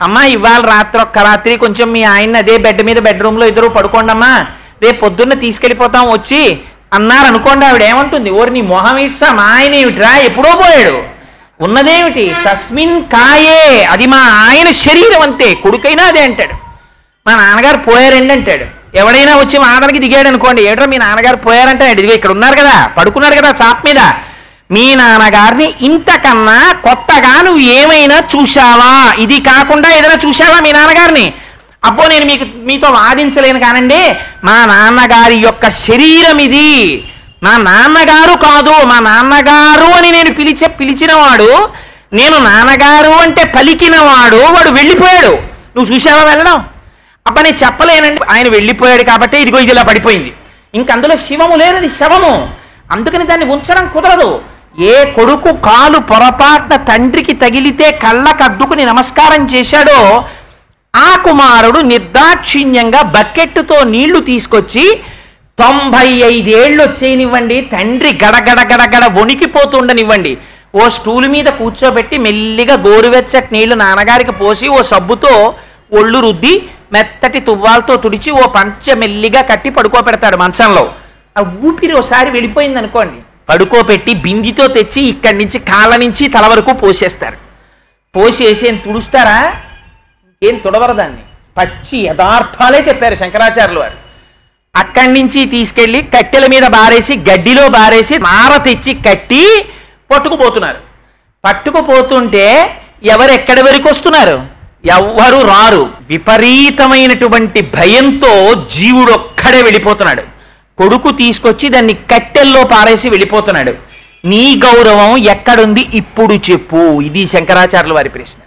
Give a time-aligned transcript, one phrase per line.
[0.00, 4.32] అమ్మా ఇవాళ రాత్రి ఒక్క రాత్రి కొంచెం మీ ఆయన అదే బెడ్ మీద బెడ్రూమ్లో ఇద్దరు పడుకోండమ్మా.
[4.82, 6.40] రేపు పొద్దున్న తీసుకెళ్ళిపోతాం వచ్చి
[6.96, 8.30] అన్నారు అనుకోండి ఆవిడ ఏమంటుంది?
[8.30, 10.10] ఓరి నీ మొహం ఇట్సా మా ఆయన ఏమిట్రా?
[10.28, 10.96] ఎప్పుడో పోయాడు.
[11.60, 12.24] ఉన్నదేమిటి?
[12.46, 13.60] తస్మిన్ కాయే
[13.92, 16.54] అది మా ఆయన శరీరం అంతే కొడుకైనా అదే అంటాడు.
[17.26, 18.66] మా నాన్నగారు పోయారండి అంటాడు.
[19.00, 21.86] ఎవడైనా వచ్చి మా ఆదరికి దిగాడు అనుకోండి ఏట్రా మీ నాన్నగారు పోయారంటే?
[21.92, 24.00] ఇదిగో ఇక్కడ ఉన్నారు కదా పడుకున్నారు కదా చాప్ మీద.
[24.70, 29.14] మీ నాన్నగారిని ఇంతకన్నా కొత్తగా నువ్వు ఏమైనా చూశావా?
[29.18, 31.34] ఇది కాకుండా ఏదైనా చూశావా మీ నాన్నగారిని?
[31.84, 34.16] అబ్బో నేను మీకు మీతో వాదించలేను కానండి.
[34.44, 37.04] మా నాన్నగారి యొక్క శరీరం ఇది.
[37.42, 41.68] మా నాన్నగారు కాదు మా నాన్నగారు అని నేను పిలిచే పిలిచినవాడు
[42.12, 45.38] నేను నాన్నగారు అంటే పలికినవాడు వాడు వెళ్ళిపోయాడు.
[45.76, 46.64] నువ్వు చూసావా వెళ్ళడం?
[47.26, 48.20] అబ్బా నేను చెప్పలేనండి.
[48.30, 50.32] ఆయన వెళ్ళిపోయాడు కాబట్టి ఇదిగో ఇది ఇలా పడిపోయింది.
[50.74, 52.50] ఇంక అందులో శివము లేనది శవము.
[52.92, 54.55] అందుకని దాన్ని ఉంచడం కుదరదు.
[54.78, 60.24] ఏ కొడుకు కాలు పొరపాటున తండ్రికి తగిలితే కళ్ళకద్దుకుని నమస్కారం చేశాడో
[60.94, 64.84] ఆ కుమారుడు నిర్దాక్షిణ్యంగా బకెట్టుతో నీళ్ళు తీసుకొచ్చి
[65.58, 70.36] తొంభై ఐదేళ్ళు వచ్చేయనివ్వండి తండ్రి గడగడ గడగడ వణికిపోతుండనివ్వండి.
[70.74, 75.54] ఓ స్టూల్ మీద కూర్చోబెట్టి మెల్లిగా గోరువెచ్చటి నీళ్ళు నాన్నగారికి పోసి ఓ సబ్బుతో
[75.92, 80.94] ఒళ్ళు రుద్ది మెత్తటి తువ్వాలతో తుడిచి ఓ పంచ మెల్లిగా కట్టి పడుకోబెడతాడు మంచంలో.
[81.38, 87.36] ఆ ఊపిరి ఒకసారి వెళ్ళిపోయింది అనుకోండి పడుకోబెట్టి బిందితో తెచ్చి ఇక్కడి నుంచి కాళ్ళ నుంచి తల వరకు పోసేస్తారు.
[88.16, 89.54] పోసేసి ఏం తుడుస్తారా?
[90.42, 91.22] ఏం తుడవరు దాన్ని?
[91.58, 94.06] పచ్చి యథార్థాలే చెప్పారు శంకరాచార్యులు వారు.
[94.76, 99.64] అక్కడి నుంచి తీసుకెళ్ళి కట్టెల మీద బారేసి గడ్డిలో బారేసి మార తెచ్చి కట్టి
[100.10, 100.78] పట్టుకుపోతున్నారు.
[101.44, 104.46] పట్టుకుపోతుంటే ఎవరు ఎక్కడి వరకు వస్తున్నారు?
[104.84, 105.90] ఎవ్వరు రారు.
[106.08, 110.35] విపరీతమైనటువంటి భయంతో జీవుడు ఒక్కడే వెళ్ళిపోతున్నాడు.
[110.78, 113.74] కొడుకు తీసుకొచ్చి దాన్ని కట్టెల్లో పారేసి వెళ్ళిపోతున్నాడు.
[114.24, 117.00] నీ గౌరవం ఎక్కడుంది ఇప్పుడు చెప్పు.
[117.00, 118.42] ఇది శంకరాచార్యుల వారి ప్రశ్న.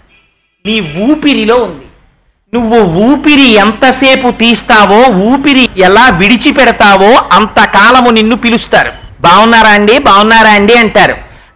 [0.65, 1.85] నీ ఊపిరిలో ఉంది.
[2.53, 8.91] నువ్వు ఊపిరి ఎంతసేపు తీస్తావో ఊపిరి ఎలా విడిచిపెడతావో అంతకాలము నిన్ను పిలుస్తారు.
[9.21, 9.97] బాగున్నారా అండి?
[9.97, 11.15] బాగున్నారా అండి అంటారు.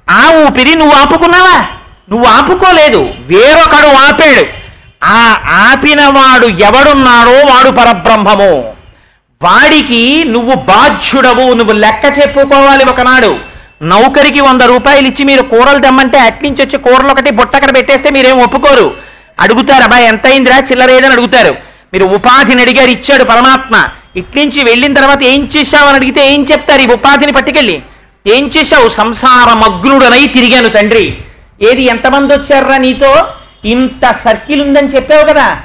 [0.09, 1.65] ఆ ఊపిరి నువ్వు ఆపుకున్నావా?
[2.09, 3.13] నువ్వు ఆపుకోలేదు.
[3.19, 4.45] వేరొకడు ఆపాడు.
[5.03, 8.82] ఆ ఆపినవాడు ఎవడున్నాడో వాడు పరబ్రహ్మము.
[9.43, 13.31] వాడికి నువ్వు బాధ్యుడవు నువ్వు లెక్క చెప్పుకోవాలి ఒకనాడు.
[13.81, 18.39] నౌకరికి వంద రూపాయలు ఇచ్చి మీరు కూరలు తెమ్మంటే అట్నుంచి వచ్చి కూరలు ఒకటి బుట్ట అక్కడ పెట్టేస్తే మీరేం
[18.39, 18.93] ఒప్పుకోరు.
[19.39, 21.55] అడుగుతారు అబ్బాయి ఎంత అయిందిరా చిల్లర ఏదని అడుగుతారు.
[21.93, 23.87] మీరు ఉపాధిని అడిగారు ఇచ్చాడు పరమాత్మ.
[24.15, 27.81] ఇట్నుంచి వెళ్ళిన తర్వాత ఏం చేశావని అడిగితే ఏం చెప్తారు ఈ ఉపాధిని పట్టుకెళ్ళి?
[28.27, 28.89] ఏం చేశావు?
[28.89, 31.17] సంసార మగ్నుడనై తిరిగాను తండ్రి.
[31.61, 33.27] ఏది ఎంతమంది వచ్చారా నీతో?
[33.65, 35.61] ఇంత సర్కిల్ ఉందని చెప్పావు కదా.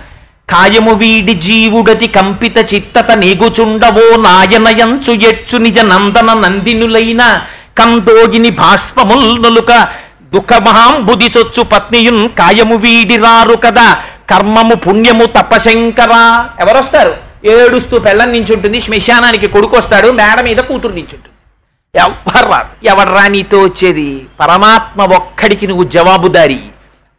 [0.50, 7.42] కాయము వీడి జీవుడతి కంపిత చిత్తత నీగుచుండవో నాయనయంచు ఎచ్చు నిజ నందన నందినులైన
[7.78, 9.88] కందోగిని భాష్పముల్ నులుక
[10.34, 14.02] దుఃఖమహాంబుది సొచ్చు పత్నియున్ కాయము వీడి రారు కదా.
[14.30, 16.48] కర్మము పుణ్యము తపశంకరా.
[16.60, 17.16] ఎవరొస్తారు?
[17.44, 22.00] ఏడుస్తూ పెళ్ళం నించుంటుంది శ్మశానానికి కొడుకు వస్తాడు మేడ మీద కూతురు నించుంటుంది.
[22.00, 24.26] ఎవర్రా ఎవడ్రా నీతో వచ్చేది?
[24.40, 26.60] పరమాత్మ ఒక్కడికి నువ్వు జవాబుదారి.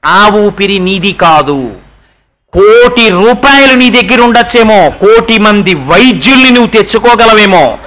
[0.06, 1.72] ఆ ఊపిరి నీది కాదు.
[2.54, 7.78] కోటి రూపాయలు నీ దగ్గర ఉండొచ్చేమో కోటి మంది వైద్యుల్ని నువ్వు తెచ్చుకోగలవేమో.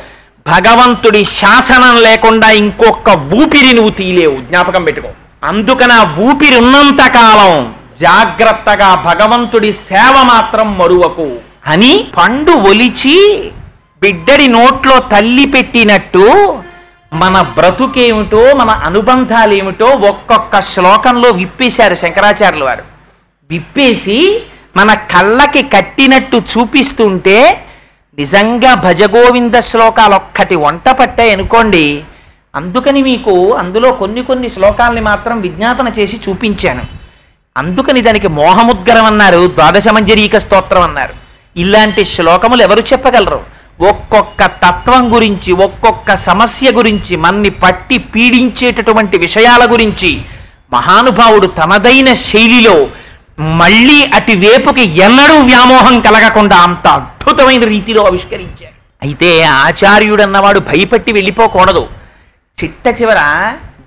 [0.46, 4.36] భగవంతుడి శాసనం లేకుండా ఇంకొక ఊపిరి నువ్వు తీయలేవు.
[4.36, 5.08] జ్ఞాపకం పెట్టుకో.
[5.44, 11.36] అందుకని ఆ ఊపిరి ఉన్నంత కాలం జాగ్రత్తగా భగవంతుడి సేవ మాత్రం మరువకు.
[11.66, 13.50] అని పండు ఒలిచి
[14.02, 16.56] బిడ్డడి నోట్లో తల్లి పెట్టినట్టు
[17.12, 22.82] మన బ్రతుకేమిటో మన అనుబంధాలు ఏమిటో ఒక్కొక్క శ్లోకంలో విప్పేశారు శంకరాచార్యులు వారు.
[23.50, 24.40] విప్పేసి
[24.76, 27.64] మన కళ్ళకి కట్టినట్టు చూపిస్తుంటే
[28.18, 32.04] నిజంగా భజగోవింద శ్లోకాలు ఒక్కటి వంట పట్టాయి అనుకోండి.
[32.54, 36.82] అందుకని మీకు అందులో కొన్ని కొన్ని శ్లోకాలని మాత్రం విజ్ఞాపన చేసి చూపించాను.
[37.56, 41.14] అందుకని దానికి మోహముద్గరం అన్నారు ద్వాదశమంజరీక స్తోత్రం అన్నారు.
[41.56, 43.40] ఇలాంటి శ్లోకములు ఎవరు చెప్పగలరు?
[43.80, 50.22] ఒక్కొక్క తత్వం గురించి ఒక్కొక్క సమస్య గురించి మన్ని పట్టి పీడించేటటువంటి విషయాల గురించి
[50.72, 52.86] మహానుభావుడు తనదైన శైలిలో
[53.40, 61.88] మళ్ళీ అటు వేపుకి ఎన్నడూ వ్యామోహం కలగకుండా అంత అద్భుతమైన రీతిలో ఆవిష్కరించారు అయితే ఆచార్యుడు అన్నవాడు భయపట్టి వెళ్ళిపోకూడదు.
[62.62, 63.16] చిట్ట చివర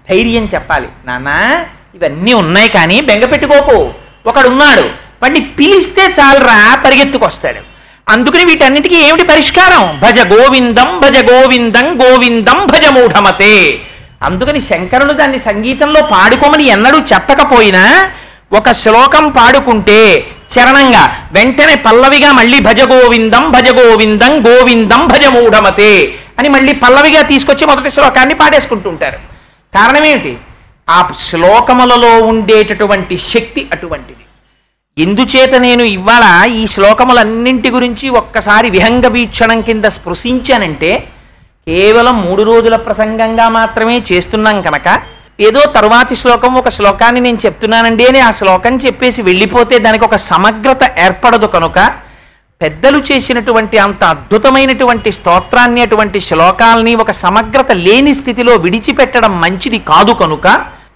[0.09, 0.87] ధైర్యం చెప్పాలి.
[1.05, 1.63] నాన్న
[1.95, 3.93] ఇవన్నీ ఉన్నాయి కానీ బెంగ పెట్టుకోకు.
[4.25, 4.81] ఒకడున్నాడు
[5.21, 7.75] వాడిని పిలిస్తే చాలరా పరిగెత్తుకొస్తాడు.
[8.09, 9.99] అందుకని వీటన్నిటికీ ఏమిటి పరిష్కారం?
[10.03, 13.79] భజ గోవిందం భజ గోవిందం గోవిందం భజ మూఢమతే.
[14.21, 18.11] అందుకని శంకరులు దాన్ని సంగీతంలో పాడుకోమని ఎన్నడూ చెప్పకపోయినా
[18.51, 19.99] ఒక శ్లోకం పాడుకుంటే
[20.51, 25.93] చరణంగా వెంటనే పల్లవిగా మళ్ళీ భజ గోవిందం భజ గోవిందం గోవిందం భజ మూఢమతే
[26.39, 29.19] అని మళ్ళీ పల్లవిగా తీసుకొచ్చి మొదటి శ్లోకాన్ని పాడేసుకుంటూ ఉంటారు
[29.73, 30.33] కారణం ఏమిటి
[30.87, 34.23] ఆ శ్లోకములలో ఉండేటటువంటి శక్తి అటువంటిది.
[34.97, 40.91] ఎందుచేత నేను ఇవాళ ఈ శ్లోకములన్నింటి గురించి ఒక్కసారి విహంగ వీక్షణం కింద స్పృశించానంటే
[41.67, 44.87] కేవలం మూడు రోజుల ప్రసంగంగా మాత్రమే చేస్తున్నాం కనుక
[45.39, 50.99] ఏదో తర్వాతి శ్లోకం ఒక శ్లోకాన్ని నేను చెప్తున్నానండి అని ఆ శ్లోకం చెప్పేసి వెళ్ళిపోతే దానికి ఒక సమగ్రత
[50.99, 51.79] ఏర్పడదు కనుక
[52.61, 60.47] పెద్దలు చేసినటువంటి అంత అద్భుతమైనటువంటి స్తోత్రాన్ని అటువంటి శ్లోకాల్ని ఒక సమగ్రత లేని స్థితిలో విడిచిపెట్టడం మంచిది కాదు కనుక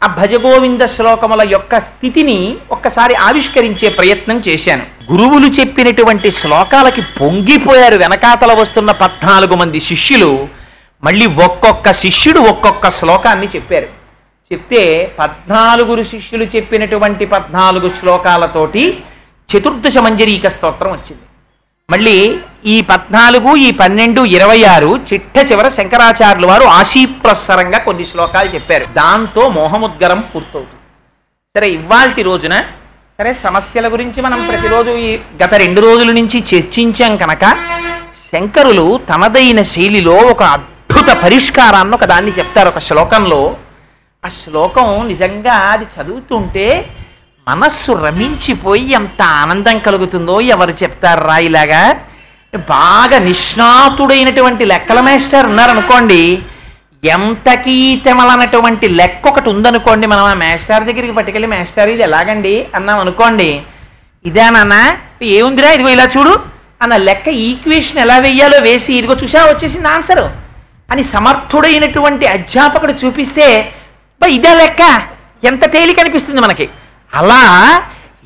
[0.04, 5.14] ఆ భజగోవింద శ్లోకముల యొక్క స్థితిని ఒక్కసారి ఆవిష్కరించే ప్రయత్నం చేశాను.
[5.14, 10.48] గురువులు చెప్పినటువంటి శ్లోకాలకి పొంగిపోయారు వెనకాతల వస్తున్న పద్నాలుగు మంది శిష్యులు.
[11.04, 13.99] మళ్ళీ ఒక్కొక్క శిష్యుడు ఒక్కొక్క శ్లోకాన్ని చెప్పారు.
[14.52, 14.84] చెప్తే
[15.20, 19.04] పద్నాలుగురు శిష్యులు చెప్పినటువంటి పద్నాలుగు శ్లోకాలతోటి
[19.50, 21.26] చతుర్దశ మంజరీక స్తోత్రం వచ్చింది.
[21.90, 28.86] మళ్ళీ ఈ పద్నాలుగు ఈ పన్నెండు ఇరవై ఆరు చిట్ట చివర శంకరాచార్యులు వారు ఆశీప్రసరంగా కొన్ని శ్లోకాలు చెప్పారు.
[28.86, 30.82] దాంతో మోహముద్గరం పూర్తవుతుంది.
[31.56, 32.56] సరే ఇవాల్టి రోజున
[33.20, 37.46] సరే సమస్యల గురించి మనం ప్రతిరోజు ఈ గత రెండు రోజుల నుంచి చర్చించాం కనుక
[38.32, 42.70] శంకరులు తనదైన శైలిలో ఒక అద్భుత పరిష్కారాన్ని ఒక దాన్ని చెప్తారు.
[42.70, 43.42] ఒక శ్లోకంలో
[44.24, 46.66] ఆ శ్లోకం నిజంగా అది చదువుతుంటే
[47.48, 51.84] మనస్సు రమించిపోయి ఎంత ఆనందం కలుగుతుందో ఎవరు చెప్తారు రా ఇలాగా?
[52.54, 56.22] బాగా నిష్ణాతుడైనటువంటి లెక్కల మేస్టర్ ఉన్నారనుకోండి
[57.04, 62.54] ఎంతకీ తెమలనటువంటి లెక్క ఒకటి ఉందనుకోండి మనం ఆ మేస్టార్ దగ్గరికి పట్టుకెళ్ళి మేస్టార్ ఇది ఎలాగండి?
[62.76, 63.50] అన్నాం అనుకోండి
[64.26, 64.82] ఇదేనన్నా
[65.34, 65.70] ఏముందిరా?
[65.72, 66.34] ఇదిగో ఇలా చూడు.
[66.82, 70.26] అన్న లెక్క ఈక్వేషన్ ఎలా వెయ్యాలో వేసి ఇదిగో చూసా వచ్చేసింది ఆన్సరు.
[70.90, 73.48] అని సమర్థుడైనటువంటి అధ్యాపకుడు చూపిస్తే
[74.28, 74.82] ఇదే లెక్క.
[75.44, 76.70] ఎంత తేలిక అనిపిస్తుంది మనకి.
[77.14, 77.42] అలా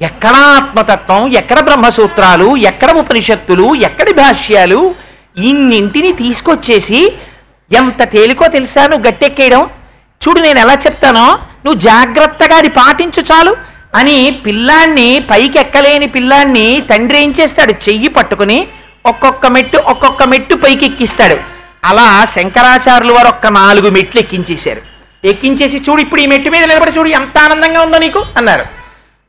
[0.02, 4.96] ఎక్కడ ఆత్మతత్వం ఎక్కడ బ్రహ్మసూత్రాలు ఎక్కడ ఉపనిషత్తులు ఎక్కడి భాష్యాలు
[5.38, 7.14] ఇన్నింటిని తీసుకొచ్చేసి
[7.74, 9.70] ఎంత తేలికో తెలుసా నువ్వు గట్టెక్కేయడం?
[10.22, 13.58] చూడు నేను ఎలా చెప్తానో నువ్వు జాగ్రత్తగా అది పాటించు చాలు
[13.96, 17.72] అని పిల్లాన్ని పైకి ఎక్కలేని పిల్లాన్ని తండ్రి ఏం చేస్తాడు?
[17.72, 18.68] చెయ్యి పట్టుకుని
[19.06, 21.38] ఒక్కొక్క మెట్టు ఒక్కొక్క మెట్టు పైకి ఎక్కిస్తాడు
[21.86, 24.93] అలా శంకరాచార్యులు వారు ఒక్క నాలుగు మెట్లు ఎక్కించేశారు.
[25.26, 28.26] ఎక్కించేసి చూడు ఇప్పుడు ఈ మెట్టు మీద నిలబడి చూడు ఎంత ఆనందంగా ఉందో నీకు?
[28.38, 28.66] అన్నారు.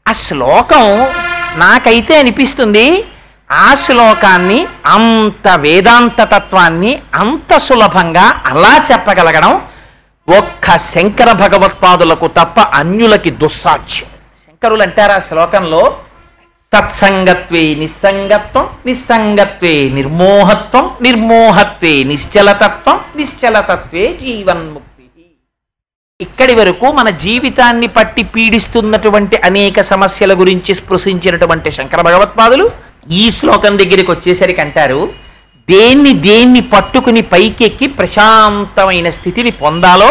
[0.08, 1.08] ఆ శ్లోకం
[1.56, 3.05] నాకైతే అనిపిస్తుంది
[3.50, 9.62] ఆ శ్లోకాన్ని అంత వేదాంత తత్వాన్ని అంత సులభంగా అలా చెప్పగలగడం
[10.38, 14.08] ఒక్క శంకర భగవత్పాదులకు తప్ప అన్యులకి దుస్సాధ్యం.
[14.47, 15.97] శంకరులు అంటారు ఆ శ్లోకంలో?
[16.75, 24.83] సత్సంగత్వే నిస్సంగత్వం నిస్సంగత్వే నిర్మోహత్వం నిర్మోహత్వే నిశ్చలతత్వం నిశ్చలతత్వే జీవన్ముక్తి.
[26.25, 32.67] ఇక్కడి వరకు మన జీవితాన్ని పట్టి పీడిస్తున్నటువంటి అనేక సమస్యల గురించి స్పృశించినటువంటి శంకర భగవత్పాదులు
[33.12, 35.00] ఈ శ్లోకం దగ్గరికి వచ్చేసరికి అంటారు
[35.69, 40.09] దేన్ని దేన్ని పట్టుకుని పైకెక్కి ప్రశాంతమైన స్థితిని పొందాలో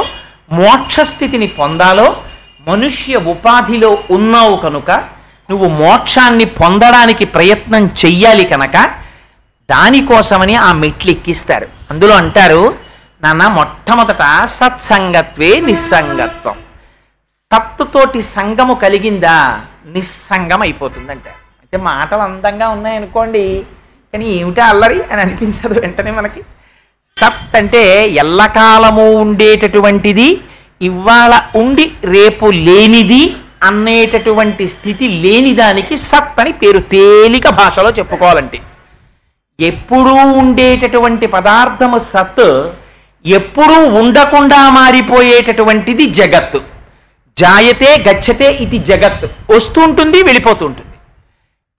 [0.54, 2.08] మోక్ష స్థితిని పొందాలో
[2.68, 4.92] మనుష్య ఉపాధిలో ఉన్నావు కనుక
[5.50, 8.78] నువ్వు మోక్షాన్ని పొందడానికి ప్రయత్నం చెయ్యాలి కనుక
[9.70, 12.62] దానికోసమని ఆ మెట్లు ఎక్కిస్తారు అందులో అంటారు
[13.24, 14.24] నాన్న మొట్టమొదట
[14.58, 16.58] సత్సంగత్వే నిస్సంగత్వం.
[17.52, 19.36] సత్తుతోటి సంగము కలిగిందా
[19.94, 21.28] నిస్సంగం అయిపోతుందంట
[21.62, 23.44] అంటే మాటలు అందంగా ఉన్నాయనుకోండి
[24.14, 26.42] కానీ ఏమిటా అల్లరి అని అనిపించదు వెంటనే మనకి.
[27.18, 27.84] సత్ అంటే
[28.24, 30.28] ఎల్లకాలము ఉండేటటువంటిది
[30.82, 31.86] ఇవాళ ఉండి
[32.16, 33.24] రేపు లేనిది
[33.64, 38.60] అనేటటువంటి స్థితి లేని దానికి సత్ అని పేరు తేలిక భాషలో చెప్పుకోవాలంటే.
[39.60, 42.48] ఎప్పుడూ ఉండేటటువంటి పదార్థము సత్
[43.26, 46.62] ఎప్పుడూ ఉండకుండా మారిపోయేటటువంటిది జగత్తు.
[47.40, 50.90] జాయతే గచ్చతే ఇది జగత్ వస్తుంటుంది వెళ్ళిపోతుంటుంది.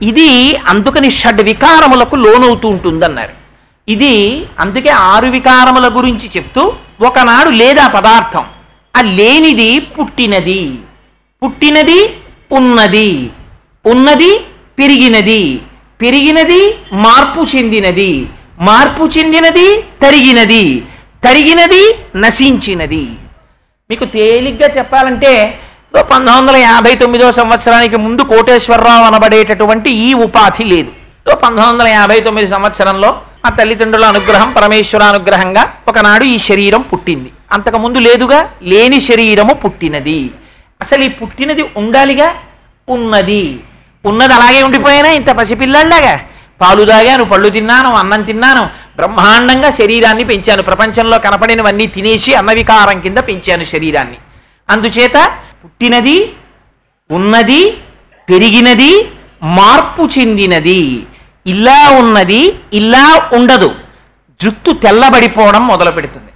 [0.06, 3.32] ఇది అందుకని షడ్ వికారములకు లోనవుతూ ఉంటుందన్నారు.
[3.88, 8.44] ఇది అందుకే ఆరు వికారముల గురించి చెప్తూ ఒకనాడు లేదా పదార్థం
[8.96, 10.78] ఆ లేనిది పుట్టినది.
[11.44, 12.16] పుట్టినది
[12.52, 13.30] ఉన్నది.
[13.86, 14.38] ఉన్నది
[14.78, 15.60] పెరిగినది.
[16.00, 18.26] పెరిగినది మార్పు చెందినది.
[18.60, 20.82] మార్పు చెందినది తరిగినది.
[21.24, 21.82] తరిగినది
[22.16, 23.04] నశించినది.
[23.90, 25.32] మీకు తేలిగ్గా చెప్పాలంటే
[25.94, 30.90] పంతొమ్మిది వందల యాభై తొమ్మిదో సంవత్సరానికి ముందు కోటేశ్వరరావు అనబడేటటువంటి ఈ ఉపాధి లేదు.
[31.34, 33.10] పంతొమ్మిది వందల యాభై తొమ్మిది సంవత్సరంలో
[33.46, 37.30] ఆ తల్లిదండ్రుల అనుగ్రహం పరమేశ్వర అనుగ్రహంగా ఒకనాడు ఈ శరీరం పుట్టింది.
[37.52, 40.30] అంతకుముందు లేదుగా లేని శరీరము పుట్టినది.
[40.80, 42.28] అసలు ఈ పుట్టినది ఉండాలిగా?
[42.88, 43.44] ఉన్నది.
[44.04, 46.14] ఉన్నది అలాగే ఉండిపోయినా ఇంత పసిపిల్లాడిలాగా
[46.60, 50.62] పాలు తాగాను పళ్ళు తిన్నాను అన్నం తిన్నాను బ్రహ్మాండంగా శరీరాన్ని పెంచాను.
[50.62, 54.16] ప్రపంచంలో కనపడినవన్నీ తినేసి అన్నవికారం కింద పెంచాను శరీరాన్ని.
[54.70, 55.32] అందుచేత
[55.64, 56.32] పుట్టినది
[57.10, 57.70] ఉన్నది
[58.30, 59.08] పెరిగినది
[59.42, 61.06] మార్పు చెందినది.
[61.46, 63.74] ఇలా ఉన్నది ఇలా ఉండదు.
[64.42, 66.30] జుత్తు తెల్లబడిపోవడం మొదలు పెడుతుంది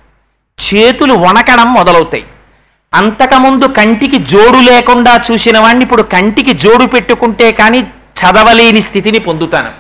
[0.59, 2.25] చేతులు వణకడం మొదలవుతాయి.
[2.95, 7.81] అంతకముందు కంటికి జోడు లేకుండా చూసిన వాడిని ఇప్పుడు కంటికి జోడు పెట్టుకుంటే కానీ
[8.21, 9.73] చదవలేని స్థితిని పొందుతాను.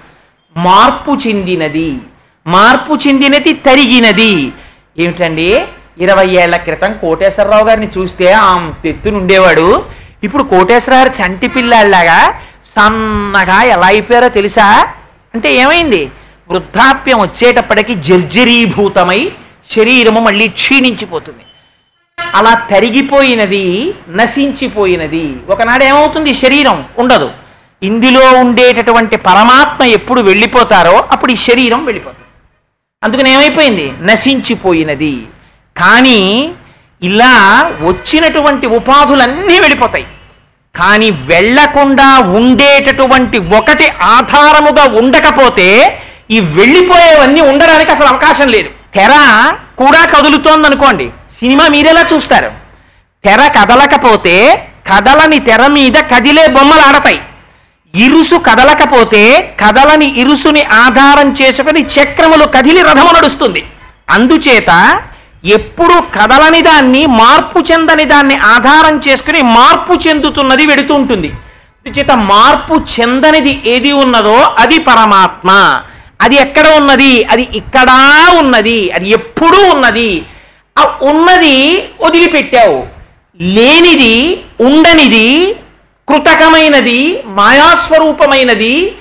[0.57, 1.99] మార్పు చెందినది.
[2.49, 4.53] మార్పు చెందినది తరిగినది.
[4.99, 5.65] ఏమిటండి?
[5.99, 9.87] ఇరవై ఏళ్ళ క్రితం కోటేశ్వరరావు గారిని చూస్తే ఆ తెత్తునుండేవాడు
[10.23, 12.35] ఇప్పుడు కోటేశ్వరరావు చంటి పిల్లాడిలాగా
[12.77, 14.89] సన్నగా ఎలా అయిపోయారో తెలుసా?
[15.35, 16.11] అంటే ఏమైంది?
[16.51, 19.33] వృద్ధాప్యం వచ్చేటప్పటికి జర్జరీభూతమై
[19.77, 21.45] శరీరము మళ్ళీ క్షీణించిపోతుంది.
[22.35, 25.37] అలా తరిగిపోయినది నశించిపోయినది.
[25.49, 26.35] ఒకనాడు ఏమవుతుంది?
[26.35, 27.31] శరీరం ఉండదు.
[27.83, 32.28] ఇందులో ఉండేటటువంటి పరమాత్మ ఎప్పుడు వెళ్ళిపోతారో అప్పుడు ఈ శరీరం వెళ్ళిపోతుంది.
[33.03, 33.93] అందుకని ఏమైపోయింది?
[34.01, 35.27] నశించిపోయినది.
[35.77, 36.51] కానీ
[37.03, 37.35] ఇలా
[37.81, 40.07] వచ్చినటువంటి ఉపాధులన్నీ వెళ్ళిపోతాయి.
[40.77, 45.99] కానీ వెళ్ళకుండా ఉండేటటువంటి ఒకటి ఆధారముగా ఉండకపోతే
[46.31, 48.69] ఈ వెళ్ళిపోయేవన్నీ ఉండడానికి అసలు అవకాశం లేదు.
[48.95, 49.13] తెర
[49.79, 52.51] కూడా కదులుతోంది అనుకోండి సినిమా మీరెలా చూస్తారు?
[53.25, 57.21] తెర కదలకపోతే కదలని తెర మీద కదిలే బొమ్మలు ఆడతాయి.
[57.95, 63.65] ఇరుసు కదలకపోతే కదలని ఇరుసుని ఆధారం చేసుకుని చక్రములు కదిలి రథము నడుస్తుంది.
[64.11, 65.03] అందుచేత
[65.45, 71.29] ఎప్పుడు కదలని దాన్ని మార్పు చెందని దాన్ని ఆధారం చేసుకుని మార్పు చెందుతున్నది వెడుతూ ఉంటుంది.
[71.87, 75.81] అందుచేత మార్పు చెందనిది ఏది ఉన్నదో అది పరమాత్మ.
[76.21, 77.25] అది ఎక్కడ ఉన్నది?
[77.25, 78.91] అది ఇక్కడా ఉన్నది.
[78.91, 80.23] అది ఎప్పుడూ ఉన్నది.
[80.79, 82.87] ఆ ఉన్నది వదిలిపెట్టావు.
[83.41, 85.57] లేనిది ఉండనిది
[86.09, 88.97] కృతకమైనది మాయాస్వరూపమైనది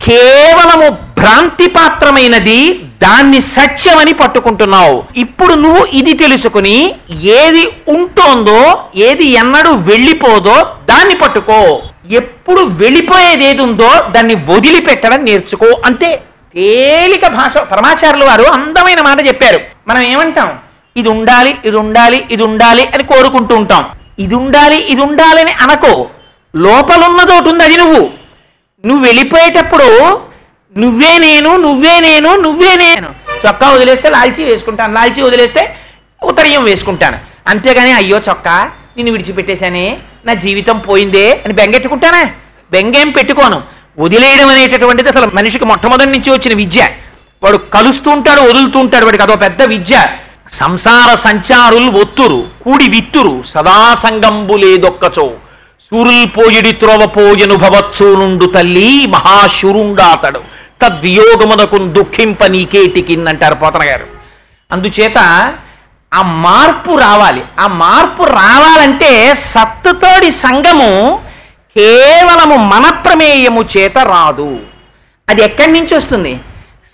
[0.00, 5.04] కేవలము భ్రాంతి పాత్రమైనది దాన్ని సత్యమని పట్టుకుంటున్నావు.
[5.16, 11.82] ఇప్పుడు నువ్వు ఇది తెలుసుకుని ఏది ఉంటోందో ఏది ఎన్నడూ వెళ్ళిపోదో దాన్ని పట్టుకో.
[12.10, 15.80] ఎప్పుడు వెళ్ళిపోయేది ఏది ఉందో దాన్ని వదిలిపెట్టడం నేర్చుకో.
[15.84, 16.22] అంతే
[16.54, 19.60] తేలిక భాష పరమాచారులు వారు అందమైన మాట చెప్పారు.
[19.88, 20.58] మనం ఏమంటాం?
[20.96, 23.84] ఇది ఉండాలి ఇది ఉండాలి ఇది ఉండాలి అని కోరుకుంటూ ఉంటాం.
[24.18, 26.06] ఇది ఉండాలి ఇది ఉండాలని అనకో.
[26.56, 28.10] లోపలున్నది ఒకటి ఉంది అది నువ్వు.
[28.86, 30.18] నువ్వు వెళ్ళిపోయేటప్పుడు
[30.76, 33.14] నువ్వే నేను నువ్వే నేను నువ్వే నేను.
[33.46, 35.76] చొక్కా వదిలేస్తే లాల్చీ వేసుకుంటాను లాల్చీ వదిలేస్తే
[36.22, 37.18] ఉత్తరీయం వేసుకుంటాను.
[37.46, 42.30] అంతేగాని అయ్యో చొక్కా నిన్ను విడిచిపెట్టేశానే నా జీవితం పోయిందే అని బెంగెట్టుకుంటానా?
[42.70, 43.62] బెంగేం పెట్టుకోను.
[43.98, 46.88] వదిలేయడం అనేటటువంటిది అసలు మనిషికి మొట్టమొదటి నుంచి వచ్చిన విద్య.
[47.42, 50.06] వాడు కలుస్తూ ఉంటాడు వదులుతూ ఉంటాడు వాడికి అదో పెద్ద విద్య.
[50.52, 55.32] సంసార సంచారులు ఒత్తురు కూడి విత్తురు సదాసంగంబు లేదొక్కచో.
[55.90, 57.34] సూరుల్ పోయిడి త్రోవ
[58.02, 60.38] నుండు తల్లి మహాశురుండాతడు.
[60.82, 64.06] తద్వియోగమునకు దుఃఖింప నీకేటికిందంటారు పోతన గారు.
[64.72, 65.18] అందుచేత
[66.14, 67.44] ఆ మార్పు రావాలి.
[67.58, 71.20] ఆ మార్పు రావాలంటే సత్తుతోడి సంగము
[71.76, 74.60] కేవలము మన ప్రమేయము చేత రాదు.
[75.28, 76.40] అది ఎక్కడి నుంచి వస్తుంది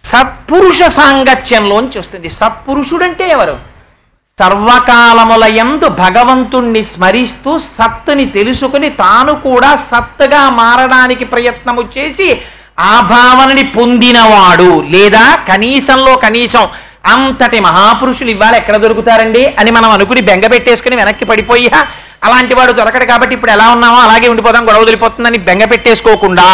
[0.04, 3.69] సత్పురుష సాంగత్యంలోంచి వస్తుంది సత్పురుషుడంటే ఎవరు?
[4.40, 12.28] సర్వకాలములయందు భగవంతుణ్ణి స్మరిస్తూ సత్తుని తెలుసుకుని తాను కూడా సత్తుగా మారడానికి ప్రయత్నము చేసి
[12.90, 14.70] ఆ భావనని పొందినవాడు.
[14.94, 16.64] లేదా కనీసంలో కనీసం
[17.14, 21.68] అంతటి మహాపురుషులు ఇవాళ ఎక్కడ దొరుకుతారండి అని మనం అనుకుని బెంగ పెట్టేసుకుని వెనక్కి పడిపోయి
[22.26, 26.48] అలాంటి వాడు దొరకడు కాబట్టి ఇప్పుడు ఎలా ఉన్నామో అలాగే ఉండిపోదాం గొడవ వదిలిపోతుందని బెంగ పెట్టేసుకోకుండా.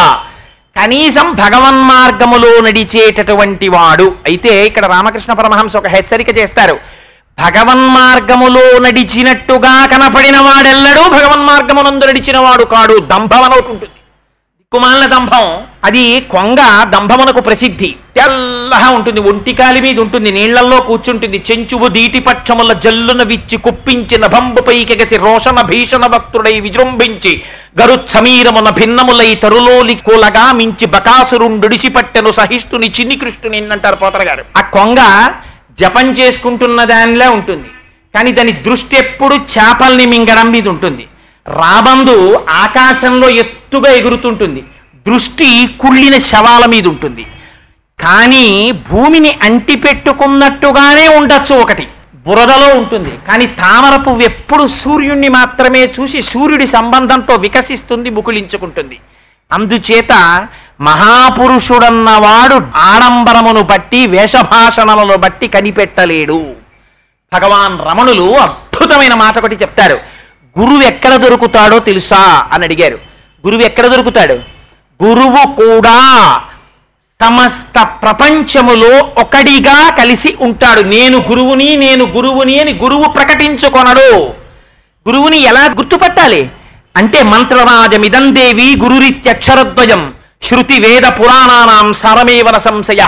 [0.77, 4.07] కనీసం భగవన్ మార్గములో నడిచేటటువంటి వాడు.
[4.27, 6.77] అయితే ఇక్కడ రామకృష్ణ పరమహంస ఒక హెచ్చరిక చేస్తారు.
[7.39, 13.93] భగవన్ మార్గములో నడిచినట్టుగా కనపడిన వాడెల్లడూ భగవన్ మార్గమునందు నడిచిన వాడు కాడు దంభమనవుతుంటుంది
[14.73, 15.45] కుమాల దంభం
[15.85, 17.95] అది కొంగ దంభమునకు ప్రసిద్ధి.
[18.17, 19.21] తెల్లగా ఉంటుంది.
[19.21, 20.31] ఒంటికాలి మీద ఉంటుంది.
[20.31, 21.39] నీళ్ళల్లో కూర్చుంటుంది.
[21.51, 27.43] చెంచువు దీటిపక్షముల జల్లున విచ్చి కుప్పించిన బంబుపై పైకెగసి రోషణ భీషణ భక్తుడై విజృంభించి
[27.83, 35.01] గరు సమీరమున భిన్నములై తరులోలి కూలగా మించి బకాసురుండుడిసిపట్టెను సహిష్ఠుని చిన్ని కృష్ణుని అంటారు పోతరగారు ఆ కొంగ
[35.81, 37.69] జపం చేసుకుంటున్న దానిలా ఉంటుంది.
[38.15, 41.07] కానీ దాని దృష్టి ఎప్పుడు చేపల్ని మింగడం మీద ఉంటుంది.
[41.49, 44.65] రాబందు ఆకాశంలో ఎత్తుగా ఎగురుతుంటుంది.
[45.07, 47.27] దృష్టి కుళ్ళిన శవాల మీద ఉంటుంది.
[48.01, 51.89] కానీ భూమిని అంటిపెట్టుకున్నట్టుగానే ఉండొచ్చు ఒకటి.
[52.27, 53.19] బురదలో ఉంటుంది.
[53.29, 58.99] కానీ తామర పువ్వు ఎప్పుడు సూర్యుణ్ణి మాత్రమే చూసి సూర్యుడి సంబంధంతో వికసిస్తుంది ముకుళించుకుంటుంది.
[59.53, 60.47] అందుచేత
[60.81, 66.53] మహాపురుషుడన్నవాడు ఆడంబరమును బట్టి వేషభాషణలను బట్టి కనిపెట్టలేడు.
[67.35, 70.01] భగవాన్ రమణులు అద్భుతమైన మాట ఒకటి చెప్తారు.
[70.59, 72.49] గురువు ఎక్కడ దొరుకుతాడో తెలుసా?
[72.53, 72.99] అని అడిగారు.
[73.47, 74.33] గురువు ఎక్కడ దొరుకుతాడు?
[75.05, 76.41] గురువు కూడా
[77.25, 80.81] సమస్త ప్రపంచములో ఒకడిగా కలిసి ఉంటాడు.
[80.81, 84.17] నేను గురువుని నేను గురువుని అని గురువు ప్రకటించుకొనడు.
[85.09, 86.51] గురువుని ఎలా గుర్తుపట్టాలి?
[86.97, 90.03] అంటే మంత్రరాజమిదం దేవి గురురిత్యక్షరద్వయం
[90.43, 93.03] శృతి వేద పురాణానాం సారమేవన సంశయ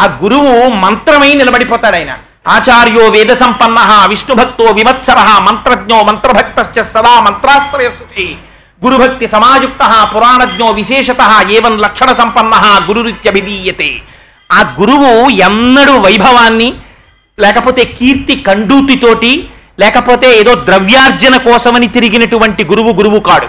[0.00, 2.12] ఆ గురువు మంత్రమై నిలబడిపోతాడు ఆయన
[2.48, 8.26] ఆచార్యో వేద సంపన్న విష్ణుభక్తో విమత్సర మంత్రజ్ఞో మంత్రభక్త సదా మంత్రాశ్రయస్తుతి
[8.84, 9.82] గురుభక్తి సమాయుక్త
[10.14, 12.54] పురాణజ్ఞో విశేషత ఏవం లక్షణ సంపన్న
[12.90, 13.90] గురురిత్యభిధీయతే.
[14.52, 16.68] ఆ గురువు ఎన్నడూ వైభవాన్ని
[17.38, 19.32] లేకపోతే కీర్తి కండూతితోటి
[19.80, 23.48] లేకపోతే ఏదో ద్రవ్యార్జన కోసమని తిరిగినటువంటి గురువు గురువు కాడు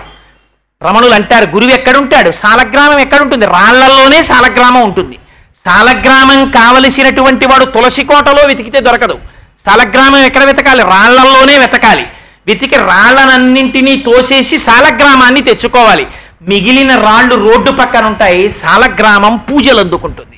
[0.83, 2.31] రమణులు అంటారు గురువు ఎక్కడుంటాడు?
[2.31, 3.45] సాలగ్రామం ఎక్కడుంటుంది?
[3.45, 5.17] రాళ్ళలోనే సాలగ్రామం ఉంటుంది.
[5.65, 9.19] సాలగ్రామం కావలసినటువంటి వాడు తులసి కోటలో వెతికితే దొరకదు.
[9.65, 10.83] సాలగ్రామం ఎక్కడ వెతకాలి?
[10.83, 12.07] రాళ్ళలోనే వెతకాలి.
[12.47, 16.07] వెతికి రాళ్ళనన్నింటినీ తోసేసి సాలగ్రామాన్ని తెచ్చుకోవాలి.
[16.41, 20.37] మిగిలిన రాళ్ళు రోడ్డు పక్కన ఉంటాయి సాలగ్రామం పూజలు అందుకుంటుంది.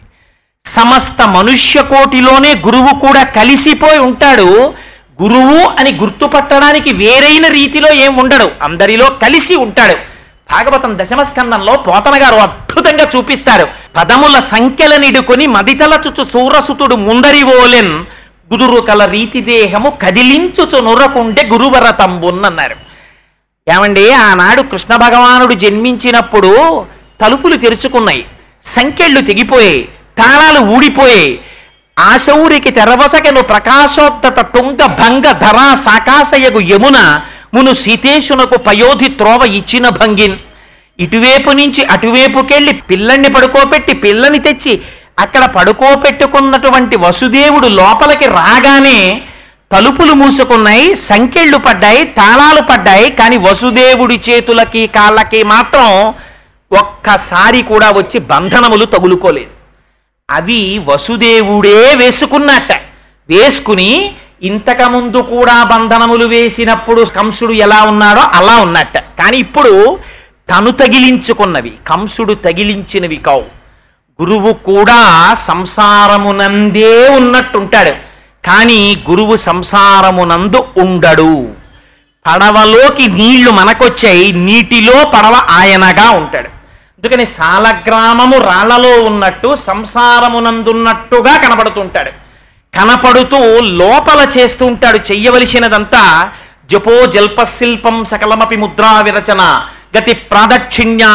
[0.65, 4.73] సమస్త మనుష్య కోటిలోనే గురువు కూడా కలిసిపోయి ఉంటాడు.
[5.21, 8.51] గురువు అని గుర్తుపట్టడానికి వేరైన రీతిలో ఏం ఉండడు.
[8.61, 9.93] అందరిలో కలిసి ఉంటాడు.
[10.51, 13.67] భాగవతం దశమస్కందంలో పోతన గారు అద్భుతంగా చూపిస్తారు.
[13.95, 18.05] పదముల సంఖ్యల మదితల మదితలచుచు సూరసుతుడు ముందరివోలెన్
[18.53, 22.75] గుదురు కల రీతి దేహము కదిలించుచు నురకుండే గురువర తంబున్నన్నారు
[23.71, 26.85] ఏమండి ఆనాడు కృష్ణ భగవానుడు జన్మించినప్పుడు
[27.21, 28.25] తలుపులు తెరుచుకున్నాయి.
[28.63, 29.83] సంఖ్యళ్ళు తెగిపోయాయి.
[30.17, 31.39] తాళాలు ఊడిపోయాయి.
[32.09, 36.97] ఆశౌరికి తెరవసకెను ప్రకాశోత్తత తుంగ భంగ ధరా సాకాశయగు యమున
[37.55, 40.37] మును సీతేశునకు పయోధి త్రోవ ఇచ్చిన భంగిన్.
[40.99, 44.73] ఇటువైపు నుంచి అటువైపుకెళ్ళి పిల్లల్ని పడుకోబెట్టి పిల్లని తెచ్చి
[45.23, 48.99] అక్కడ పడుకోబెట్టుకున్నటువంటి వసుదేవుడు లోపలికి రాగానే
[49.71, 55.87] తలుపులు మూసుకున్నాయి సంకెళ్ళు పడ్డాయి తాళాలు పడ్డాయి కానీ వసుదేవుడి చేతులకి కాళ్ళకి మాత్రం
[56.71, 59.51] ఒక్కసారి కూడా వచ్చి బంధనములు తగులుకోలేదు.
[60.31, 62.81] అవి వసుదేవుడే వేసుకున్నట్ట.
[63.29, 68.97] వేసుకుని ఇంతకుముందు కూడా బంధనములు వేసినప్పుడు కంసుడు ఎలా ఉన్నాడో అలా ఉన్నట్ట.
[68.97, 69.99] కానీ ఇప్పుడు
[70.49, 73.43] తను తగిలించుకున్నవి కంసుడు తగిలించినవి కావు.
[74.21, 77.89] గురువు కూడా సంసారమునందే ఉన్నట్టుంటాడు.
[78.47, 81.49] కానీ గురువు సంసారమునందు ఉండడు.
[82.25, 86.60] పడవలోకి నీళ్ళు మనకొచ్చాయి నీటిలో పడవ ఆయనగా ఉంటాడు.
[87.03, 92.11] అందుకని సాలగ్రామము రాళ్ళలో ఉన్నట్టు సంసారమునందున్నట్టుగా కనపడుతుంటాడు
[92.73, 93.39] కనపడుతూ
[93.79, 96.03] లోపల చేస్తూ ఉంటాడు చెయ్యవలసినదంతా
[96.71, 99.41] జపో జల్పశిల్పం సకలమపి ముద్రా విరచన
[99.97, 101.05] గతి ప్రాదక్షిణ్య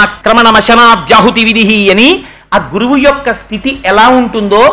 [0.57, 2.09] మశనాద్యాహుతి విధి అని
[2.55, 4.65] ఆ గురువు యొక్క స్థితి ఎలా ఉంటుందో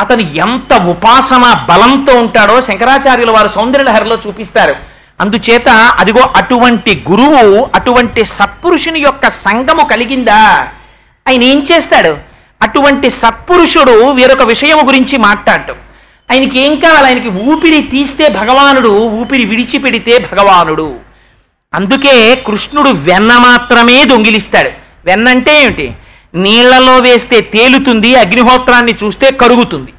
[0.00, 4.74] అతను ఎంత ఉపాసన బలంతో ఉంటాడో శంకరాచార్యుల వారు సౌందర్యలహరిలో చూపిస్తారు.
[5.22, 10.68] అందుచేత అదిగో అటువంటి గురువు అటువంటి సత్పురుషుని యొక్క సంగము కలిగిందా?
[11.28, 12.16] ఆయన ఏం చేస్తాడు?
[12.62, 15.74] అటువంటి సత్పురుషుడు వేరొక విషయము గురించి మాట్లాడటం.
[16.32, 17.06] ఆయనకి ఏం కావాలి?
[17.06, 20.96] ఆయనకి ఊపిరి తీస్తే భగవానుడు ఊపిరి విడిచిపెడితే భగవానుడు.
[21.74, 24.70] అందుకే కృష్ణుడు వెన్న మాత్రమే దొంగిలిస్తాడు.
[25.04, 25.92] వెన్న అంటే ఏమిటి?
[26.34, 29.92] నీళ్ళలో వేస్తే తేలుతుంది అగ్నిహోత్రాన్ని చూస్తే కరుగుతుంది.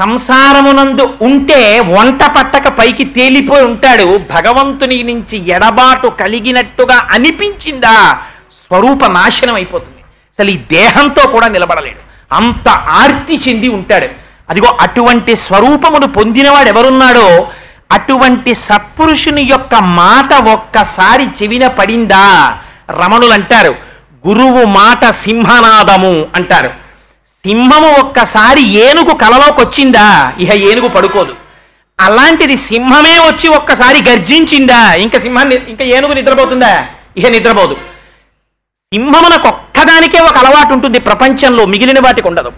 [0.00, 4.18] సంసారమునందు ఉంటే వంట పట్టక పైకి తేలిపోయి ఉంటాడు.
[4.18, 8.18] భగవంతుని నుంచి ఎడబాటు కలిగినట్టుగా అనిపించిందా?
[8.52, 9.98] స్వరూప నాశనం అయిపోతుంది.
[10.38, 12.34] అసలు ఈ దేహంతో కూడా నిలబడలేడు.
[12.34, 14.08] అంత ఆర్తి చెంది ఉంటాడు.
[14.50, 17.48] అదిగో అటువంటి స్వరూపమును పొందినవాడు ఎవరున్నాడో
[17.92, 22.58] అటువంటి సత్పురుషుని యొక్క మాట ఒక్కసారి చెవిన పడిందా?
[22.90, 23.76] రమణులు అంటారు
[24.26, 26.89] గురువు మాట సింహనాదము అంటారు.
[27.46, 31.34] సింహము ఒక్కసారి ఏనుగు కలలోకి వచ్చిందా ఇహ ఏనుగు పడుకోదు.
[32.00, 34.94] అలాంటిది సింహమే వచ్చి ఒక్కసారి గర్జించిందా?
[34.94, 36.86] ఇంకా సింహాన్ని ఇంకా ఏనుగు నిద్రపోతుందా?
[37.16, 37.74] ఇహ నిద్రపోదు.
[38.94, 42.52] సింహమునకు ఒక్కదానికే ఒక అలవాటు ఉంటుంది ప్రపంచంలో మిగిలిన వాటికి ఉండదు.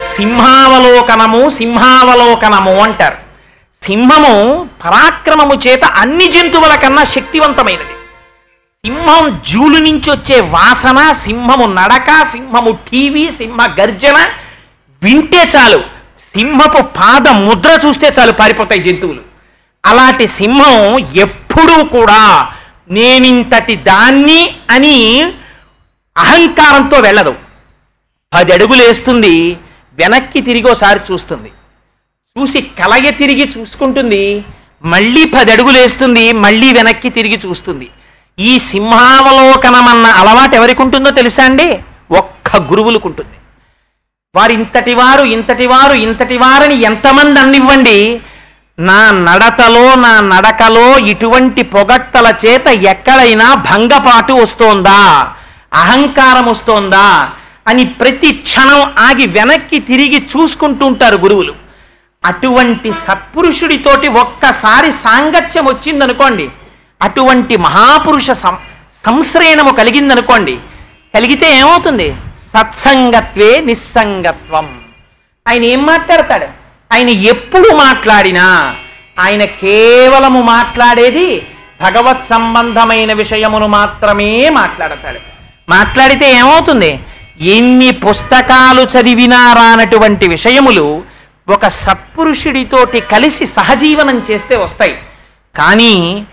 [0.00, 3.16] సింహావలోకనము సింహావలోకనము అంటారు.
[3.82, 7.94] సింహము పరాక్రమము చేత అన్ని జంతువుల కన్నా శక్తివంతమైనది.
[8.84, 14.18] సింహం జూలు నుంచి వచ్చే వాసన సింహము నడక సింహము టీవీ సింహ గర్జన
[15.02, 15.80] వింటే చాలు.
[16.34, 19.22] సింహపు పాద ముద్ర చూస్తే చాలు పారిపోతాయి జంతువులు.
[19.84, 22.22] అలాంటి సింహం ఎప్పుడూ కూడా
[22.90, 24.40] నేనింతటి దాన్ని
[24.70, 24.96] అని
[26.16, 27.34] అహంకారంతో వెళ్ళదు.
[28.32, 29.34] పది అడుగులు వేస్తుంది
[29.98, 31.52] వెనక్కి తిరిగి ఒకసారి చూస్తుంది.
[32.36, 34.24] చూసి కలయ తిరిగి చూసుకుంటుంది
[34.84, 37.88] మళ్ళీ పది అడుగులు వేస్తుంది మళ్ళీ వెనక్కి తిరిగి చూస్తుంది.
[38.40, 41.78] ఈ సింహావలోకనమన్న అలవాటు ఎవరికి ఉంటుందో తెలుసా అండి?
[42.10, 43.36] ఒక్క గురువులకు ఉంటుంది
[44.34, 48.20] వారు ఇంతటి వారు ఇంతటి వారు ఇంతటి వారని ఎంతమంది అన్నివ్వండి
[48.78, 55.00] నా నడతలో నా నడకలో ఇటువంటి పొగట్టల చేత ఎక్కడైనా భంగపాటు వస్తోందా?
[55.72, 57.30] అహంకారం వస్తోందా?
[57.68, 61.54] అని ప్రతి క్షణం ఆగి వెనక్కి తిరిగి చూసుకుంటూ ఉంటారు గురువులు.
[62.24, 66.46] అటువంటి సత్పురుషుడితోటి ఒక్కసారి సాంగత్యం వచ్చిందనుకోండి
[67.02, 68.58] అటువంటి మహాపురుష సం
[69.06, 70.58] సంశ్రయణము కలిగిందనుకోండి
[71.14, 72.14] కలిగితే ఏమవుతుంది?
[72.52, 74.80] సత్సంగత్వే నిస్సంగత్వం.
[75.48, 76.46] ఆయన ఏం మాట్లాడతాడు?
[76.92, 78.76] ఆయన ఎప్పుడు మాట్లాడినా
[79.18, 81.46] ఆయన కేవలము మాట్లాడేది
[81.80, 85.18] భగవత్ సంబంధమైన విషయమును మాత్రమే మాట్లాడతాడు.
[85.68, 87.00] మాట్లాడితే ఏమవుతుంది?
[87.40, 91.02] ఎన్ని పుస్తకాలు చదివినా రానటువంటి విషయములు
[91.48, 94.98] ఒక సత్పురుషుడితోటి కలిసి సహజీవనం చేస్తే వస్తాయి.
[95.58, 96.26] కానీ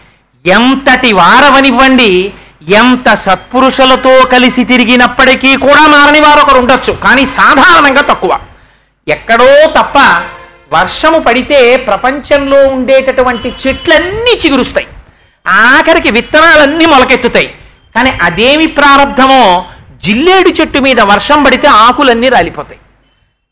[0.48, 2.34] ఎంతటి వారవనివ్వండి
[2.68, 8.40] ఎంత సత్పురుషులతో కలిసి తిరిగినప్పటికీ కూడా మారని వారు ఒకరు ఉండొచ్చు కానీ సాధారణంగా తక్కువ.
[9.08, 10.22] ఎక్కడో తప్ప
[10.74, 14.88] వర్షము పడితే ప్రపంచంలో ఉండేటటువంటి చెట్లన్నీ చిగురుస్తాయి.
[15.48, 17.56] ఆఖరికి విత్తనాలన్నీ మొలకెత్తుతాయి.
[17.96, 19.66] కానీ అదేమి ప్రారంధమో
[20.04, 22.80] జిల్లేడు చెట్టు మీద వర్షం పడితే ఆకులన్నీ రాలిపోతాయి.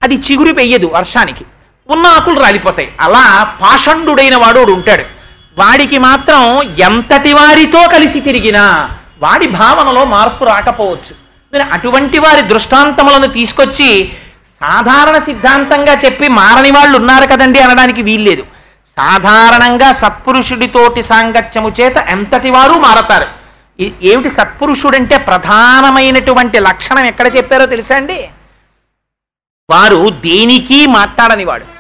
[0.04, 1.46] అది చిగురు పెయ్యదు వర్షానికి.
[1.90, 2.92] ఉన్న ఆకులు రాలిపోతాయి.
[3.00, 5.15] అలా పాషండుడైన వాడు ఉంటాడు.
[5.60, 6.42] వాడికి మాత్రం
[6.80, 8.64] ఎంతటి వారితో కలిసి తిరిగినా
[9.22, 11.14] వాడి భావనలో మార్పు రాకపోవచ్చు.
[11.72, 13.90] అటువంటి వారి దృష్టాంతములను తీసుకొచ్చి
[14.62, 18.44] సాధారణ సిద్ధాంతంగా చెప్పి మారని వాళ్ళు ఉన్నారు కదండి అనడానికి వీల్లేదు.
[18.98, 23.28] సాధారణంగా సత్పురుషుడితోటి సాంగత్యము చేత ఎంతటి వారు మారతారు?
[24.02, 28.20] ఏమిటి సత్పురుషుడంటే ప్రధానమైనటువంటి లక్షణం ఎక్కడ చెప్పారో తెలుసా అండి?
[29.70, 31.75] వారు దేనికి మాట్లాడని వాడు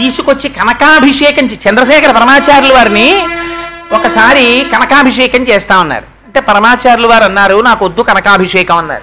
[0.00, 3.26] తీసుకొచ్చి కనకాభిషేకం చంద్రశేఖర పరమాచార్యులు వారిని
[3.92, 6.04] ఒకసారి కనకాభిషేకం చేస్తా ఉన్నారు.
[6.24, 9.02] అంటే పరమాచార్యులు వారు అన్నారు నాకు వద్దు కనకాభిషేకం అన్నారు.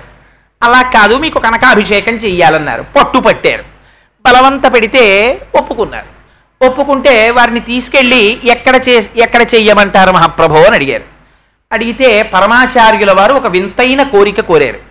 [0.63, 2.85] అలా కాదు మీకు కనకాభిషేకం చెయ్యాలన్నారు.
[2.97, 3.63] పట్టు పట్టారు.
[4.25, 6.17] బలవంత పెడితే ఒప్పుకున్నారు.
[6.65, 11.03] ఒప్పుకుంటే వారిని తీసుకెళ్ళి ఎక్కడ చే ఎక్కడ చెయ్యమంటారు మహాప్రభు అని అడిగారు.
[11.71, 14.86] అడిగితే పరమాచార్యుల వారు ఒక వింతైన కోరిక కోరారు.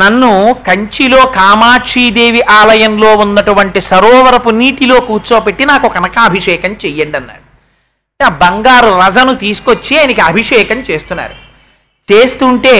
[0.00, 0.30] నన్ను
[0.66, 7.44] కంచిలో కామాక్షీదేవి ఆలయంలో ఉన్నటువంటి సరోవరపు నీటిలో కూర్చోపెట్టి నాకు కనకాభిషేకం చెయ్యండి అన్నారు
[8.20, 11.36] ఆ బంగారు రజను తీసుకొచ్చి ఆయనకి అభిషేకం చేస్తున్నారు.
[12.08, 12.74] చేస్తుంటే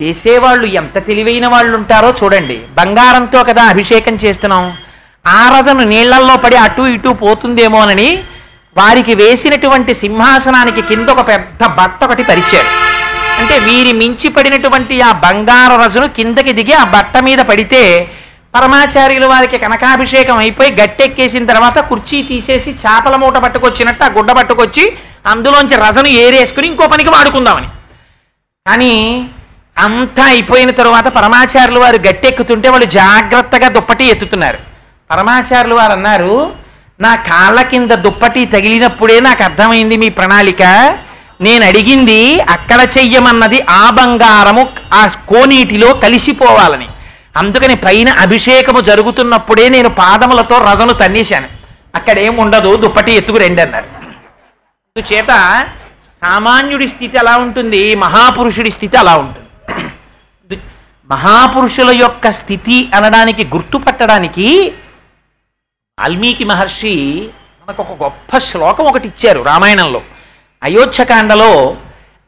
[0.00, 2.56] చేసేవాళ్ళు ఎంత తెలివైన వాళ్ళు ఉంటారో చూడండి.
[2.78, 4.64] బంగారంతో కదా అభిషేకం చేస్తున్నాం.
[5.26, 8.10] ఆ రజను నీళ్ళల్లో పడి అటు ఇటు పోతుందేమోనని
[8.76, 12.68] వారికి వేసినటువంటి సింహాసనానికి కింద ఒక పెద్ద బట్ట ఒకటి పరిచారు
[13.40, 17.82] అంటే వీరి మించి పడినటువంటి ఆ బంగారు రజులు కిందకి దిగి ఆ బట్ట మీద పడితే
[18.54, 24.84] పరమాచార్యుల వారికి కనకాభిషేకం అయిపోయి గట్టెక్కేసిన తర్వాత కుర్చీ తీసేసి చేపల మూట పట్టుకొచ్చినట్టు ఆ గుడ్డ పట్టుకొచ్చి
[25.32, 27.68] అందులోంచి రజను ఏరేసుకుని ఇంకో పనికి వాడుకుందామని.
[28.66, 28.92] కానీ
[29.84, 34.58] అంతా అయిపోయిన తరువాత పరమాచార్యులు వారు గట్టెక్కుతుంటే వాళ్ళు జాగ్రత్తగా దుప్పటి ఎత్తుతున్నారు.
[35.10, 36.34] పరమాచార్యులు వారు అన్నారు
[37.00, 40.62] నా కాళ్ళ కింద దుప్పటి తగిలినప్పుడే నాకు అర్థమైంది మీ ప్రణాళిక.
[41.40, 46.88] నేను అడిగింది అక్కడ చెయ్యమన్నది ఆ బంగారము ఆ కోనీటిలో కలిసిపోవాలని.
[47.36, 51.48] అందుకని పైన అభిషేకము జరుగుతున్నప్పుడే నేను పాదములతో రజను తన్నేశాను.
[51.94, 53.88] అక్కడేం ఉండదు దుప్పటి ఎత్తుకు రండి అన్నారు
[55.00, 55.32] చేత
[56.22, 60.58] సామాన్యుడి స్థితి అలా ఉంటుంది మహాపురుషుడి స్థితి అలా ఉంటుంది.
[61.10, 64.72] మహాపురుషుల యొక్క స్థితి అనడానికి గుర్తుపట్టడానికి
[65.98, 67.28] వాల్మీకి మహర్షి
[67.62, 70.00] మనకు ఒక గొప్ప శ్లోకం ఒకటి ఇచ్చారు రామాయణంలో.
[70.66, 71.76] అయోధ్యకాండలో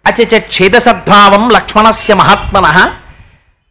[0.06, 2.94] అచచ ఛేదసద్భావం లక్ష్మణస్య మహాత్మన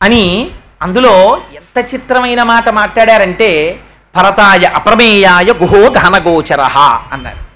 [0.02, 0.52] అని
[0.82, 3.80] అందులో ఎంత చిత్రమైన మాట మాట్లాడారంటే
[4.16, 6.62] భరతాయ అప్రమేయాయ గుహో గహనగోచర
[7.12, 7.48] అన్నారు.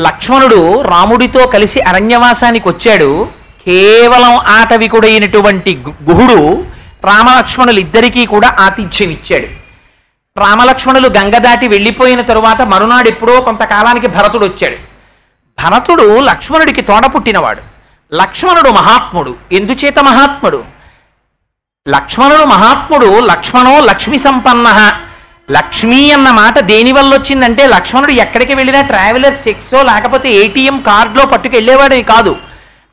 [0.00, 3.28] లక్ష్మణుడు రాముడితో కలిసి అరణ్యవాసానికి వచ్చాడు.
[3.66, 6.66] కేవలం ఆటవికుడైనటువంటి గు- గుహుడు
[7.04, 9.66] రామలక్ష్మణులు ఇద్దరికీ కూడా ఆతిథ్యం ఇచ్చాడు
[10.40, 14.95] రామలక్ష్మణులు గంగ దాటి వెళ్ళిపోయిన తరువాత మరునాడు ఎప్పుడో కొంతకాలానికి భరతుడు వచ్చాడు
[15.64, 17.62] భరతుడు లక్ష్మణుడికి తోడ పుట్టినవాడు.
[18.14, 19.34] లక్ష్మణుడు మహాత్ముడు.
[19.52, 20.64] ఎందుచేత మహాత్ముడు?
[21.88, 24.92] లక్ష్మణుడు మహాత్ముడు లక్ష్మణో లక్ష్మి సంపన్న.
[25.50, 32.02] లక్ష్మి అన్న మాట దేని వల్ల వచ్చిందంటే లక్ష్మణుడు ఎక్కడికి వెళ్ళినా ట్రావెలర్స్ చెక్సో లేకపోతే ఏటీఎం కార్డులో పట్టుకెళ్ళేవాడని
[32.02, 32.36] కాదు.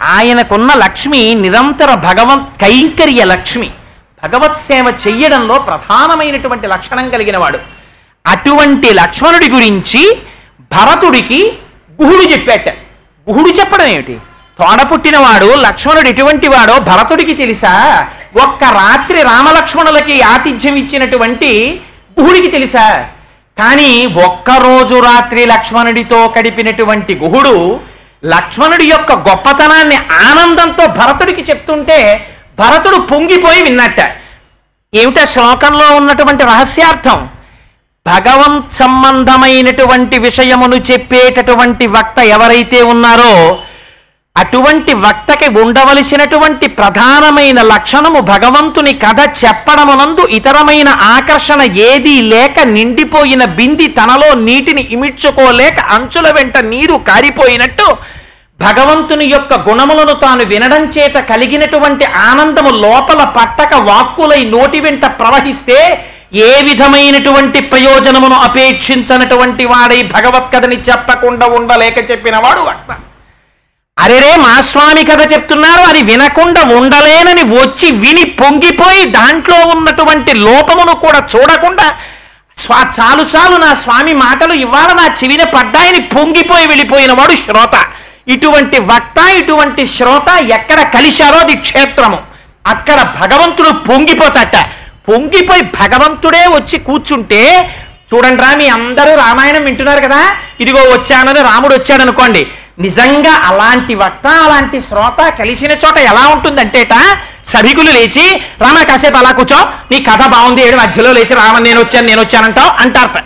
[0.02, 3.71] ఆయనకున్న లక్ష్మి నిరంతర భగవత్ కైంకర్య లక్ష్మి.
[4.23, 7.60] భగవత్ సేవ చెయ్యడంలో ప్రధానమైనటువంటి లక్షణం కలిగినవాడు.
[8.28, 10.17] అటువంటి లక్ష్మణుడి గురించి
[10.71, 11.54] భరతుడికి
[12.01, 12.69] గుహుడు చెప్పాట.
[13.29, 14.17] గుహుడు చెప్పడం ఏమిటి?
[14.60, 18.08] తోడ పుట్టినవాడు లక్ష్మణుడు ఎటువంటి వాడో భరతుడికి తెలుసా?
[18.43, 21.82] ఒక్క రాత్రి రామలక్ష్మణులకి ఆతిథ్యం ఇచ్చినటువంటి
[22.19, 23.10] గుహుడికి తెలుసా?
[23.58, 27.79] కానీ ఒక్కరోజు రాత్రి లక్ష్మణుడితో గడిపినటువంటి గుహుడు
[28.25, 32.27] లక్ష్మణుడి యొక్క గొప్పతనాన్ని ఆనందంతో భరతుడికి చెప్తుంటే
[32.60, 33.99] భరతుడు పొంగిపోయి విన్నట్ట.
[34.93, 37.29] ఏమిటా శ్లోకంలో ఉన్నటువంటి రహస్యార్థం?
[38.05, 43.35] భగవంత్ సంబంధమైనటువంటి విషయమును చెప్పేటటువంటి వక్త ఎవరైతే ఉన్నారో
[44.35, 54.29] అటువంటి వక్తకి ఉండవలసినటువంటి ప్రధానమైన లక్షణము భగవంతుని కథ చెప్పడమునందు ఇతరమైన ఆకర్షణ ఏదీ లేక నిండిపోయిన బింది తనలో
[54.43, 57.87] నీటిని ఇమిడ్చుకోలేక అంచుల వెంట నీరు కారిపోయినట్టు
[58.59, 65.79] భగవంతుని యొక్క గుణములను తాను వినడం చేత కలిగినటువంటి ఆనందము లోపల పట్టక వాక్కులై నోటి వెంట ప్రవహిస్తే
[66.33, 72.91] ఏ విధమైనటువంటి ప్రయోజనమును అపేక్షించనటువంటి వాడై భగవత్కథని చెప్పకుండా ఉండలేక చెప్పినవాడు వక్త
[73.97, 81.19] అరెరే మా స్వామి కథ చెప్తున్నారు అది వినకుండా ఉండలేనని వచ్చి విని పొంగిపోయి దాంట్లో ఉన్నటువంటి లోపమును కూడా
[81.33, 81.87] చూడకుండా
[82.57, 87.75] స్వా చాలు చాలు నా స్వామి మాటలు ఇవాళ నా చెవిన పడ్డాయని పొంగిపోయి వెళ్ళిపోయిన వాడు శ్రోత.
[88.27, 92.19] ఇటువంటి వక్త ఇటువంటి శ్రోత ఎక్కడ కలిశారో అది క్షేత్రము.
[92.67, 94.55] అక్కడ భగవంతుడు పొంగిపోతట.
[95.07, 97.41] పొంగిపోయి భగవంతుడే వచ్చి కూర్చుంటే
[98.11, 100.19] చూడండి రా మీ అందరూ రామాయణం వింటున్నారు కదా.
[100.59, 102.41] ఇదిగో వచ్చానని రాముడు వచ్చాడు అనుకోండి
[102.79, 106.93] నిజంగా అలాంటి వక్త అలాంటి శ్రోత కలిసిన చోట ఎలా ఉంటుందంటేట
[107.45, 108.25] సభికులు లేచి
[108.61, 109.59] రామ కాసేపు అలా కూర్చో.
[109.91, 113.17] నీ కథ బాగుంది ఏడు మధ్యలో లేచి రామ నేను వచ్చాను నేను వచ్చానంటావు అంటారట.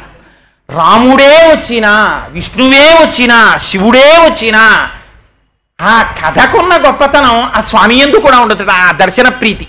[0.69, 1.91] రాముడే వచ్చినా
[2.29, 4.63] విష్ణువే వచ్చినా శివుడే వచ్చినా
[5.79, 8.63] ఆ కథకున్న గొప్పతనం ఆ స్వామి ఎందు కూడా ఉండదు.
[8.79, 9.65] ఆ దర్శన ప్రీతి.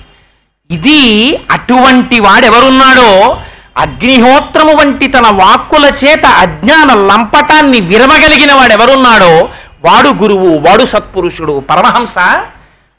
[0.70, 3.40] ఇది అటువంటి వాడెవరున్నాడో
[3.76, 9.48] అగ్నిహోత్రము వంటి తన వాక్కుల చేత అజ్ఞాన లంపటాన్ని విరవగలిగిన వాడెవరున్నాడో
[9.84, 12.18] వాడు గురువు వాడు సత్పురుషుడు పరమహంస.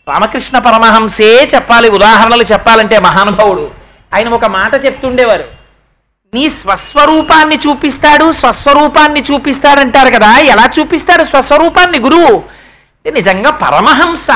[0.09, 3.71] రామకృష్ణ పరమహంసే చెప్పాలి ఉదాహరణలు చెప్పాలంటే మహానుభావుడు.
[4.15, 5.43] ఆయన ఒక మాట చెప్తుండేవారు.
[6.33, 12.43] నీ స్వస్వరూపాన్ని చూపిస్తాడు స్వస్వరూపాన్ని చూపిస్తాడంటారు కదా ఎలా చూపిస్తాడు స్వస్వరూపాన్ని గురువు?
[13.09, 14.27] నిజంగా పరమహంస.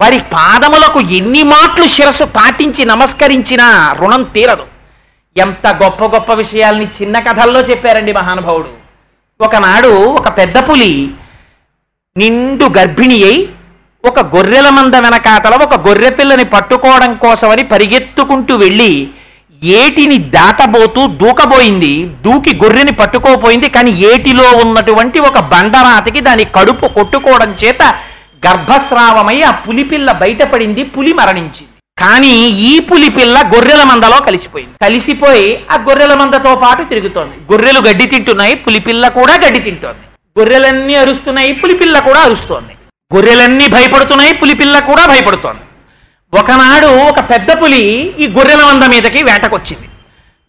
[0.00, 3.66] వారి పాదములకు ఎన్ని మాటలు శిరస్సు పాటించి నమస్కరించినా
[3.98, 4.64] రుణం తీరదు.
[5.36, 8.70] ఎంత గొప్ప గొప్ప విషయాల్ని చిన్న కథల్లో చెప్పారండి మహానుభావుడు.
[9.40, 11.10] ఒకనాడు ఒక పెద్ద పులి
[12.16, 13.48] నిండు గర్భిణి అయి
[14.04, 19.08] ఒక గొర్రెల మంద వెనకాతల ఒక గొర్రె పిల్లని పట్టుకోవడం కోసమని పరిగెత్తుకుంటూ వెళ్ళి
[19.62, 21.92] ఏటిని దాటబోతూ దూకబోయింది.
[22.20, 23.68] దూకి గొర్రెని పట్టుకోపోయింది.
[23.68, 27.82] కానీ ఏటిలో ఉన్నటువంటి ఒక బండరాతికి దాని కడుపు కొట్టుకోవడం చేత
[28.46, 31.68] గర్భస్రావమై ఆ పులిపిల్ల బయటపడింది పులి మరణించింది.
[31.98, 34.72] కానీ ఈ పులిపిల్ల గొర్రెల మందలో కలిసిపోయింది.
[34.82, 37.52] కలిసిపోయి ఆ గొర్రెల మందతో పాటు తిరుగుతోంది.
[37.52, 40.04] గొర్రెలు గడ్డి తింటున్నాయి పులిపిల్ల కూడా గడ్డి తింటోంది.
[40.38, 42.72] గొర్రెలన్నీ అరుస్తున్నాయి పులిపిల్ల కూడా అరుస్తోంది.
[43.14, 45.60] గొర్రెలన్నీ భయపడుతున్నాయి పులిపిల్ల కూడా భయపడుతోంది.
[46.40, 49.88] ఒకనాడు ఒక పెద్ద పులి ఈ గొర్రెల మంద మీదకి వేటకొచ్చింది.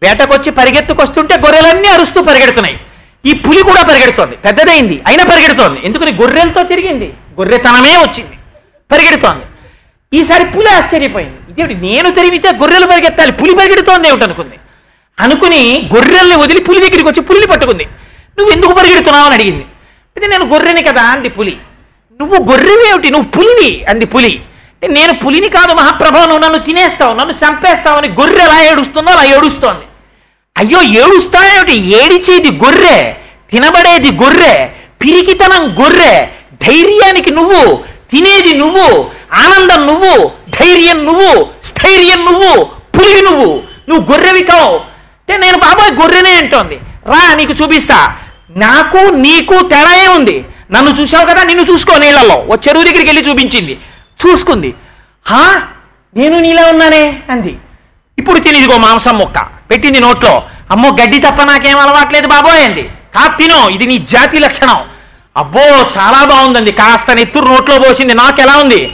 [0.04, 2.80] వేటకొచ్చి పరిగెత్తుకొస్తుంటే గొర్రెలన్నీ అరుస్తూ పరిగెడుతున్నాయి.
[3.26, 4.36] ఈ పులి కూడా పరిగెడుతోంది.
[4.36, 5.82] పెద్దదైంది అయినా పరిగెడుతోంది.
[5.84, 6.12] ఎందుకని?
[6.12, 7.14] గొర్రెలతో తిరిగింది.
[7.40, 8.36] గొర్రెతనమే వచ్చింది
[8.92, 9.46] పరిగెడుతోంది.
[10.14, 11.52] ఈసారి పులి ఆశ్చర్యపోయింది.
[11.52, 14.56] ఇదేమిటి నేను తిరిగితే గొర్రెలు పరిగెత్తాలి పులి పరిగెడుతోంది ఏమిటి అనుకుంది
[15.20, 17.84] అనుకుని గొర్రెల్ని వదిలి పులి దగ్గరికి వచ్చి పులిని పట్టుకుంది.
[18.40, 19.26] నువ్వు ఎందుకు పరిగెడుతున్నావు?
[19.26, 19.66] అని అడిగింది.
[20.18, 21.58] ఇది నేను గొర్రెని కదా అంది పులి.
[22.22, 24.42] నువ్వు గొర్రెవేమిటి నువ్వు పులివి అంది పులి.
[24.90, 29.86] నేను పులిని కాదు మహాప్రభు నువ్వు నన్ను తినేస్తావు నన్ను చంపేస్తావని గొర్రె ఎలా ఏడుస్తుందో అలా ఏడుస్తోంది.
[30.58, 33.14] అయ్యో ఏడుస్తాయేమిటి ఏడిచేది గొర్రె
[33.52, 34.68] తినబడేది గొర్రె
[35.02, 36.30] పిరికితనం గొర్రె
[36.68, 42.64] ధైర్యానికి నువ్వు తినేది నువ్వు ఆనందం నువ్వు ధైర్యం నువ్వు స్థైర్యం నువ్వు
[42.98, 44.76] పులివి నువ్వు నువ్వు గొర్రెవి కావు.
[44.76, 46.76] అంటే నేను బాబాయ్ గొర్రెనే అంటోంది.
[47.08, 48.16] రా నీకు చూపిస్తా.
[48.58, 52.36] నాకు నీకు తేడా ఉంది నన్ను చూసావు కదా నిన్ను చూసుకో నీళ్ళల్లో.
[52.36, 53.80] ఓ చెరువు దగ్గరికి వెళ్ళి చూపించింది.
[54.26, 54.74] చూసుకుంది.
[55.28, 55.64] హా?
[56.18, 57.24] నేను నీలా ఉన్నానే?
[57.30, 57.58] అంది.
[58.18, 59.40] ఇప్పుడు తినిదిగో మాంసం ముక్క.
[59.72, 60.44] పెట్టింది నోట్లో.
[60.72, 62.82] అమ్మో గడ్డి తప్ప నాకేం అలవాట్లేదు బాబోయ్ అంది.
[62.84, 63.70] కా తినో.
[63.70, 64.91] ఇది నీ జాతి లక్షణం.
[65.38, 65.62] అబ్బో
[65.98, 66.72] చాలా బాగుందండి.
[66.72, 68.14] కాస్త నెత్తురు నోట్లో పోసింది.
[68.14, 68.86] నాకు ఎలా ఉంది?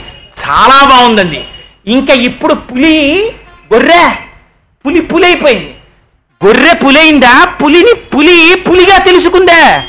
[0.44, 1.44] చాలా బాగుందండి.
[1.86, 3.22] ఇంకా ఇప్పుడు పులి
[3.72, 4.14] గొర్రె
[4.86, 5.74] పులి పులి అయిపోయింది
[6.46, 7.44] గొర్రె పులైందా?
[7.44, 9.82] పులిని పులి పులిగా తెలుసుకుందా?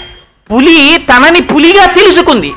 [0.53, 2.53] పులి తనని పులిగా తెలుసుకుంది.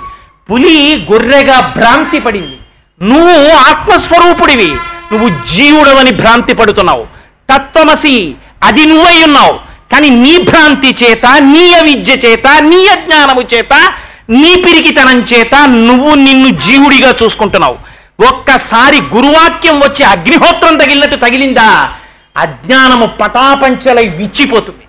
[0.50, 2.58] పులి గొర్రెగా భ్రాంతి పడింది.
[3.02, 4.76] నువ్వు ఆత్మస్వరూపుడివి.
[5.12, 7.06] నువ్వు జీవుడవని భ్రాంతి పడుతున్నావు.
[7.50, 9.71] తత్వమసి అది నువ్వై ఉన్నావు.
[9.92, 13.92] కానీ నీ భ్రాంతి చేత నీ అవిద్య చేత నీ అజ్ఞానము చేత
[14.30, 17.92] నీ పిరికితనం చేత నువ్వు నిన్ను జీవుడిగా చూసుకుంటున్నావు.
[18.24, 21.92] ఒక్కసారి గురువాక్యం వచ్చి అగ్నిహోత్రం తగిలినట్టు తగిలిందా?
[22.36, 24.84] అజ్ఞానము పటాపంచలై విచ్చిపోతుంది.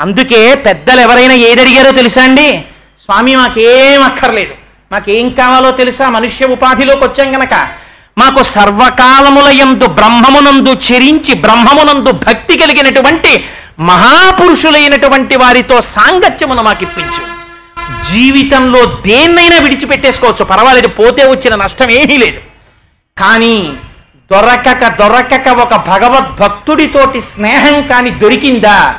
[0.00, 2.64] అందుకే పెద్దలు ఎవరైనా ఏదడిగారో తెలుసా అండి?
[3.04, 4.54] స్వామి మాకేం అక్కర్లేదు.
[4.92, 6.08] మాకేం కావాలో తెలుసా?
[6.08, 7.68] మనుష్య ఉపాధిలోకి వచ్చాం గనక.
[8.18, 13.44] మాకు సర్వకాలములయందు బ్రహ్మమునందు చెరించి బ్రహ్మమునందు భక్తి కలిగినటువంటి
[13.78, 17.32] మహాపురుషులైనటువంటి వారితో సాంగత్యమును మాకు ఇప్పించు.
[18.12, 20.44] జీవితంలో దేన్నైనా విడిచిపెట్టేసుకోవచ్చు.
[20.44, 22.40] పర్వాలేదు పోతే వచ్చిన నష్టం ఏమీ లేదు.
[23.18, 23.72] కానీ
[24.32, 28.94] దొరకక దొరకక ఒక భగవద్భక్తుడితోటి స్నేహం కాని దొరికిందా?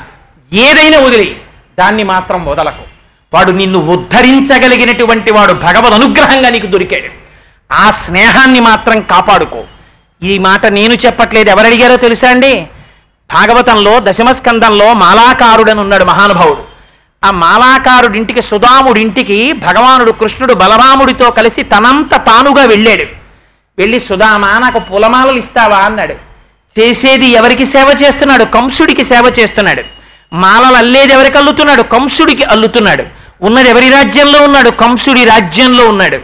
[0.53, 1.41] ఏదైనా వదిలి
[1.79, 2.83] దాన్ని మాత్రం వదలకు.
[3.33, 7.23] వాడు నిన్ను ఉద్ధరించగలిగినటువంటి వాడు భగవద్ అనుగ్రహంగా నీకు దొరికాడు.
[7.73, 9.63] ఆ స్నేహాన్ని మాత్రం కాపాడుకో.
[10.23, 11.49] ఈ మాట నేను చెప్పట్లేదు.
[11.49, 12.67] ఎవరు అడిగారో తెలుసా అండి?
[13.31, 16.63] భాగవతంలో దశమస్కందంలో మాలాకారుడని ఉన్నాడు మహానుభావుడు.
[17.23, 23.03] ఆ మాలాకారుడింటికి సుధాముడింటికి భగవానుడు కృష్ణుడు బలరాముడితో కలిసి తనంత తానుగా వెళ్ళాడు.
[23.77, 25.77] వెళ్ళి సుధామా నాకు పూలమాలలు ఇస్తావా?
[25.77, 26.15] అన్నాడు.
[26.79, 28.43] చేసేది ఎవరికి సేవ చేస్తున్నాడు?
[28.43, 29.83] కంసుడికి సేవ చేస్తున్నాడు.
[30.33, 31.81] మాలలు అల్లేది ఎవరికి అల్లుతున్నాడు?
[31.81, 33.03] కంసుడికి అల్లుతున్నాడు.
[33.41, 34.69] ఉన్నది ఎవరి రాజ్యంలో ఉన్నాడు?
[34.69, 36.17] కంసుడి రాజ్యంలో ఉన్నాడు.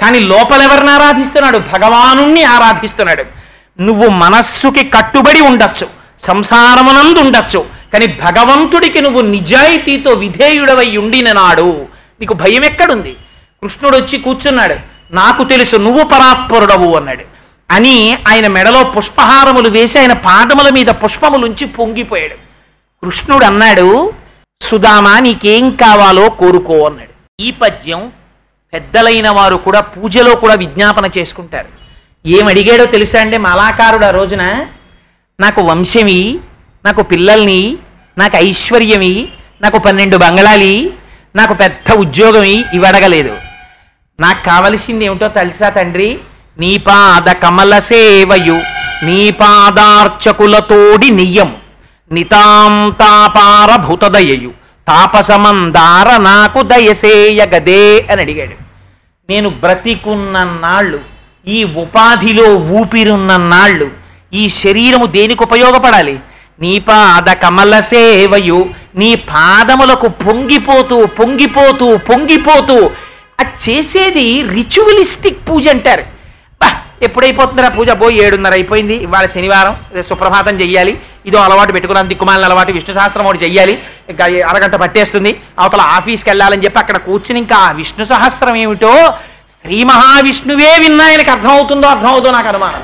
[0.00, 1.58] కానీ లోపల ఎవరిని ఆరాధిస్తున్నాడు?
[1.58, 3.24] భగవానుణ్ణి ఆరాధిస్తున్నాడు.
[3.80, 6.01] నువ్వు మనస్సుకి కట్టుబడి ఉండొచ్చు.
[6.20, 7.66] సంసారమునందు ఉండొచ్చు.
[7.92, 11.86] కానీ భగవంతుడికి నువ్వు నిజాయితీతో విధేయుడవై ఉండిన నాడు
[12.20, 13.12] నీకు భయం ఎక్కడుంది
[13.62, 14.76] కృష్ణుడు వచ్చి కూర్చున్నాడు.
[15.10, 17.32] నాకు తెలుసు నువ్వు పరాత్పరుడవు అన్నాడు.
[17.70, 22.34] అని ఆయన మెడలో పుష్పహారములు వేసి ఆయన పాదముల మీద పుష్పములుంచి పొంగిపోయాడు.
[23.04, 24.12] కృష్ణుడు అన్నాడు
[24.62, 27.42] సుదామా నీకేం కావాలో కోరుకో అన్నాడు.
[27.42, 28.12] ఈ పద్యం
[28.74, 31.68] పెద్దలైన వారు కూడా పూజలో కూడా విజ్ఞాపన చేసుకుంటారు.
[32.26, 34.66] ఏం అడిగాడో తెలుసా అండి మలాకారుడు ఆ రోజున?
[35.42, 36.40] నాకు వంశమి
[36.84, 37.78] నాకు పిల్లల్ని
[38.16, 39.28] నాకు ఐశ్వర్యమి
[39.62, 40.92] నాకు పన్నెండు బంగళాలి
[41.36, 43.36] నాకు పెద్ద ఉద్యోగమి ఇవి అడగలేదు
[44.18, 46.18] నాకు కావలసింది ఏమిటో తెలుసా తండ్రి?
[46.58, 48.60] నీ పాద కమల సేవయు
[49.04, 51.54] నీ పాదార్చకులతోడి నియ్యం
[52.10, 54.52] నితాంతాపారభూతదయయు
[54.86, 58.56] తాపసమందార నాకు దయసేయగదే అని అడిగాడు.
[59.28, 61.00] నేను బ్రతికున్న నాళ్ళు
[61.46, 64.01] ఈ ఉపాధిలో ఊపిరున్న నాళ్ళు
[64.32, 66.14] ఈ శరీరము దేనికి ఉపయోగపడాలి?
[66.62, 68.58] నీ పాద కమల సేవయు
[69.00, 72.76] నీ పాదములకు పొంగిపోతూ పొంగిపోతూ పొంగిపోతూ
[73.40, 76.04] అది చేసేది రిచువలిస్టిక్ పూజ అంటారు.
[76.60, 76.68] బా
[77.06, 77.90] ఎప్పుడైపోతుందిరా పూజ?
[78.02, 78.96] పోయి ఏడున్నర అయిపోయింది.
[79.06, 79.74] ఇవాళ శనివారం
[80.10, 80.94] సుప్రభాతం చెయ్యాలి.
[81.26, 83.74] ఇదో అలవాటు పెట్టుకున్నాను దిక్కుమాలిన అలవాటు విష్ణు సహస్రం ఒకటి చెయ్యాలి.
[84.12, 85.32] ఇంకా అరగంట పట్టేస్తుంది.
[85.58, 88.94] అవతల ఆఫీస్కి వెళ్ళాలని చెప్పి అక్కడ కూర్చుని ఇంకా ఆ విష్ణు సహస్రం ఏమిటో
[89.56, 92.82] శ్రీ మహావిష్ణువే విన్నా ఆయనకు అర్థమవుతుందో అర్థమవుతుందో నాకు అనుమానం.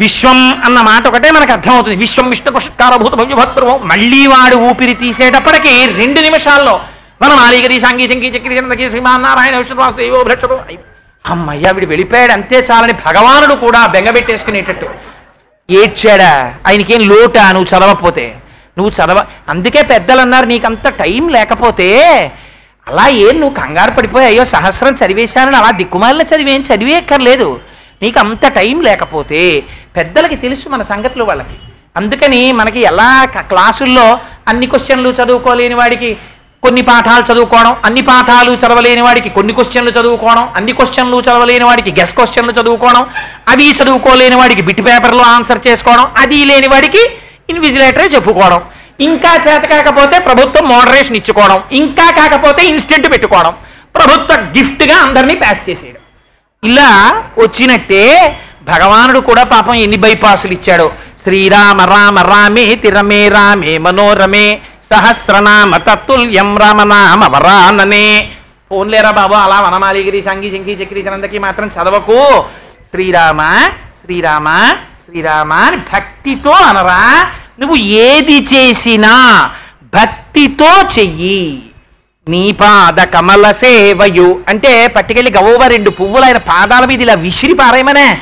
[0.00, 1.96] విశ్వం అన్న మాట ఒకటే మనకు అర్థమవుతుంది.
[1.96, 3.76] విశ్వం విష్ణు పుష్కారభూత భవ్యభద్రవం.
[3.90, 6.74] మళ్ళీ వాడు ఊపిరి తీసేటప్పటికి రెండు నిమిషాల్లో
[7.22, 10.56] మన మాలిగది సంగీ సంగీ చక్రి చంద్రకి శ్రీమన్నారాయణ విష్ణువాసు దేవో భ్రక్షరు
[11.24, 12.32] అమ్మయ్య వీడు వెళ్ళిపోయాడు.
[12.32, 14.88] అంతే చాలని భగవానుడు కూడా బెంగబెట్టేసుకునేటట్టు
[15.70, 16.32] ఏడ్చాడా?
[16.66, 17.44] ఆయనకేం లోటా?
[17.52, 18.26] నువ్వు చదవకపోతే.
[18.78, 21.88] నువ్వు చదవ అందుకే పెద్దలు అన్నారు నీకంత టైం లేకపోతే.
[22.88, 27.48] అలా ఏం నువ్వు కంగారు పడిపోయి అయ్యో సహస్రం చదివేశానని అలా దిక్కుమాలిన చదివేం చదివేక్కర్లేదు
[28.02, 29.40] నీకు అంత టైం లేకపోతే.
[29.96, 31.56] పెద్దలకి తెలుసు మన సంగతులు వాళ్ళకి.
[31.96, 33.10] అందుకని మనకి ఎలా
[33.50, 34.06] క్లాసుల్లో
[34.48, 36.16] అన్ని క్వశ్చన్లు చదువుకోలేని వాడికి
[36.62, 42.14] కొన్ని పాఠాలు చదువుకోవడం అన్ని పాఠాలు చదవలేని వాడికి కొన్ని క్వశ్చన్లు చదువుకోవడం అన్ని క్వశ్చన్లు చదవలేని వాడికి గెస్
[42.14, 43.02] క్వశ్చన్లు చదువుకోవడం
[43.48, 47.02] అవి చదువుకోలేని వాడికి బిట్ పేపర్లో ఆన్సర్ చేసుకోవడం అది లేని వాడికి
[47.50, 48.60] ఇన్విజిలేటరే చెప్పుకోవడం.
[49.00, 53.54] ఇంకా చేత కాకపోతే ప్రభుత్వం మోడరేషన్ ఇచ్చుకోవడం ఇంకా కాకపోతే ఇన్స్టెంట్ పెట్టుకోవడం
[53.94, 56.02] ప్రభుత్వ గిఫ్ట్గా అందరినీ ప్యాస్ చేసేయడం.
[56.62, 56.90] ఇలా
[57.38, 58.04] వచ్చినట్టే
[58.68, 60.92] భగవానుడు కూడా పాపం ఎన్ని బైపాసులు ఇచ్చాడో?
[61.22, 64.60] శ్రీరామ రామ రామే తిరమే రామే మనోరమే
[64.94, 68.30] సహస్రనామ తత్తుల్యం రామనామ వరాననే.
[68.72, 69.34] పోన్లేరా బాబు?
[69.34, 72.44] అలా వనమాలిగిరి సంగి శంకి చక్రి చనందకి మాత్రం చదవకు.
[72.90, 73.68] శ్రీరామ
[74.04, 77.26] శ్రీరామ శ్రీరామ అని భక్తితో అనరా.
[77.60, 79.50] నువ్వు ఏది చేసినా
[79.94, 81.62] భక్తితో చెయ్యి.
[82.28, 84.40] నీ పాద కమల సేవయు.
[84.48, 88.20] అంటే పట్టుకెళ్ళి గవ్వ రెండు పువ్వులు ఆయన పాదాల మీద ఇలా విసిరి పారేయమనే.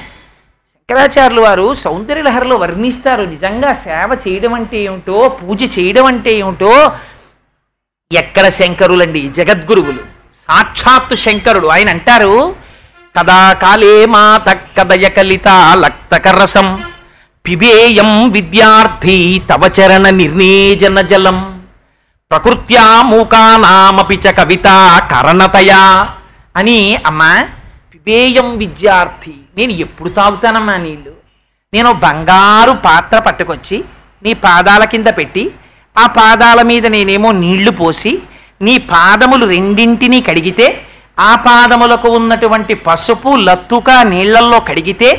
[0.90, 3.23] శంకరాచార్యులు వారు సౌందర్యలహరిలో వర్ణిస్తారు.
[3.23, 6.92] నిజంగా సేవ చేయడం అంటే ఏమిటో పూజ చేయడం అంటే ఏమిటో
[8.12, 9.23] ఎక్కడ శంకరులండి?
[9.29, 10.03] జగద్గురువులు.
[10.49, 11.66] సాక్షాత్తు శంకరుడు.
[11.66, 12.57] ఆయన అంటారు
[13.18, 16.68] కదా కాలే మాత కదయ కలిత లక్తకరసం
[17.44, 21.38] పిబేయం విద్యార్థి తవచరణ నిర్ణేజన నిర్నేజన జలం.
[22.31, 24.68] ప్రకృత్యా మూకానామపి చ కవిత
[25.12, 25.83] కరణతయా
[26.57, 27.23] అని అమ్మ
[27.94, 31.12] పిబేయం విద్యార్థి నేను ఎప్పుడు తాగుతానమ్మా నీళ్ళు?
[31.73, 33.77] నేను బంగారు పాత్ర పట్టుకొచ్చి
[34.23, 35.45] నీ పాదాల కింద పెట్టి
[35.97, 38.12] ఆ పాదాల మీద నేనేమో నీళ్ళు పోసి
[38.61, 40.67] నీ పాదములు రెండింటినీ కడిగితే
[41.19, 45.11] ఆ పాదములకు ఉన్నటువంటి పసుపు లత్తుక నీళ్ళల్లో కడిగితే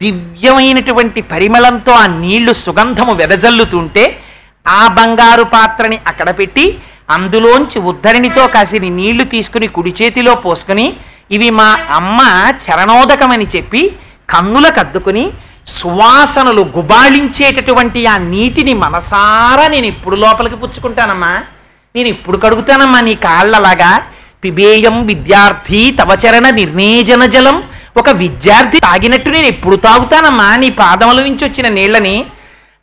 [0.00, 4.04] దివ్యమైనటువంటి పరిమళంతో ఆ నీళ్ళు సుగంధము వెదజల్లుతుంటే
[4.72, 6.64] ఆ బంగారు పాత్రని అక్కడ పెట్టి
[7.08, 10.86] అందులోంచి ఉద్ధరణితో కాసిని నీళ్ళు తీసుకుని కుడి చేతిలో పోసుకుని
[11.30, 12.20] ఇవి మా అమ్మ
[12.64, 13.96] చరణోదకమని చెప్పి
[14.30, 15.30] కన్నులకు అద్దుకుని
[15.66, 21.42] సువాసనలు గుబాళించేటటువంటి ఆ నీటిని మనసారా నేను ఇప్పుడు లోపలికి పుచ్చుకుంటానమ్మా.
[21.96, 24.02] నేను ఇప్పుడు కడుగుతానమ్మా నీ కాళ్ళలాగా.
[24.44, 27.64] పిబేయం విద్యార్థి తవచరణ నిర్నేజన జలం.
[27.96, 32.26] ఒక విద్యార్థి తాగినట్టు నేను ఎప్పుడు తాగుతానమ్మా నీ పాదముల నుంచి వచ్చిన నీళ్ళని.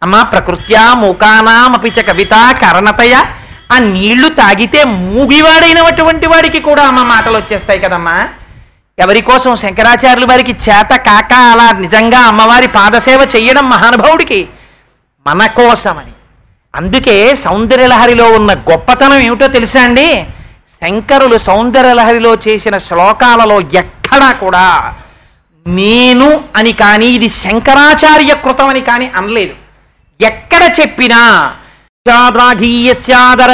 [0.03, 3.23] అమ్మా ప్రకృత్యా మూకానామపిచ కవిత కరణతయ.
[3.71, 8.29] ఆ నీళ్ళు తాగితే మూగివాడైనటువంటి వాడికి కూడా అమ్మ మాటలు వచ్చేస్తాయి కదమ్మా.
[8.99, 14.47] ఎవరి కోసం శంకరాచార్యులు వారికి చేత కాక అలా నిజంగా అమ్మవారి పాదసేవ చెయ్యడం మహానుభావుడికి
[15.27, 16.11] మన కోసమని.
[16.75, 20.25] అందుకే సౌందర్యలహరిలో ఉన్న గొప్పతనం ఏమిటో తెలుసా అండి?
[20.83, 24.95] శంకరులు సౌందర్యలహరిలో చేసిన శ్లోకాలలో ఎక్కడా కూడా
[25.67, 29.53] నేను అని కానీ ఇది శంకరాచార్య కృతం అని కానీ అనలేదు.
[30.21, 31.55] ఎక్కడ చెప్పినా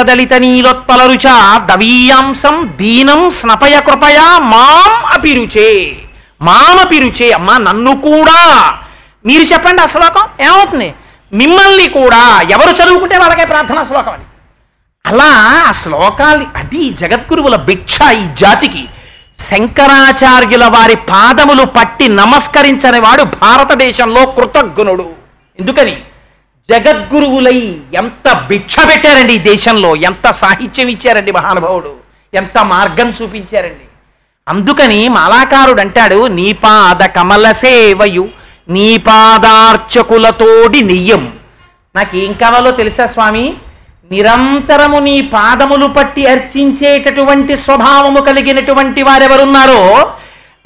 [0.06, 1.16] దళిత నీలోత్పల
[1.56, 5.96] దవీయాంశం దీనం స్నపయ కృపయా మాం అపిరుచే
[6.42, 7.30] మాం అపిరుచే.
[7.30, 8.74] అమ్మా నన్ను కూడా.
[9.26, 10.28] మీరు చెప్పండి ఆ శ్లోకం?
[10.40, 10.94] ఏమవుతుంది?
[11.32, 12.40] మిమ్మల్ని కూడా.
[12.50, 14.24] ఎవరు చదువుకుంటే వాళ్ళకే ప్రార్థనా శ్లోకం అని.
[15.06, 15.30] అలా
[15.68, 18.88] ఆ శ్లోకాల్ని అది జగద్గురువుల భిక్ష ఈ జాతికి.
[19.38, 25.10] శంకరాచార్యుల వారి పాదములు పట్టి నమస్కరించని వాడు భారతదేశంలో కృతజ్ఞుడు.
[25.58, 26.02] ఎందుకని?
[26.70, 31.94] జగద్గురువులై ఎంత భిక్ష పెట్టారండి ఈ దేశంలో ఎంత సాహిత్యం ఇచ్చారండి మహానుభావుడు
[32.34, 33.86] ఎంత మార్గం చూపించారండి.
[34.48, 38.28] అందుకని మాలాకారుడు అంటాడు నీ పాద కమల సేవయు
[38.68, 41.32] నీ పాదార్చకులతోడి నెయ్యం.
[41.96, 43.54] నాకేం కావాలో తెలుసా స్వామి?
[44.12, 50.12] నిరంతరము నీ పాదములు పట్టి అర్చించేటటువంటి స్వభావము కలిగినటువంటి వారెవరున్నారో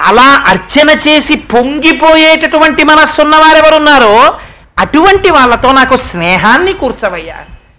[0.00, 4.34] అలా అర్చన చేసి పొంగిపోయేటటువంటి మనస్సున్న వారెవరున్నారో
[4.78, 7.36] అటువంటి వాళ్ళతో నాకు స్నేహాన్ని కూర్చవయ్యా.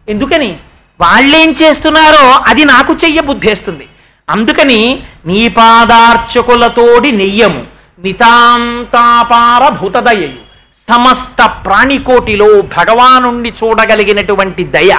[0.10, 0.58] ఎందుకని?
[1.02, 3.88] వాళ్ళేం చేస్తున్నారో అది నాకు చెయ్య బుద్ధేస్తుంది.
[4.30, 7.66] అందుకని నీ పాదార్చకులతోడి నెయ్యము
[8.00, 10.48] నితాంతాపార భూతదయయు
[10.92, 14.98] సమస్త ప్రాణికోటిలో భగవానుణ్ణి చూడగలిగినటువంటి దయ.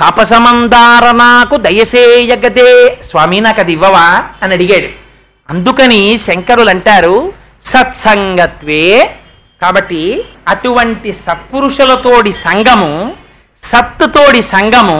[0.00, 4.88] తపసమందార నాకు దయసేయగదే స్వామి నాకు అది ఇవ్వవా అని అడిగాడు.
[5.50, 7.32] అందుకని శంకరులు అంటారు
[7.62, 9.16] సత్సంగత్వే
[9.62, 12.90] కాబట్టి అటువంటి సత్పురుషులతోడి సంగము
[13.62, 14.98] సత్తుతోడి సంగము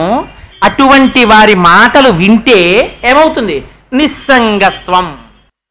[0.63, 2.59] అటువంటి వారి మాటలు వింటే
[3.05, 3.63] ఏమవుతుంది?
[3.93, 5.07] నిస్సంగత్వం.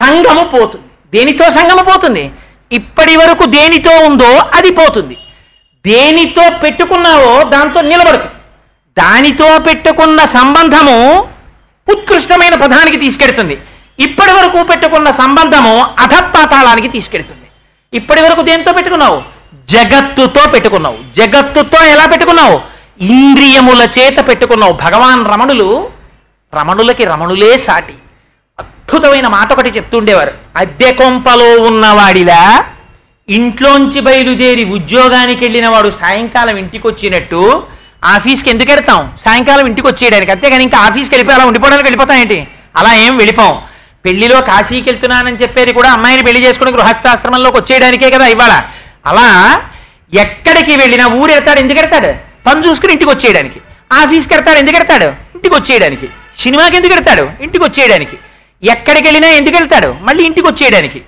[0.00, 0.86] సంగము పోతుంది.
[1.14, 2.24] దేనితో సంగము పోతుంది?
[2.72, 5.16] ఇప్పటి వరకు దేనితో ఉందో అది పోతుంది.
[5.86, 8.36] దేనితో పెట్టుకున్నావో దాంతో నిలబడుతుంది
[8.96, 10.96] దానితో పెట్టుకున్న సంబంధము
[11.92, 13.56] ఉత్కృష్టమైన పదానికి తీసుకెడుతుంది.
[13.98, 17.39] ఇప్పటి వరకు పెట్టుకున్న సంబంధము అధపాతాళానికి తీసుకెడుతుంది.
[17.94, 19.22] ఇప్పటి వరకు దేంతో పెట్టుకున్నావు?
[19.68, 20.98] జగత్తుతో పెట్టుకున్నావు.
[21.16, 22.60] జగత్తుతో ఎలా పెట్టుకున్నావు?
[23.04, 24.72] ఇంద్రియముల చేత పెట్టుకున్నావు.
[24.72, 25.90] భగవాన్ రమణులు
[26.54, 27.94] రమణులకి రమణులే సాటి.
[28.58, 30.32] అద్భుతమైన మాట ఒకటి చెప్తుండేవారు.
[30.56, 32.64] అద్దె కొంపలో ఉన్నవాడిలా
[33.28, 37.62] ఇంట్లోంచి బయలుదేరి ఉద్యోగానికి వెళ్ళిన వాడు సాయంకాలం ఇంటికి వచ్చినట్టు
[38.04, 39.12] ఆఫీస్కి ఎందుకు వెళ్తాం?
[39.20, 42.48] సాయంకాలం ఇంటికి వచ్చేయడానికి అంతేగాని ఇంకా ఆఫీస్కి వెళ్ళిపోయి అలా ఉండిపోవడానికి వెళ్ళిపోతాం ఏంటి?
[42.76, 43.69] అలా ఏం వెళ్ళిపోం.
[44.04, 48.62] పెళ్ళిలో కాశీకి వెళ్తున్నానని చెప్పేది కూడా అమ్మాయిని పెళ్ళి చేసుకుని గృహస్థాశ్రమంలోకి వచ్చేయడానికే కదా ఇవాళ.
[49.06, 49.62] అలా
[50.14, 52.14] ఎక్కడికి వెళ్ళినా ఊరు వెళ్తాడు ఎందుకు వెళ్తాడు?
[52.46, 53.60] పని చూసుకుని ఇంటికి వచ్చేయడానికి.
[53.92, 55.04] ఆఫీస్కి వెళ్తాడు ఎందుకు వెళ్తాడు?
[55.04, 56.08] ఇంటికి వచ్చేయడానికి.
[56.38, 57.30] సినిమాకి ఎందుకు వెళ్తాడు?
[57.40, 58.16] ఇంటికి వచ్చేయడానికి.
[58.62, 59.96] ఎక్కడికి వెళ్ళినా ఎందుకు వెళ్తాడు?
[60.00, 61.02] మళ్ళీ ఇంటికి వచ్చేయడానికి.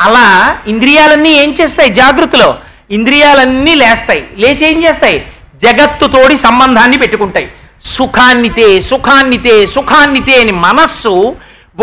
[0.00, 2.58] అలా ఇంద్రియాలన్నీ ఏం చేస్తాయి జాగ్రత్తలో
[2.90, 5.26] ఇంద్రియాలన్నీ లేస్తాయి లేచి ఏం చేస్తాయి?
[5.62, 7.52] జగత్తుతోడి సంబంధాన్ని పెట్టుకుంటాయి.
[7.84, 11.36] సుఖాన్నితే సుఖాన్నితే సుఖాన్నితే అని మనస్సు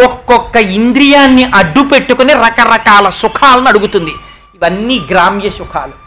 [0.03, 4.11] ఒక్కొక్క ఇంద్రియాన్ని అడ్డు పెట్టుకుని రకరకాల సుఖాలను అడుగుతుంది.
[4.55, 6.05] ఇవన్నీ గ్రామ్య సుఖాలు.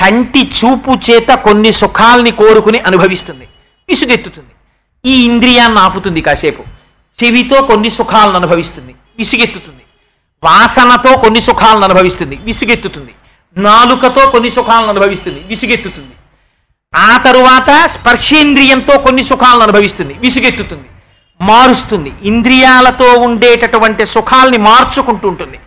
[0.00, 3.48] కంటి చూపు చేత కొన్ని సుఖాల్ని కోరుకుని అనుభవిస్తుంది.
[3.88, 4.50] విసుగెత్తుతుంది.
[5.10, 6.64] ఈ ఇంద్రియాన్ని ఆపుతుంది కాసేపు.
[7.24, 8.94] చెవితో కొన్ని సుఖాలను అనుభవిస్తుంది.
[9.18, 9.82] విసుగెత్తుతుంది.
[10.44, 12.36] వాసనతో కొన్ని సుఖాలను అనుభవిస్తుంది.
[12.36, 13.10] విసుగెత్తుతుంది.
[13.56, 15.40] నాలుకతో కొన్ని సుఖాలను అనుభవిస్తుంది.
[15.40, 16.12] విసుగెత్తుతుంది.
[16.94, 20.14] ఆ తరువాత స్పర్శేంద్రియంతో కొన్ని సుఖాలను అనుభవిస్తుంది.
[20.14, 20.88] విసుగెత్తుతుంది.
[21.40, 22.12] మారుస్తుంది.
[22.22, 25.58] ఇంద్రియాలతో ఉండేటటువంటి సుఖాల్ని మార్చుకుంటూ ఉంటుంది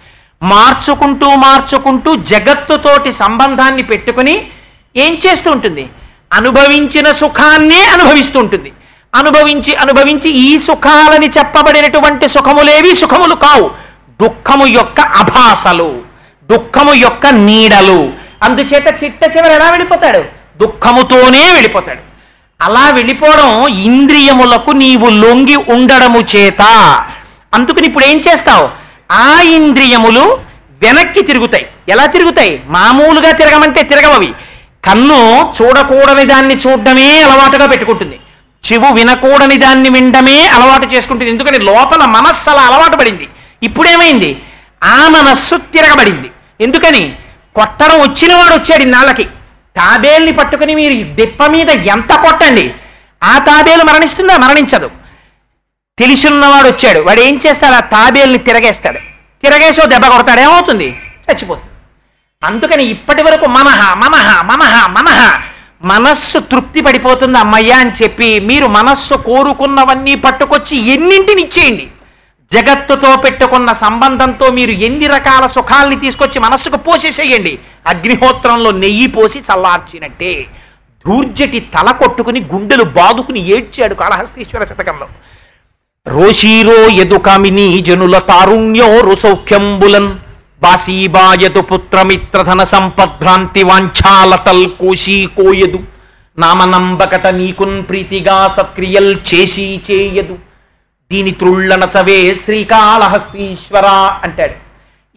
[0.43, 4.47] మార్చుకుంటూ మార్చుకుంటూ జగత్తుతోటి సంబంధాన్ని పెట్టుకుని
[4.95, 5.89] ఏం చేస్తూ ఉంటుంది
[6.33, 8.71] అనుభవించిన సుఖాన్నే అనుభవిస్తూ ఉంటుంది
[9.15, 13.71] అనుభవించి అనుభవించి ఈ సుఖాలని చెప్పబడినటువంటి సుఖములేవి సుఖములు కావు.
[14.21, 16.01] దుఃఖము యొక్క అభాసలు
[16.51, 18.13] దుఃఖము యొక్క నీడలు.
[18.43, 20.23] అందుచేత చిట్ట చివరి ఎలా వెళ్ళిపోతాడు?
[20.57, 22.06] దుఃఖముతోనే వెళ్ళిపోతాడు.
[22.61, 26.61] అలా వెళ్ళిపోవడం ఇంద్రియములకు నీవు లొంగి ఉండడము చేత.
[27.53, 28.69] అందుకని ఇప్పుడు ఏం చేస్తావు?
[29.11, 30.39] ఆ ఇంద్రియములు
[30.81, 31.67] వెనక్కి తిరుగుతాయి.
[31.89, 32.63] ఎలా తిరుగుతాయి?
[32.67, 34.33] మామూలుగా తిరగమంటే తిరగవవి.
[34.85, 38.19] కన్ను చూడకూడని దాన్ని చూడడమే అలవాటుగా పెట్టుకుంటుంది.
[38.71, 41.31] చెవు వినకూడని దాన్ని వినడమే అలవాటు చేసుకుంటుంది.
[41.31, 41.59] ఎందుకని?
[41.59, 43.27] లోపల మనస్సు అలా అలవాటు పడింది.
[43.63, 44.41] ఇప్పుడేమైంది?
[44.83, 46.31] ఆ మనస్సు తిరగబడింది.
[46.61, 47.15] ఎందుకని?
[47.55, 49.27] కొట్టడం వచ్చినవాడు వచ్చాడు ఇన్నాళ్ళకి.
[49.77, 52.73] తాబేల్ని పట్టుకుని మీరు దెప్ప మీద ఎంత కొట్టండి?
[53.23, 54.37] ఆ తాబేలు మరణిస్తుందా?
[54.37, 54.91] మరణించదు.
[55.99, 56.99] తెలిసిన్నవాడు వచ్చాడు.
[56.99, 57.75] వాడు ఏం చేస్తాడు?
[57.75, 58.99] ఆ తాబేల్ని తిరగేస్తాడు.
[59.43, 60.39] తిరగేసో దెబ్బ కొడతాడు.
[60.39, 60.99] ఏమవుతుంది?
[61.31, 61.69] చచ్చిపోతుంది.
[62.43, 65.41] అందుకని ఇప్పటి వరకు మనహ మమహ మమహ మమహ.
[65.81, 71.87] మనస్సు తృప్తి పడిపోతుంది అమ్మయ్య అని చెప్పి మీరు మనస్సు కోరుకున్నవన్నీ పట్టుకొచ్చి ఎన్నింటిని ఇచ్చేయండి?
[72.53, 77.59] జగత్తుతో పెట్టుకున్న సంబంధంతో మీరు ఎన్ని రకాల సుఖాల్ని తీసుకొచ్చి మనస్సుకు పోసేసేయండి?
[77.87, 80.45] అగ్నిహోత్రంలో నెయ్యి పోసి చల్లార్చినట్టే.
[81.07, 85.07] దూర్జటి తల కొట్టుకుని గుండెలు బాదుకుని ఏడ్చాడు కాళహస్తీశ్వర శతకంలో.
[86.07, 90.11] రోషీరో ఎదుకమిని జనుల తారుణ్యో రుసౌఖ్యంబులన్.
[90.61, 95.79] బాసీబాయదు పుత్రమిత్రధన సంపద్భ్రాంతి వాంఛాలతల్ కోశీ కోయదు.
[96.39, 100.46] నామనంబకట నీకున్ ప్రీతిగా సత్క్రియల్ చేసి చేయదు.
[101.11, 103.85] దీని త్రుళ్ళనచవే శ్రీకాళహస్తీశ్వర
[104.23, 104.55] అంటాడు.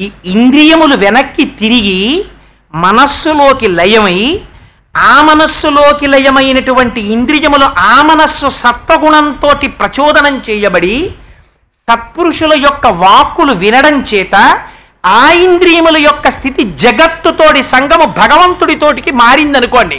[0.00, 2.24] ఈ ఇంద్రియములు వెనక్కి తిరిగి
[2.74, 4.40] మనస్సులోకి లయమై
[4.96, 11.10] ఆ మనస్సులోకి లయమైనటువంటి ఇంద్రియములు ఆ మనస్సు సత్వగుణంతో ప్రచోదనం చేయబడి
[11.88, 14.36] సత్పురుషుల యొక్క వాక్కులు వినడం చేత
[15.06, 19.98] ఆ ఇంద్రియముల యొక్క స్థితి జగత్తుతోటి సంగము భగవంతుడితోటికి మారిందనుకోండి.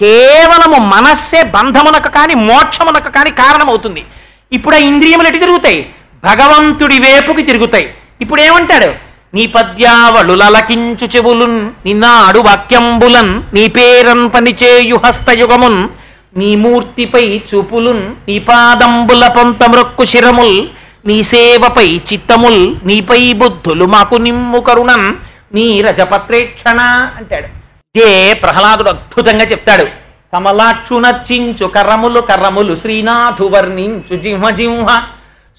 [0.00, 4.04] కేవలము మనస్సే బంధమునకు కానీ మోక్షమునకు కానీ కారణమవుతుంది.
[4.52, 5.86] ఇప్పుడు ఆ ఇంద్రియములు ఎటు తిరుగుతాయి?
[6.24, 7.94] భగవంతుడి వేపుకి తిరుగుతాయి.
[8.20, 8.94] ఇప్పుడు ఏమంటాడు
[9.34, 15.88] నీ పద్యావళు లలకించు చెవులున్ నిన్నాడు వాక్యంబులన్ నీ పేరన్ పనిచేయు హస్తయుగమున్
[16.36, 20.68] నీ మూర్తిపై చూపులున్ నీ పాదంబుల పొంతమృక్కు శిరముల్
[21.06, 25.14] నీ సేవపై చిత్తముల్ నీపై బుద్ధులు మాకు నిమ్ము కరుణన్
[25.54, 26.80] నీ రజపత్రేక్షణ
[27.16, 27.48] అంటాడు.
[27.96, 30.01] ఇదే ప్రహ్లాదుడు అద్భుతంగా చెప్తాడు.
[30.32, 35.02] కమలాక్షునర్చించు కర్రములు కర్రములు శ్రీనాథు వర్ణించు జింహ జింహ.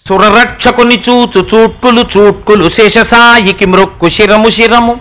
[0.09, 4.99] సురరక్షకుని చూచు చూట్టులు చూట్టులు శేషసాయికి మృక్కు శిరము శిరము.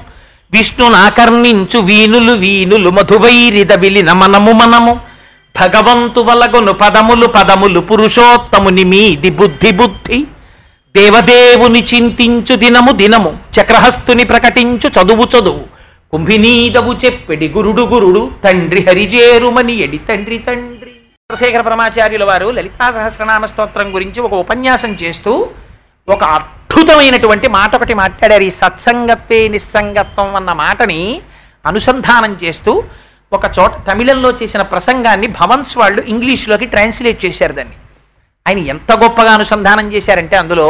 [0.52, 5.00] విష్ణునాకర్ణించు వీనులు వీనులు మధువైరిద విలిన మనము మనము.
[5.60, 10.24] భగవంతు వలగొను పదములు పదములు పురుషోత్తముని మీది బుద్ధి బుద్ధి.
[10.96, 13.38] దేవదేవుని చింతించు దినము దినము.
[13.60, 15.81] చక్రహస్తుని ప్రకటించు చదువు చదువు.
[16.12, 20.90] కుంభినీదవు చెప్పెడి గురుడు గురుడు తండ్రి హరిజేరుమని ఎడి తండ్రి తండ్రి.
[20.90, 25.32] చంద్రశేఖర పరమాచార్యుల వారు లలితా సహస్రనామ స్తోత్రం గురించి ఒక ఉపన్యాసం చేస్తూ
[26.08, 28.42] ఒక అద్భుతమైనటువంటి మాట ఒకటి మాట్లాడారు.
[28.42, 31.00] ఈ సత్సంగత్వే నిస్సంగత్వం అన్న మాటని
[31.66, 32.84] అనుసంధానం చేస్తూ
[33.32, 37.76] ఒక చోట తమిళంలో చేసిన ప్రసంగాన్ని భవన్స్ వాళ్ళు ఇంగ్లీష్లోకి ట్రాన్స్లేట్ చేశారు దాన్ని.
[38.48, 40.68] ఆయన ఎంత గొప్పగా అనుసంధానం చేశారంటే అందులో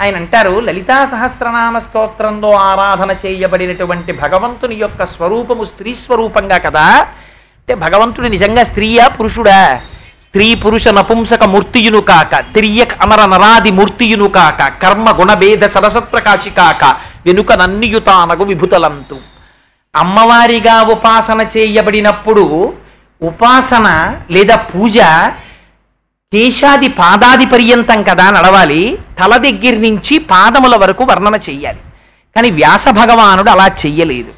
[0.00, 6.86] ఆయన అంటారు లలితా సహస్రనామ స్తోత్రంలో ఆరాధన చేయబడినటువంటి భగవంతుని యొక్క స్వరూపము స్త్రీ స్వరూపంగా కదా?
[7.58, 9.80] అంటే భగవంతుడు నిజంగా స్త్రీయా పురుషుడా?
[10.22, 16.82] స్త్రీ పురుష నపుంసక మూర్తియును కాక తిరియక్ అమర నరాది మూర్తియును కాక కర్మ గుణభేద సరసత్ప్రకాశి కాక
[17.26, 19.18] వెనుక నన్నియుతానగు విభుతలంతు.
[19.94, 22.44] అమ్మవారిగా ఉపాసన చేయబడినప్పుడు
[23.22, 23.86] ఉపాసన
[24.30, 24.98] లేదా పూజ
[26.32, 31.78] కేశాది పాదాది పర్యంతం కదా నడవాలి తల దగ్గర నుంచి పాదముల వరకు వర్ణన చెయ్యాలి.
[32.36, 34.32] కానీ వ్యాస భగవానుడు అలా చెయ్యలేదు.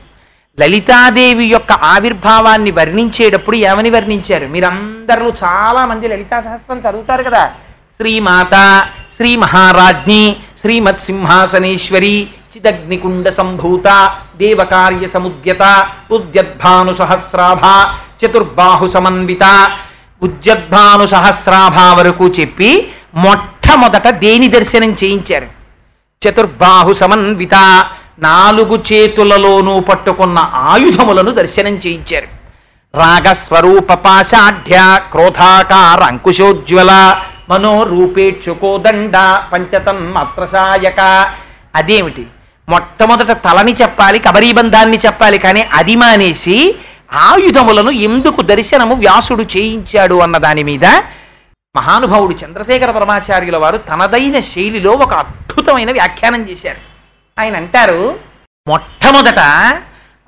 [0.60, 4.46] లలితాదేవి యొక్క ఆవిర్భావాన్ని వర్ణించేటప్పుడు ఏమని వర్ణించారు?
[4.46, 7.46] మీరందరూ చాలా మంది లలితా సహస్రం చదువుతారు కదా.
[7.96, 8.84] శ్రీమాత
[9.16, 17.64] శ్రీ మహారాజ్ఞి శ్రీమత్ సింహాసనేశ్వరి చిదగ్నికుండ సంభూత దేవకార్య సముద్యత ఉద్యద్భాను సహస్రాభ
[18.20, 19.70] చతుర్బాహు సమన్విత
[20.22, 25.46] ఉద్యద్భాను సహస్రాభ వరకు చెప్పి మొట్టమొదట దేని దర్శనం చేయించారు?
[26.22, 27.54] చతుర్బాహు సమన్విత
[28.18, 32.28] నాలుగు చేతులలోనూ పట్టుకున్న ఆయుధములను దర్శనం చేయించారు.
[32.94, 39.16] రాగస్వరూప పాశాఢ్య క్రోధాకార అంకుశోజ్వల మనోరూపేక్షుకోదండ
[39.52, 41.00] పంచతన్మాత్రసాయక
[41.74, 42.26] అదేమిటి?
[42.68, 46.74] మొట్టమొదట తలని చెప్పాలి కబరీబంధాన్ని చెప్పాలి కానీ అది మానేసి
[47.12, 50.84] ఆయుధములను ఎందుకు దర్శనము వ్యాసుడు చేయించాడు అన్న దాని మీద
[51.76, 56.78] మహానుభావుడు చంద్రశేఖర పరమాచార్యుల వారు తనదైన శైలిలో ఒక అద్భుతమైన వ్యాఖ్యానం చేశారు.
[57.40, 58.18] ఆయన అంటారు
[58.68, 59.38] మొట్టమొదట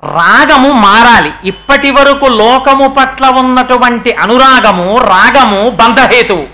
[0.04, 1.32] రాగము మారాలి.
[1.44, 6.46] ఇప్పటి వరకు లోకము పట్ల ఉన్నటువంటి అనురాగము రాగము బంధహేతువు.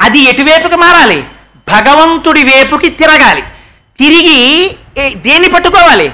[0.00, 1.24] అది ఎటువైపుకి మారాలి?
[1.68, 3.42] భగవంతుడి వైపుకి తిరగాలి.
[3.98, 4.76] తిరిగి
[5.14, 6.12] దేన్ని పట్టుకోవాలి?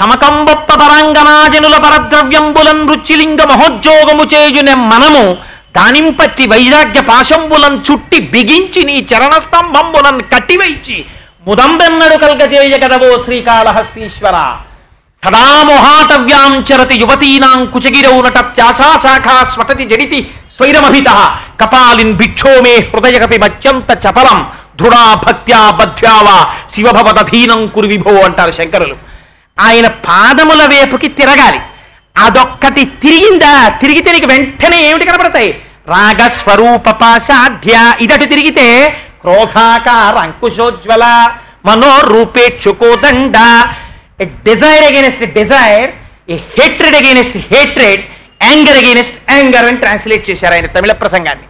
[0.00, 5.36] తమకంబొప్ప పరాంగనాజనుల పరద్రవ్యంబులం రుచిలింగ మహోద్యోగము చేయునే మనము
[5.76, 11.04] దానింపత్తి వైరాగ్య పాశంబులం చుట్టి బిగించి నీ చరణస్తంభంబులం కట్టివైచి
[11.48, 14.56] ముదంబెన్నడు కల్గజేయగదవో శ్రీకాళహస్తీశ్వర.
[15.24, 21.10] సదా మొహాటవ్యాం చరతి యువతీనాం కుచగిరౌనట నట త్యాశాఖా స్వటతి జడితి స్వైరమభిత.
[21.60, 24.46] కపాలిన్ భిక్షో మే హృదయకపి మత్యంత చపలం.
[24.76, 29.09] దృఢా భక్త్యా బధ్యావా శివభవదధీనం కురు విభో అంటారు శంకరులు.
[29.58, 31.60] ఆయన పాదముల వైపుకి తిరగాలి.
[32.16, 33.68] అదొక్కటి తిరిగిందా?
[33.68, 35.50] తిరిగితే నీకు వెంటనే ఏమిటి కనపడతాయి?
[35.88, 36.28] రాగ
[37.00, 38.66] పాశాధ్య ఇదటి తిరిగితే
[39.20, 41.04] క్రోధాకార అంకుశోజ్వల
[41.66, 43.36] మనోరూపేక్షుకోదండ
[44.20, 45.90] a desire against desire
[46.30, 48.02] a hatred against hatred
[48.42, 51.46] anger against anger అని ట్రాన్స్లేట్ చేశారు ఆయన తమిళ ప్రసంగాన్ని.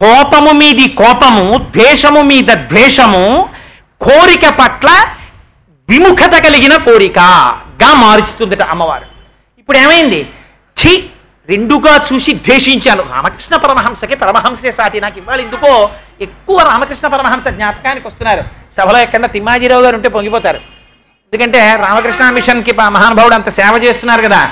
[0.00, 3.48] కోపము మీది కోపము ద్వేషము మీద ద్వేషము
[4.00, 4.88] కోరిక పట్ల
[5.90, 9.06] విముఖత కలిగిన కోరికగా మారుస్తుందట అమ్మవారు.
[9.58, 10.28] ఇప్పుడు ఏమైంది?
[10.80, 11.04] ఛీ
[11.48, 13.04] రెండుగా చూసి ద్వేషించాను.
[13.12, 15.00] రామకృష్ణ పరమహంసకి పరమహంసే సాటి.
[15.00, 18.44] నాకు ఇవాళ ఎందుకో ఎక్కువ రామకృష్ణ పరమహంస జ్ఞాపకానికి వస్తున్నారు.
[18.76, 20.56] సభలో ఎక్కడ తిమ్మాజీరావు గారు ఉంటే పొంగిపోతారు.
[21.32, 24.50] ఎందుకంటే రామకృష్ణ మిషన్కి మహానుభావుడు అంత సేవ చేస్తున్నారు కదా.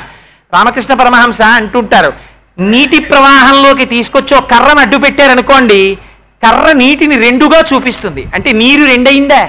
[0.55, 2.13] రామకృష్ణ పరమహంస అంటుంటారు
[2.59, 5.99] నీటి ప్రవాహంలోకి తీసుకొచ్చి ఒక కర్రను అడ్డు పెట్టారనుకోండి
[6.47, 8.27] కర్ర నీటిని రెండుగా చూపిస్తుంది.
[8.35, 9.47] అంటే నీరు రెండయిందా?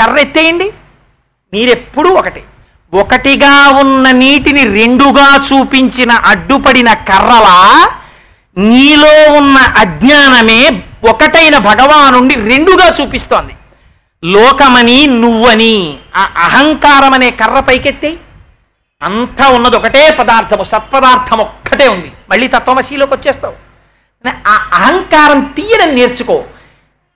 [0.00, 0.70] కర్ర ఎత్తేయండి.
[1.54, 2.42] నీరెప్పుడూ ఒకటి.
[2.94, 7.88] ఒకటిగా ఉన్న నీటిని రెండుగా చూపించిన అడ్డుపడిన కర్రలా
[8.58, 13.52] నీలో ఉన్న అజ్ఞానమే ఒకటైన భగవానుండి రెండుగా చూపిస్తోంది.
[14.24, 18.18] లోకమని నువ్వని ఆ అహంకారం అనే కర్ర పైకెత్తేయి.
[19.02, 22.12] అంతా ఉన్నది ఒకటే పదార్థము సత్పదార్థం ఒక్కటే ఉంది.
[22.30, 23.54] మళ్ళీ తత్వమశీలోకి వచ్చేస్తావు.
[24.46, 26.44] ఆ అహంకారం తీయడం నేర్చుకో.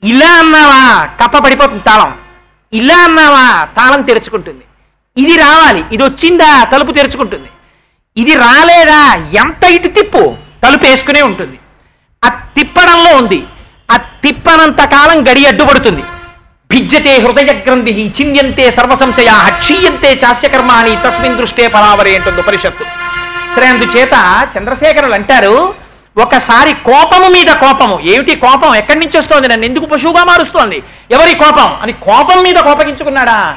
[0.04, 1.04] ఇలా అన్నావా?
[1.04, 2.27] కప్ప పడిపోతుంది తాళం.
[2.72, 3.44] ఇలా అన్నావా
[3.76, 4.64] తాళం తెరుచుకుంటుంది.
[5.16, 7.48] ఇది రావాలి ఇది వచ్చిందా తలుపు తెరుచుకుంటుంది.
[8.16, 9.00] ఇది రాలేదా
[9.44, 10.22] ఎంత ఇటు తిప్పు
[10.64, 11.58] తలుపు వేసుకునే ఉంటుంది.
[12.22, 13.40] ఆ తిప్పడంలో ఉంది
[13.94, 16.04] ఆ తిప్పనంత కాలం గడి అడ్డుపడుతుంది.
[16.70, 22.84] భిజ్యతే హృదయ గ్రంథి చింద్యంతే సర్వసంశయా క్షీయంతే చాస్యకర్మాని తస్మిన్ దృష్టే పరావరే అంటుంది ఉపనిషత్తు.
[23.54, 24.14] సరే అందుచేత
[24.54, 25.54] చంద్రశేఖరులు అంటారు
[26.24, 27.96] ఒకసారి కోపము మీద కోపము.
[28.12, 28.70] ఏమిటి కోపం?
[28.80, 29.46] ఎక్కడి నుంచి వస్తోంది?
[29.50, 30.78] నన్ను ఎందుకు పశువుగా మారుస్తోంది?
[31.10, 31.74] ఎవరి కోపం?
[31.82, 33.56] అని కోపం మీద కోపగించుకున్నాడా?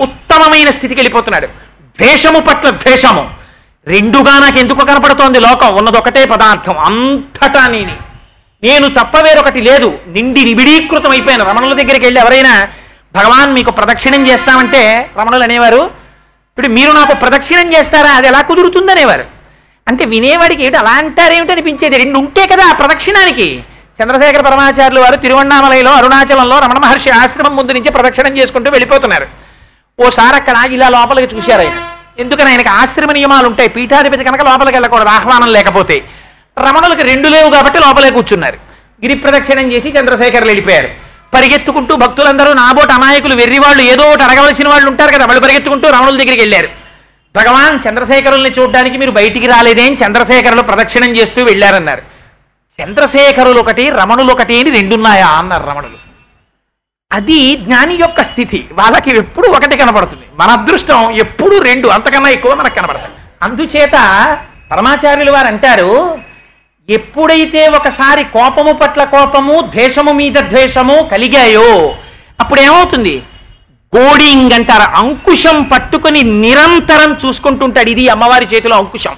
[0.00, 1.46] ఉత్తమమైన స్థితికి వెళ్ళిపోతున్నాడు.
[1.80, 3.30] ద్వేషము పట్ల ద్వేషము.
[3.86, 5.74] రెండుగా నాకు ఎందుకు కనపడుతోంది లోకం.
[5.74, 6.78] ఉన్నదొకటే పదార్థం.
[6.78, 7.96] అంతటా నేను.
[8.62, 9.98] నేను తప్ప వేరొకటి లేదు.
[10.08, 11.44] నిండి నిబిడీకృతం అయిపోయాను.
[11.44, 12.68] రమణుల దగ్గరికి వెళ్ళి ఎవరైనా
[13.14, 15.84] భగవాన్ మీకు ప్రదక్షిణం చేస్తామంటే రమణులు అనేవారు
[16.50, 18.10] ఇప్పుడు మీరు నాకు ప్రదక్షిణం చేస్తారా?
[18.10, 19.24] అది ఎలా కుదురుతుందనేవారు.
[19.88, 20.78] అంటే వినేవాడికి ఏమిటి?
[20.78, 21.98] అలా అంటారేమిటి అనిపించేది?
[21.98, 23.62] రెండు ఉంటే కదా ఆ ప్రదక్షిణానికి.
[24.02, 29.26] చంద్రశేఖర పరమాచార్యులు వారు తిరువണ്ണామలైలో అరుణాచలంలో రమణ మహర్షి ఆశ్రమం ముందు నుంచి ప్రదక్షిణం చేసుకుంటూ వెళ్ళిపోతున్నారు.
[30.06, 31.86] ఓసారి అక్కడ ఇలా లోపలికి చూశారు ఆయన.
[32.18, 33.68] ఎందుకని ఆయనకి ఆశ్రమ నియమాలు ఉంటాయి?
[33.68, 36.04] పీఠాధిపతి కనుక లోపలికి వెళ్ళకూడదు ఆహ్వానం లేకపోతే.
[36.58, 38.56] రమణులకు రెండు లేవు కాబట్టి లోపలే కూర్చున్నారు.
[39.04, 40.88] గిరి ప్రదక్షిణం చేసి చంద్రశేఖర్లు వెళ్ళిపోయారు.
[41.34, 46.16] పరిగెత్తుకుంటూ భక్తులందరూ నాబోటి అమాయకులు వెర్రి వాళ్ళు ఏదో ఒకటి అడగవలసిన వాళ్ళు ఉంటారు కదా వాళ్ళు పరిగెత్తుకుంటూ రమణుల
[46.18, 46.68] దగ్గరికి వెళ్ళారు.
[47.36, 49.94] భగవాన్ చంద్రశేఖరుల్ని చూడడానికి మీరు బయటికి రాలేదేం?
[49.94, 52.19] చంద్రశేఖరులు ప్రదక్షిణం చేస్తూ వెళ్ళారన్నారు.
[52.82, 56.10] చంద్రశేఖరులు ఒకటి రమణులు ఒకటి అని రెండున్నాయా అన్నారు రమణులు.
[57.12, 58.68] అది జ్ఞాని యొక్క స్థితి.
[58.72, 60.22] వాళ్ళకి ఎప్పుడు ఒకటి కనబడుతుంది.
[60.40, 63.10] మన అదృష్టం ఎప్పుడు రెండు అంతకన్నా ఎక్కువ మనకు కనబడతాయి.
[63.42, 63.92] అందుచేత
[64.70, 66.18] పరమాచార్యులు వారు అంటారు
[66.88, 71.94] ఎప్పుడైతే ఒకసారి కోపము పట్ల కోపము ద్వేషము మీద ద్వేషము కలిగాయో
[72.40, 73.22] అప్పుడు ఏమవుతుంది
[73.96, 74.96] గోడింగ్ అంటారు.
[74.96, 77.90] అంకుశం పట్టుకొని నిరంతరం చూసుకుంటుంటాడు.
[77.90, 79.16] ఇది అమ్మవారి చేతిలో అంకుశం.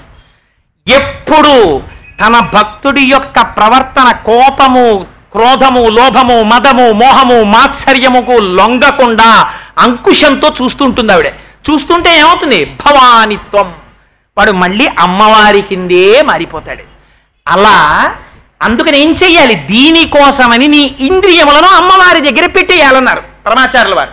[0.89, 1.83] ఎప్పుడు
[2.21, 11.27] తన భక్తుడి యొక్క ప్రవర్తన కోపము క్రోధము లోభము మదము మోహము మాత్సర్యముకు లొంగకుండా అంకుశంతో చూస్తుంటుంది ఆవిడ.
[11.71, 12.65] చూస్తుంటే ఏమవుతుంది?
[12.65, 13.75] భవానిత్వం.
[14.39, 16.83] వాడు మళ్ళీ అమ్మవారి కిందే మారిపోతాడు.
[17.49, 18.15] అలా
[18.63, 19.55] అందుకని ఏం చెయ్యాలి?
[19.55, 24.11] దీనికోసమని నీ ఇంద్రియములను అమ్మవారి దగ్గర పెట్టేయాలన్నారు పరమాచార్యుల వారు.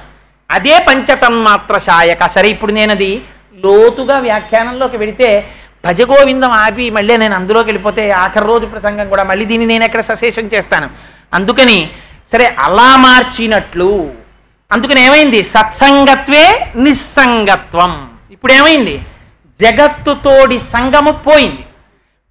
[0.51, 3.21] అదే పంచతన్మాత్ర సాయక సరే ఇప్పుడు నేను అది
[3.65, 5.51] లోతుగా వ్యాఖ్యానంలోకి వెడితే
[5.83, 10.45] భజగోవిందం ఆపి మళ్ళీ నేను అందులోకి వెళ్ళిపోతే ఆఖరి రోజు ప్రసంగం కూడా మళ్ళీ దీన్ని నేను ఎక్కడ సశేషం
[10.53, 10.89] చేస్తాను.
[11.33, 11.89] అందుకని
[12.31, 14.11] సరే అలా మార్చినట్లు
[14.71, 15.43] అందుకని ఏమైంది?
[15.43, 18.09] సత్సంగత్వే నిస్సంగత్వం.
[18.31, 19.01] ఇప్పుడు ఏమైంది
[19.59, 21.63] జగత్తుతోడి సంగము పోయింది.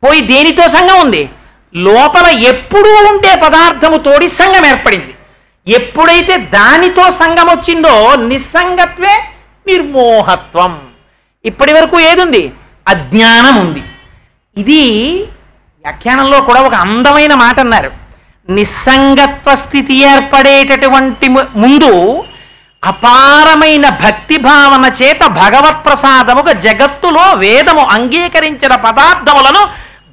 [0.04, 1.28] పోయి దేనితో సంఘం ఉంది?
[1.76, 5.14] లోపల ఎప్పుడూ ఉండే పదార్థము తోడి సంఘం ఏర్పడింది.
[5.66, 9.14] ఎప్పుడైతే దానితో సంఘం వచ్చిందో నిస్సంగత్వే
[9.66, 10.80] నిర్మోహత్వం.
[11.44, 12.52] ఇప్పటి వరకు ఏదుంది?
[12.88, 13.82] అజ్ఞానం ఉంది.
[14.56, 14.82] ఇది
[15.84, 17.90] వ్యాఖ్యానంలో కూడా ఒక అందమైన మాట అన్నారు.
[18.50, 22.24] నిస్సంగత్వ స్థితి ఏర్పడేటటువంటి ము- ముందు
[22.84, 29.62] అపారమైన భక్తి భావన చేత భగవత్ ప్రసాదముగా జగత్తులో వేదము అంగీకరించిన పదార్థములను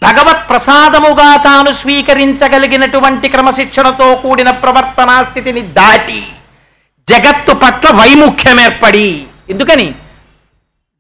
[0.04, 6.28] భగవత్ ప్రసాదముగా తాను స్వీకరించగలిగినటువంటి క్రమశిక్షణతో కూడిన ప్రవర్తనా స్థితిని దాటి
[7.10, 9.94] జగత్తు పట్ల వైముఖ్యం ఏర్పడి ఎందుకని?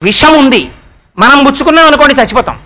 [0.03, 0.71] విషం ఉంది
[1.17, 2.59] మనం ముచ్చుకున్నాం అనుకోండి చచ్చిపోతాం.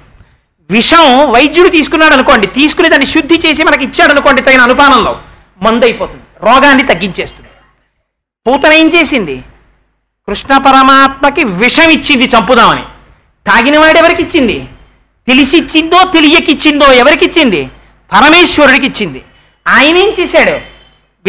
[0.72, 5.22] విషం వైద్యుడు తీసుకున్నాడు అనుకోండి తీసుకుని దాన్ని శుద్ధి చేసి మనకి ఇచ్చాడు అనుకోండి తగిన అనుపానంలో
[5.62, 7.50] మందు అయిపోతుంది రోగాన్ని తగ్గించేస్తుంది.
[8.48, 9.38] పూతన ఏం చేసింది?
[10.28, 12.82] కృష్ణ పరమాత్మకి విషం ఇచ్చింది చంపుదామని.
[13.48, 14.68] తాగిన వాడు ఎవరికి ఇచ్చింది?
[15.28, 17.70] తెలిసి ఇచ్చిందో తెలియకిచ్చిందో ఎవరికిచ్చింది
[18.14, 19.22] పరమేశ్వరుడికి ఇచ్చింది.
[19.68, 20.69] ఆయన ఏం చేశాడు?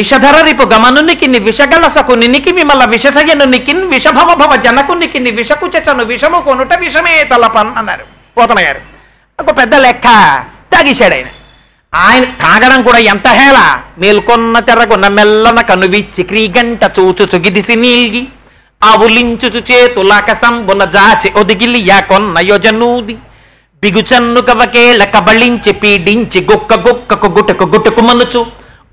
[0.00, 7.72] విషధర రిపు గమనునికిన్ని విషగలసకు నినికి మిమ్మల్ని విషసయ్యనునికిన్ విషభవ భవ జనకునికిన్ని విషకుచను విషము కొనుట విషమే తలపన్
[7.76, 8.04] అన్నారు.
[8.36, 8.80] పోతన గారు
[9.38, 10.06] ఒక పెద్ద లెక్క
[10.72, 11.28] తాగేశాడు ఆయన
[11.92, 13.58] ఆయన తాగడం కూడా ఎంత హేళ?
[13.98, 18.22] మేల్కొన్న తెరగొన్న మెల్లన కనువిచ్చి క్రీగంట చూచు చుగిదిసి నీల్గి
[18.80, 23.16] ఆవులించుచు చేతులాక సంబున జాచి ఒదిగిలి యాకొన్న యోజనూది.
[23.82, 28.40] బిగుచన్ను కవకేళ కబళించి పీడించి గుక్క గుక్కకు గుటకు గుటకు మనుచు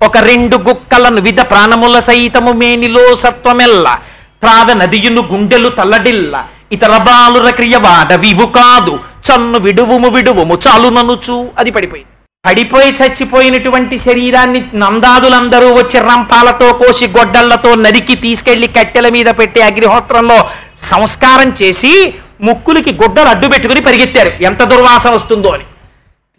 [0.02, 3.98] ఒక రెండు గుక్కలను విధ ప్రాణముల సైతము మేనిలో సత్వమెల్ల.
[4.42, 6.46] త్రావ నదియును గుండెలు తల్లడిల్ల.
[6.72, 8.98] ఇతర బాలుర క్రియ వాడవివు కాదు.
[9.28, 11.48] చన్ను విడువుము విడువుము చాలు ననుచు.
[11.58, 12.08] అది పడిపోయింది.
[12.46, 20.50] పడిపోయి చచ్చిపోయినటువంటి శరీరాన్ని నందాదులందరూ వచ్చి రంపాలతో కోసి గొడ్డళ్ళతో నరికి తీసుకెళ్ళి కట్టెల మీద పెట్టి అగ్నిహోత్రంలో
[20.82, 24.42] సంస్కారం చేసి ముక్కులకి గుడ్డలు అడ్డు పెట్టుకుని పరిగెత్తారు.
[24.42, 25.64] ఎంత దుర్వాసన వస్తుందో అని.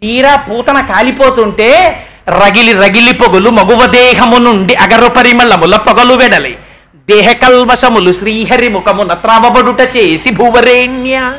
[0.02, 1.70] తీరా పూతన కాలిపోతుంటే
[2.30, 6.58] రగిలి రగిలి పొగులు మగువ దేహము నుండి అగరు పరిమళముల పొగలు వెడలి.
[7.10, 11.32] దేహ కల్వశములు శ్రీహరి ముఖమున త్రావబడుట చేసి భూవరేణ్య.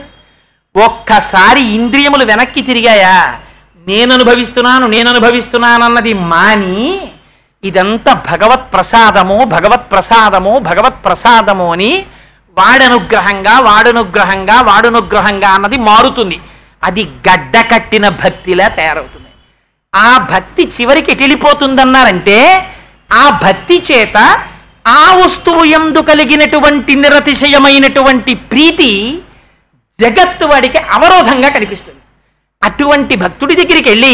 [0.76, 3.36] ఒక్కసారి ఇంద్రియములు వెనక్కి తిరిగాయా?
[3.88, 7.02] నేను అనుభవిస్తున్నాను నేను అనుభవిస్తున్నానన్నది మాని
[7.64, 12.06] ఇదంతా భగవత్ ప్రసాదము భగవత్ ప్రసాదము భగవత్ ప్రసాదము అని
[12.58, 16.40] వాడనుగ్రహంగా వాడనుగ్రహంగా వాడనుగ్రహంగా అన్నది మారుతుంది.
[16.84, 19.21] అది గడ్డ కట్టిన భక్తిలా తయారవుతుంది.
[19.94, 22.38] ఆ భక్తి చివరికి ఎటిలిపోతుందన్నారంటే
[23.14, 24.18] ఆ భక్తి చేత
[24.92, 28.92] ఆ వస్తువు ఎందు కలిగినటువంటి నిరతిశయమైనటువంటి ప్రీతి
[30.00, 32.00] జగత్తు వాడికి అవరోధంగా కనిపిస్తుంది.
[32.62, 34.14] అటువంటి భక్తుడి దగ్గరికి వెళ్ళి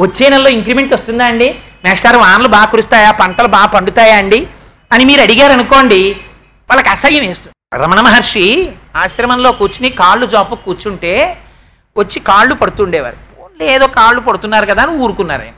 [0.00, 1.48] వచ్చే నెలలో ఇంక్రిమెంట్ వస్తుందా అండి?
[1.84, 3.10] మేస్టార్ వానలు బాగా కురుస్తాయా?
[3.12, 4.40] పంటలు బాగా పండుతాయా అండి?
[4.90, 6.00] అని మీరు అడిగారు అనుకోండి
[6.68, 7.54] వాళ్ళకి అసహ్యం వేస్తుంది.
[7.74, 8.46] రమణ మహర్షి
[8.96, 11.12] ఆశ్రమంలో కూర్చుని కాళ్ళు జాపు కూర్చుంటే
[11.96, 13.18] వచ్చి కాళ్ళు పడుతుండేవారు.
[13.60, 15.42] లేదో కాళ్ళు పడుతున్నారు కదా అని ఊరుకున్నారు.
[15.42, 15.52] ఆయన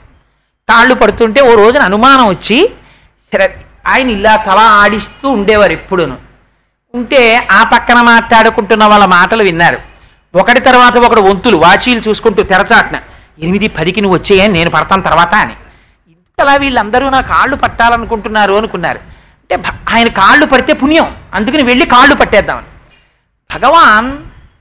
[0.68, 2.70] కాళ్ళు పడుతుంటే ఓ రోజున అనుమానం వచ్చి
[3.32, 6.16] సరే ఆయన ఇలా తల ఆడిస్తూ ఉండేవారు ఎప్పుడును.
[6.94, 9.78] ఉంటే ఆ పక్కన మాట్లాడుకుంటున్న వాళ్ళ మాటలు విన్నారు.
[10.34, 12.96] ఒకటి తర్వాత ఒకడు వంతులు వాచీలు చూసుకుంటూ తెరచాట్న
[13.38, 15.52] ఎనిమిది పదికి నువ్వు వచ్చేయని నేను పడతాను తర్వాత అని.
[16.08, 18.98] ఇంతలా వీళ్ళందరూ నా కాళ్ళు పట్టాలనుకుంటున్నారు అనుకున్నారు.
[18.98, 19.54] అంటే
[19.90, 22.66] ఆయన కాళ్ళు పడితే పుణ్యం అందుకని వెళ్ళి కాళ్ళు పట్టేద్దామని.
[23.54, 24.18] Bhagavan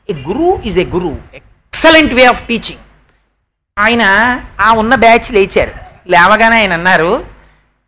[0.09, 2.79] a guru is a guru excellent way of teaching.
[3.79, 4.03] ఆయన
[4.59, 5.71] ఆ ఉన్న బ్యాచ్ లేచారు.
[6.07, 7.25] లేవగానే ఆయన అన్నారు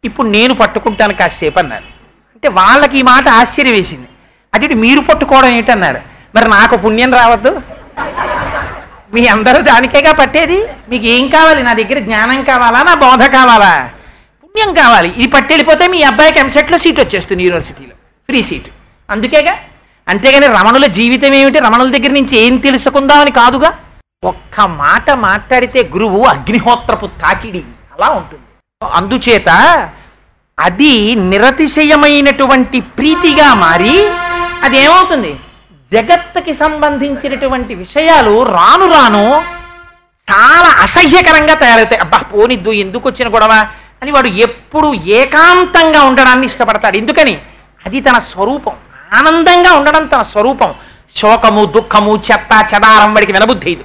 [0.03, 1.83] ఇప్పుడు నేను పట్టుకుంటాను కాసేపు అన్నారు.
[2.33, 4.07] అంటే వాళ్ళకి ఈ మాట ఆశ్చర్యం వేసింది.
[4.53, 5.99] అది మీరు పట్టుకోవడం ఏంటన్నారు?
[6.35, 7.61] మరి నాకు పుణ్యం రావద్దు?
[9.13, 10.67] మీ అందరూ దానికేగా పట్టేది?
[10.89, 11.63] మీకు ఏం కావాలి?
[11.63, 12.83] నా దగ్గర జ్ఞానం కావాలా?
[12.83, 13.89] నా బోధ కావాలా?
[14.43, 15.09] పుణ్యం కావాలి.
[15.09, 17.95] ఇది పట్టెళ్ళిపోతే మీ అబ్బాయికి ఎంసెట్లో సీట్ వచ్చేస్తుంది యూనివర్సిటీలో
[18.29, 18.65] ఫ్రీ సీట్
[19.09, 19.57] అందుకేగా?
[20.07, 21.59] అంతేగాని రమణుల జీవితం ఏమిటి?
[21.59, 23.73] రమణుల దగ్గర నుంచి ఏం తెలుసుకుందామని కాదుగా?
[24.23, 27.63] ఒక్క మాట మాట్లాడితే గురువు అగ్నిహోత్రపు తాకిడి
[27.93, 28.43] అలా ఉంటుంది.
[28.91, 29.49] అందుచేత
[30.59, 34.07] అది నిరతిశయమైనటువంటి ప్రీతిగా మారి
[34.63, 35.39] అది ఏమవుతుంది
[35.93, 39.43] జగత్తుకి సంబంధించినటువంటి విషయాలు రాను రాను
[40.31, 42.01] చాలా అసహ్యకరంగా తయారవుతాయి.
[42.01, 43.65] అబ్బా పోనిద్దు ఎందుకు వచ్చిన గొడవ
[44.01, 46.97] అని వాడు ఎప్పుడు ఏకాంతంగా ఉండడాన్ని ఇష్టపడతాడు.
[46.97, 47.41] ఎందుకని?
[47.85, 48.73] అది తన స్వరూపం.
[49.13, 50.73] ఆనందంగా ఉండడం తన స్వరూపం.
[51.15, 53.83] శోకము దుఃఖము చెత్త చెదారం వాడికి వినబుద్ధేది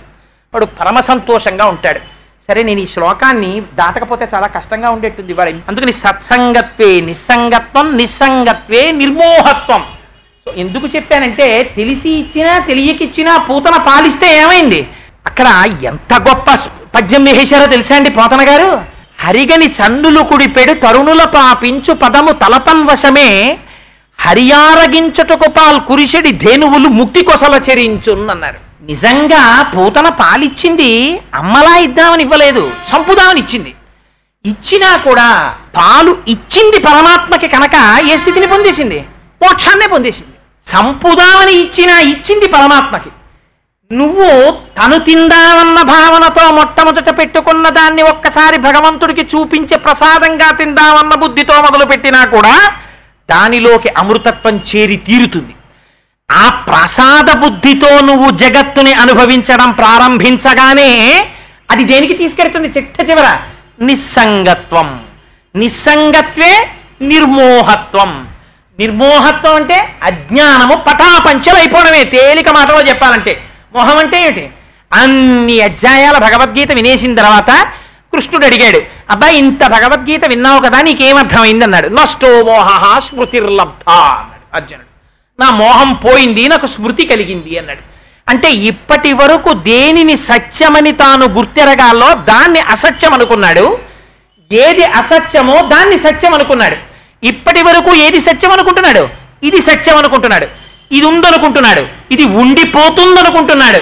[0.57, 2.01] వాడు పరమ సంతోషంగా ఉంటాడు.
[2.49, 5.51] సరే నేను ఈ శ్లోకాన్ని దాటకపోతే చాలా కష్టంగా ఉండేట్టుంది వాడు.
[5.69, 9.83] అందుకని సత్సంగత్వే నిస్సంగత్వం నిస్సంగత్వే నిర్మోహత్వం.
[10.45, 11.47] సో ఎందుకు చెప్పానంటే
[11.77, 14.81] తెలిసి ఇచ్చినా తెలియకిచ్చినా పూతన పాలిస్తే ఏమైంది?
[15.27, 15.49] అక్కడ
[15.83, 16.49] ఎంత గొప్ప
[16.95, 18.71] పద్యం వేసేశారో తెలుసా అండి పోతన గారు?
[19.25, 23.59] హరిగని చన్నులు కుడిపెడు తరుణుల పాపించు పదము తలతం వశమే
[24.19, 28.66] హరియారగించటకు పాల్ కురిసెడి ధేనువులు ముక్తి కొసల చెరించున్నన్నారు.
[28.91, 29.43] నిజంగా
[29.75, 30.91] పూతన పాలిచ్చింది
[31.41, 33.73] అమ్మలా ఇద్దామని ఇవ్వలేదు సంపుదామని ఇచ్చింది.
[34.45, 35.29] ఇచ్చినా కూడా
[35.77, 37.77] పాలు ఇచ్చింది పరమాత్మకి కనుక
[38.13, 38.99] ఏ స్థితిని పొందేసింది?
[39.43, 40.35] మోక్షాన్నే పొందేసింది.
[40.67, 43.11] సంపుదామని ఇచ్చినా ఇచ్చింది పరమాత్మకి.
[43.91, 44.29] నువ్వు
[44.79, 52.55] తను తిందామన్న భావనతో మొట్టమొదట పెట్టుకున్న దాన్ని ఒక్కసారి భగవంతుడికి చూపించే ప్రసాదంగా తిందామన్న బుద్ధితో మొదలు పెట్టినా కూడా
[53.31, 55.53] దానిలోకి అమృతత్వం చేరి తీరుతుంది.
[56.31, 60.91] ఆ ప్రసాద బుద్ధితో నువ్వు జగత్తుని అనుభవించడం ప్రారంభించగానే
[61.71, 63.39] అది దేనికి తీసుకెళ్తుంది చిట్ట చివర?
[63.81, 65.01] నిస్సంగత్వం.
[65.57, 66.71] నిస్సంగత్వే
[67.03, 68.29] నిర్మోహత్వం.
[68.79, 72.05] నిర్మోహత్వం అంటే అజ్ఞానము పటాపంచలైపోవడమే.
[72.05, 73.43] తేలిక మాటలో చెప్పాలంటే
[73.75, 74.51] మోహం అంటే ఏమిటి?
[74.93, 77.51] అన్ని అధ్యాయాల భగవద్గీత వినేసిన తర్వాత
[78.13, 84.86] కృష్ణుడు అడిగాడు అబ్బాయి ఇంత భగవద్గీత విన్నావు కదా నీకేమర్థమైంది అన్నాడు నష్టో మోహ స్మృతిర్లబ్ధ అన్నాడు అర్జునుడు.
[85.41, 87.79] నా మోహం పోయింది నాకు స్మృతి కలిగింది అన్నాడు.
[88.29, 93.79] అంటే ఇప్పటి వరకు దేనిని సత్యమని తాను గుర్తెరగాలో దాన్ని అసత్యం అనుకున్నాడు.
[94.53, 96.77] ఏది అసత్యమో దాన్ని సత్యం అనుకున్నాడు.
[97.27, 99.09] ఇప్పటి వరకు ఏది సత్యం అనుకుంటున్నాడు?
[99.43, 100.47] ఇది సత్యం అనుకుంటున్నాడు.
[100.93, 101.87] ఇది ఉందనుకుంటున్నాడు.
[102.11, 103.79] ఇది ఉండిపోతుందనుకుంటున్నాడు.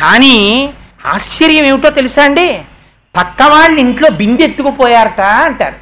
[0.00, 0.70] కానీ
[1.06, 2.62] ఆశ్చర్యం ఏమిటో తెలుసా అండి?
[3.16, 5.74] పక్క వాళ్ళ ఇంట్లో బిందెత్తుకుపోయారట అంటారు.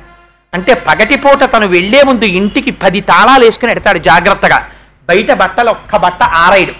[0.54, 4.66] అంటే పగటిపూట తను వెళ్ళే ముందు ఇంటికి పది తాళాలు వేసుకుని ఎడతాడు జాగ్రత్తగా.
[5.08, 6.72] బయట బట్టలు ఒక్క బట్ట ఆరాయడు.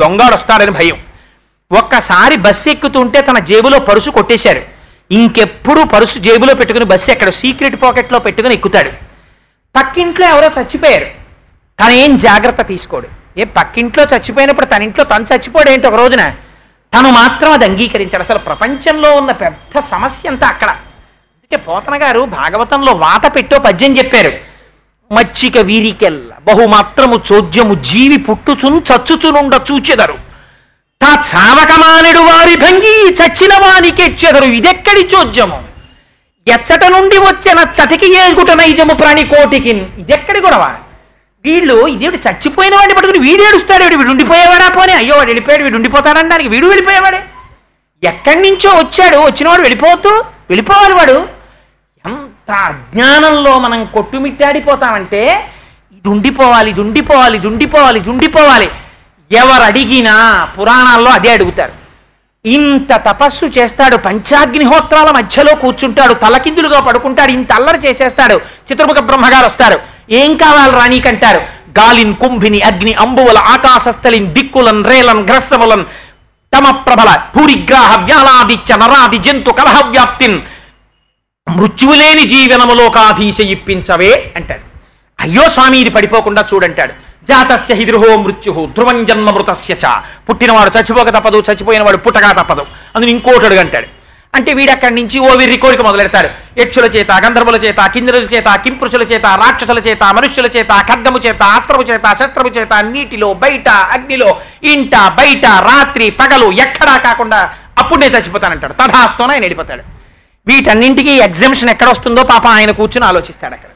[0.00, 0.98] దొంగాడు వస్తాడని భయం.
[1.72, 4.62] ఒక్కసారి బస్సు ఎక్కుతుంటే తన జేబులో పరుసు కొట్టేశారు.
[5.10, 7.30] ఇంకెప్పుడు పరుసు జేబులో పెట్టుకుని బస్సు ఎక్కడ?
[7.30, 8.90] సీక్రెట్ పాకెట్లో పెట్టుకుని ఎక్కుతాడు.
[9.76, 11.06] పక్కింట్లో ఎవరో చచ్చిపోయారు.
[11.80, 13.08] తనేం జాగ్రత్త తీసుకోడు.
[13.38, 16.28] ఏ పక్కింట్లో చచ్చిపోయినప్పుడు తన ఇంట్లో తను చచ్చిపోడు ఏంటి ఒక రోజున?
[16.94, 18.22] తను మాత్రం అది అంగీకరించాడు.
[18.22, 20.70] అసలు ప్రపంచంలో ఉన్న పెద్ద సమస్య అంతా అక్కడ.
[20.70, 24.51] అందుకే పోతన గారు భాగవతంలో వాత పెట్టో పద్యం చెప్పారు.
[25.12, 26.30] మచ్చిక వీరికెల్ల.
[26.46, 30.14] బహుమాత్రము చోద్యము జీవి పుట్టుచున్ చచ్చుచునుండ చూచెదరు.
[31.02, 35.64] తా చావకమానెడు వారి భంగి చచ్చిన వానికెచ్చెదరు ఇదెక్కడి చోద్యము?
[36.48, 40.74] ఎచ్చట నుండి వచ్చిన చటికి ఏగుట నైజము ప్రాణి కోటికి ఇదెక్కడి గొడవ?
[41.44, 43.82] వీళ్ళు ఇదేడు చచ్చిపోయిన వాడిని పట్టుకుని వీడు ఏడుస్తాడు.
[43.82, 45.62] వీడు వీడు ఉండిపోయేవాడా పోనీ అయ్యో వాడు వెళ్ళిపోయాడు.
[45.62, 47.24] వీడు ఉండిపోతాడనడానికి వీడు వెళ్ళిపోయేవాడే.
[48.04, 49.16] ఎక్కడి నుంచో వచ్చాడు.
[49.16, 50.10] వచ్చినవాడు వెళ్ళిపోతూ
[50.50, 51.41] వెళ్ళిపోవాలి వాడు.
[52.48, 55.20] ఎంత అజ్ఞానంలో మనం కొట్టుమిట్టాడిపోతామంటే
[55.96, 58.68] ఇది ఉండిపోవాలి ఇది ఉండిపోవాలి ఇది ఉండిపోవాలి ఇది ఉండిపోవాలి.
[59.30, 60.14] ఎవరు అడిగినా
[60.54, 61.72] పురాణాల్లో అదే అడుగుతారు.
[62.44, 68.36] ఇంత తపస్సు చేస్తాడు పంచాగ్నిహోత్రాల మధ్యలో కూర్చుంటాడు తలకిందులుగా పడుకుంటాడు ఇంత అల్లరి చేసేస్తాడు
[68.68, 69.78] చిత్రముఖ బ్రహ్మగారు వస్తారు.
[70.20, 71.40] ఏం కావాలి రానీకంటారు
[71.78, 75.84] గాలిన్ కుంభిని అగ్ని అంబువల ఆకాశస్థలిన్ దిక్కులన్ రేలన్ గ్రస్సములన్
[76.52, 80.36] తమ ప్రబల భూరిగ్రాహ వ్యాలాది చనరాది జంతు కలహ వ్యాప్తిన్
[81.62, 84.64] మృత్యువులేని జీవనములోకాధీశ ఇప్పించవే అంటాడు.
[85.18, 86.92] అయ్యో స్వామి ఇది పడిపోకుండా చూడంటాడు.
[87.30, 89.86] జాతస్య హిదృహో మృత్యు ధ్రువం జన్మ మృతస్య చ.
[90.28, 92.62] పుట్టినవాడు చచ్చిపోక తప్పదు చచ్చిపోయినవాడు పుట్టగా తప్పదు
[92.94, 93.88] అందుని ఇంకోటి అడుగంటాడు.
[94.34, 96.28] అంటే వీడక్కడి నుంచి ఓ వీరి కోరిక మొదలెడతాడు.
[96.60, 101.82] యక్షుల చేత గంధర్వుల చేత కిందరుల చేత కింపురుషుల చేత రాక్షసుల చేత మనుష్యుల చేత ఖడ్గము చేత అస్త్రము
[101.90, 104.30] చేత శస్త్రము చేత నీటిలో బయట అగ్నిలో
[104.74, 107.40] ఇంట బయట రాత్రి పగలు ఎక్కడా కాకుండా
[107.78, 108.72] అప్పుడు నేను చచ్చిపోతానంటాడు.
[108.72, 109.84] తథాస్తోన ఆయన వెళ్ళిపోతాడు.
[110.46, 113.68] వీటన్నింటికీ ఎగ్జామ్షన్ ఎక్కడ వస్తుందో పాప ఆయన కూర్చుని ఆలోచిస్తాడు అక్కడ.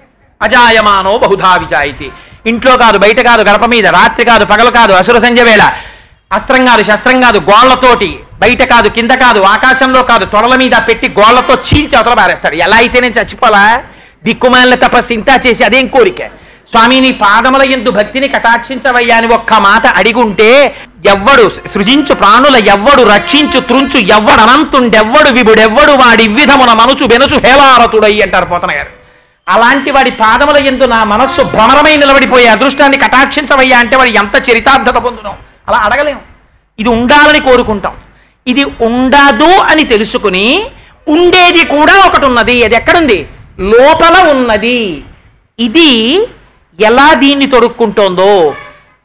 [0.42, 2.10] అజాయమానో బహుధా విజాయితీ.
[2.46, 5.72] ఇంట్లో కాదు బయట కాదు గడప మీద రాత్రి కాదు పగలు కాదు అసుర సంజవేళ వేళ.
[6.32, 8.18] అస్త్రం కాదు శస్త్రం కాదు గోళ్ళతోటి.
[8.40, 12.54] బయట కాదు కింద కాదు ఆకాశంలో కాదు తొడల మీద పెట్టి గోళ్ళతో చీల్చి అవతల పారేస్తాడు.
[12.54, 13.82] ఎలా అయితేనే చచ్చిపోలా?
[14.24, 16.22] దిక్కుమాలిన తపస్సు ఇంత చేసి అదేం కోరిక?
[16.70, 20.48] స్వామి నీ పాదముల ఎందు భక్తిని కటాక్షించవయ్యా అని ఒక్క మాట అడిగుంటే
[21.06, 28.46] ఎవ్వడు సృజించు ప్రాణుల ఎవ్వడు రక్షించు త్రుంచు ఎవ్వడు అనంతుండెవ్వడు విభుడెవ్వడు వాడి విధమున మనుచు బెనుచు హేలారతుడై అంటారు
[28.46, 28.90] పోతన గారు.
[29.48, 35.36] అలాంటి వాడి పాదముల ఎందు నా మనస్సు భ్రమరమై నిలబడిపోయే అదృష్టాన్ని కటాక్షించవయ్యా అంటే వాడు ఎంత చరితార్థత పొందుదాం
[35.68, 36.20] అలా అడగలేము
[36.78, 37.94] ఇది ఉండాలని కోరుకుంటాం.
[38.46, 40.66] ఇది ఉండదు అని తెలుసుకుని
[41.08, 42.64] ఉండేది కూడా ఒకటి ఉన్నది.
[42.64, 43.28] అది ఎక్కడుంది?
[43.60, 45.04] లోపల ఉన్నది.
[45.58, 45.90] ఇది
[46.80, 48.54] ఎలా దీన్ని తొడుక్కుంటోందో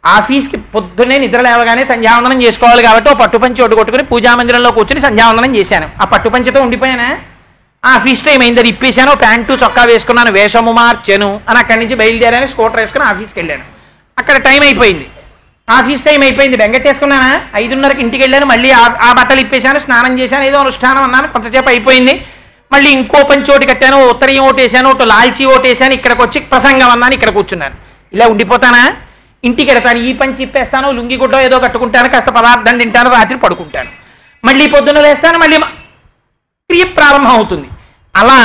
[0.06, 5.56] ఆఫీస్కి పొద్దున్నే నిద్ర లేవగానే సంధ్యావందనం చేసుకోవాలి కాబట్టి ఓ పట్టుపంచి ఒడ్డు కొట్టుకుని పూజా మందిరంలో కూర్చుని సంధ్యావందనం
[5.56, 5.90] చేశాను.
[6.02, 7.18] ఆ పట్టుపంచితో ఉండిపోయానా?
[7.86, 13.04] ఆఫీస్ టైం అయిందని ఇప్పేశాను ప్యాంటు చొక్కా వేసుకున్నాను వేషము మార్చాను అని అక్కడి నుంచి బయలుదేరాను స్కూటర్ వేసుకుని
[13.04, 13.64] ఆఫీస్కి వెళ్ళాను.
[14.20, 15.10] అక్కడ టైం అయిపోయింది.
[15.70, 16.58] ఆఫీస్ టైం అయిపోయింది.
[16.58, 21.70] వెంకటేసుకున్నానా ఐదున్నరకి ఇంటికి వెళ్ళాను మళ్ళీ ఆ- ఆ బట్టలు ఇప్పేశాను స్నానం చేశాను ఏదో అనుష్ఠానం అన్నాను కొంతసేపు
[21.70, 22.26] అయిపోయింది.
[22.72, 27.76] మళ్ళీ ఇంకో పంచోటి కట్టాను ఉత్తరీయం ఓటేశాను ఒకటి లాల్చీ ఓటేశాను ఇక్కడికి వచ్చి ప్రసంగం అన్నాను ఇక్కడ కూర్చున్నాను.
[28.14, 28.84] ఇలా ఉండిపోతానా?
[29.44, 33.90] ఇంటికి వెడతాను ఈ పంచి చెప్పేస్తాను లుంగి గుడ్డ ఏదో కట్టుకుంటాను కాస్త పదార్థం తింటాను రాత్రి పడుకుంటాను.
[34.44, 35.58] మళ్ళీ పొద్దున్న లేస్తాను మళ్ళీ
[36.70, 37.68] క్రియ ప్రారంభం అవుతుంది.
[38.16, 38.40] అలా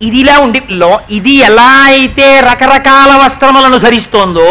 [0.00, 4.48] ఇది ఇలా ఉండి లో ఇది ఎలా అయితే రకరకాల వస్త్రములను ధరిస్తోందో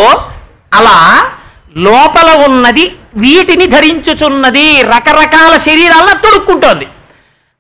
[0.78, 0.98] అలా
[1.88, 2.86] లోపల ఉన్నది
[3.24, 6.88] వీటిని ధరించుచున్నది రకరకాల శరీరాలను తొడుక్కుంటోంది.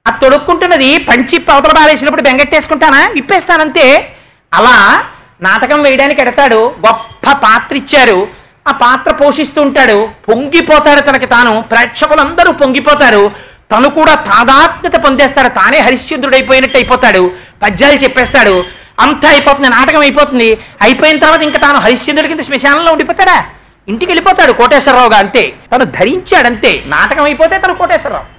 [0.07, 3.07] ఆ తొడుక్కుంటున్నది పంచి అవతల పారేసినప్పుడు బెంగట్టేసుకుంటానా?
[3.13, 4.15] విప్పేస్తానంతే.
[4.53, 5.03] అలా
[5.41, 6.55] నాటకం వేయడానికి ఎడతాడు.
[6.55, 8.27] గొప్ప పాత్ర ఇచ్చారు
[8.67, 11.61] ఆ పాత్ర పోషిస్తూ ఉంటాడు పొంగిపోతాడు తనకి తాను.
[11.61, 13.31] ప్రేక్షకులందరూ పొంగిపోతారు.
[13.71, 15.47] తను కూడా తాదాత్మ్యత పొందేస్తాడు.
[15.47, 17.31] తానే హరిశ్చంద్రుడైపోయినట్టు అయిపోతాడు.
[17.63, 18.63] పద్యాలు చెప్పేస్తాడు.
[18.99, 19.69] అంతా అయిపోతుంది.
[19.69, 20.57] నాటకం అయిపోతుంది.
[20.81, 23.45] అయిపోయిన తర్వాత ఇంకా తాను హరిశ్చంద్రుడి కింద శ్మశానంలో ఉండిపోతాడా?
[23.87, 25.53] ఇంటికి వెళ్ళిపోతాడు కోటేశ్వరరావుగా అంతే.
[25.75, 26.83] తను ధరించాడంతే.
[26.87, 28.34] నాటకం అయిపోతే తను కోటేశ్వరరావు.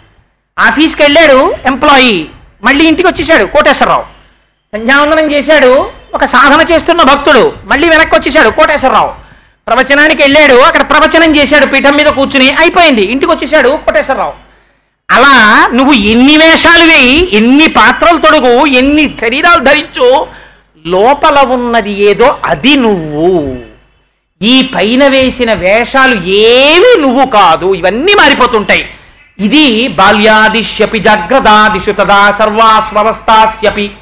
[0.59, 2.27] ఆఫీస్కి వెళ్ళాడు ఎంప్లాయీ.
[2.65, 4.03] మళ్ళీ ఇంటికి వచ్చేసాడు కోటేశ్వరరావు.
[4.77, 7.53] సంధ్యావందనం చేశాడు ఒక సాధన చేస్తున్న భక్తుడు.
[7.65, 9.11] మళ్ళీ వెనక్కి వచ్చేసాడు కోటేశ్వరరావు.
[9.67, 10.55] ప్రవచనానికి వెళ్ళాడు.
[10.55, 11.67] అక్కడ ప్రవచనం చేశాడు.
[11.67, 13.03] పీఠం మీద కూర్చుని అయిపోయింది.
[13.03, 14.33] ఇంటికి వచ్చేసాడు కోటేశ్వరరావు.
[15.11, 20.27] అలా నువ్వు ఎన్ని వేషాలు వేయి ఎన్ని పాత్రలు తొడుగు ఎన్ని శరీరాలు ధరించు
[20.87, 23.59] లోపల ఉన్నది ఏదో అది నువ్వు.
[24.43, 27.75] ఈ పైన వేసిన వేషాలు ఏవి నువ్వు కాదు.
[27.75, 28.89] ఇవన్నీ మారిపోతుంటాయి.
[29.39, 33.97] ఇది బాల్యాదిశ్యపి జాగ్రదాదిషు తదా సర్వాస్వస్థాస్యపి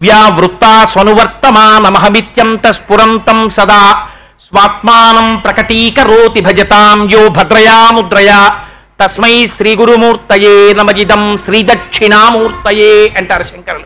[0.00, 4.08] వ్యావృత్తా స్వనువర్తమానమహమిత్యంత స్ఫురంతం సదా.
[4.40, 8.58] స్వాత్మానం ప్రకటీకరోతి భజతాం యో భద్రయా ముద్రయా.
[9.00, 13.84] తస్మై శ్రీ గురుమూర్తయే నమజిదం శ్రీ దక్షిణామూర్తయే అంటారు శంకరులు.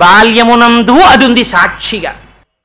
[0.00, 2.14] బాల్యమునందు అది ఉంది సాక్షిగా.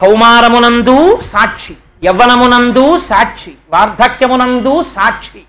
[0.01, 1.73] కౌమారమునందు సాక్షి.
[2.03, 3.51] యవ్వనమునందు సాక్షి.
[3.73, 5.41] వార్ధక్యమునందు సాక్షి.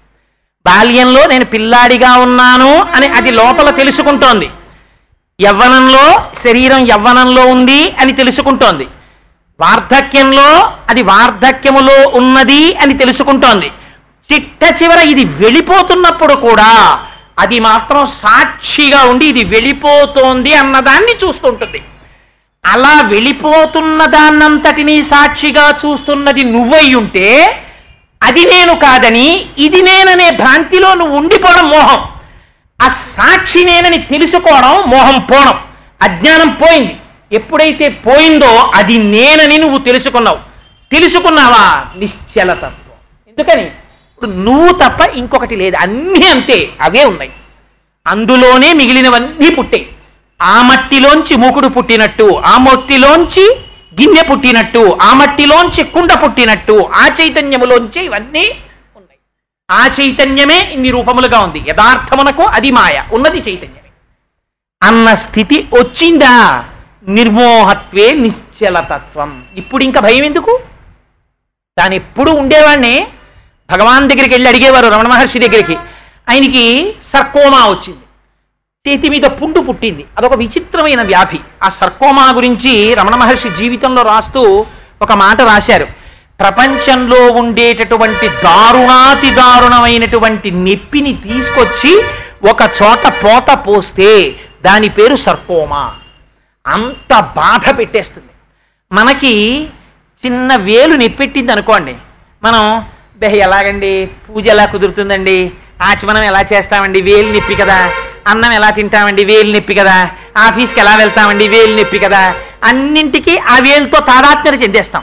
[0.66, 4.50] బాల్యంలో నేను పిల్లాడిగా ఉన్నాను అని అది లోపల తెలుసుకుంటోంది.
[5.40, 6.04] యవ్వనంలో
[6.44, 8.86] శరీరం యవ్వనంలో ఉంది అని తెలుసుకుంటోంది.
[9.60, 13.68] వార్ధక్యంలో అది వార్ధక్యములో ఉన్నది అని తెలుసుకుంటోంది.
[14.32, 16.70] చిట్ట చివర ఇది వెళ్ళిపోతున్నప్పుడు కూడా
[17.38, 21.82] అది మాత్రం సాక్షిగా ఉండి ఇది వెళ్ళిపోతోంది అన్నదాన్ని చూస్తుంటుంది.
[22.64, 27.26] అలా వెళ్ళిపోతున్న దాన్నంతటినీ సాక్షిగా చూస్తున్నది నువ్వై ఉంటే
[28.24, 32.04] అది నేను కాదని ఇది నేననే భ్రాంతిలో నువ్వు ఉండిపోవడం మోహం.
[32.82, 35.58] ఆ సాక్షి నేనని తెలుసుకోవడం మోహం పోవడం.
[36.02, 36.96] అజ్ఞానం పోయింది.
[37.32, 40.38] ఎప్పుడైతే పోయిందో అది నేనని నువ్వు తెలుసుకున్నావు.
[40.92, 41.84] తెలుసుకున్నావా?
[41.96, 42.72] నిశ్చలతత్వం
[43.28, 43.62] ఎందుకని?
[43.62, 45.76] ఇప్పుడు నువ్వు తప్ప ఇంకొకటి లేదు.
[45.76, 46.70] అన్నీ అంతే.
[46.80, 47.30] అవే ఉన్నాయి.
[48.06, 49.88] అందులోనే మిగిలినవన్నీ పుట్టాయి
[50.42, 53.56] ఆ మట్టిలోంచి మూకుడు పుట్టినట్టు ఆ మట్టిలోంచి
[54.01, 58.51] గిన్నె పుట్టినట్టు ఆ మట్టిలోంచి కుండ పుట్టినట్టు ఆ చైతన్యములోంచి ఇవన్నీ
[58.97, 59.18] ఉన్నాయి.
[59.70, 61.64] ఆ చైతన్యమే ఇన్ని రూపములుగా ఉంది.
[61.68, 63.03] యథార్థమునకు అది మాయ.
[63.12, 63.80] ఉన్నది చైతన్యమే.
[64.82, 66.64] అన్న స్థితి వచ్చిందా?
[67.09, 69.45] నిర్మోహత్వే నిశ్చలతత్వం.
[69.57, 70.61] ఇప్పుడు ఇంకా భయం ఎందుకు?
[71.78, 73.07] తాను ఎప్పుడు ఉండేవాడిని
[73.70, 75.76] భగవాన్ దగ్గరికి వెళ్ళి అడిగేవారు రమణ మహర్షి దగ్గరికి.
[76.28, 78.03] ఆయనకి సర్కోమా వచ్చింది.
[78.89, 80.05] చేతి మీద పుండు పుట్టింది.
[80.18, 81.39] అదొక విచిత్రమైన వ్యాధి.
[81.62, 84.66] ఆ సర్కోమా గురించి రమణ మహర్షి జీవితంలో రాస్తూ
[85.03, 85.87] ఒక మాట రాశారు.
[86.41, 92.03] ప్రపంచంలో ఉండేటటువంటి దారుణాతి దారుణమైనటువంటి నొప్పిని తీసుకొచ్చి
[92.51, 95.95] ఒక చోట పోత పోస్తే దాని పేరు సర్కోమా.
[96.66, 98.28] అంత బాధ పెట్టేస్తుంది.
[98.93, 99.66] మనకి
[100.26, 101.97] చిన్న వేలు నెప్పెట్టింది అనుకోండి.
[102.45, 102.85] మనం
[103.18, 104.11] దేహ ఎలాగండి?
[104.28, 105.53] పూజ ఎలా కుదురుతుందండి?
[105.82, 107.01] ఆచమనం ఎలా చేస్తామండి?
[107.03, 107.91] వేలు నొప్పి కదా?
[108.26, 109.24] అన్నం ఎలా తింటామండి?
[109.24, 110.10] వేలు నొప్పి కదా.
[110.36, 111.48] ఆఫీస్కి ఎలా వెళ్తామండి?
[111.48, 112.34] వేలు నొప్పి కదా.
[112.64, 115.02] అన్నింటికీ ఆ వేలుతో తాదాత్మ్యత చెందేస్తాం.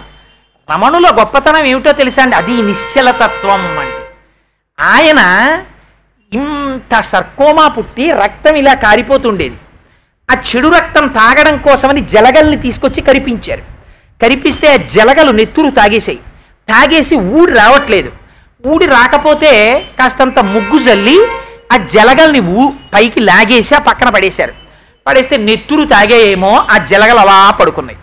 [0.72, 2.36] రమణుల గొప్పతనం ఏమిటో తెలుసా అండి?
[2.36, 3.96] అది నిశ్చలతత్వం అండి.
[4.80, 5.20] ఆయన
[6.34, 9.56] ఇంత సర్కోమా పుట్టి రక్తం ఇలా కారిపోతుండేది.
[10.32, 13.62] ఆ చెడు రక్తం తాగడం కోసమని జలగల్ని తీసుకొచ్చి కరిపించారు.
[14.22, 16.18] కరిపిస్తే ఆ జలగలు నెత్తురు తాగేసాయి
[16.70, 18.12] తాగేసి ఊడి రావట్లేదు.
[18.68, 21.28] ఊడి రాకపోతే కాస్తంత ముగ్గు జల్లి
[21.72, 24.54] ఆ జలగల్ని ఊ పైకి లాగేసి ఆ పక్కన పడేశారు.
[25.08, 28.00] పడేస్తే నెత్తురు తాగేయేమో ఆ జలగలు అలా పడుకున్నాయి.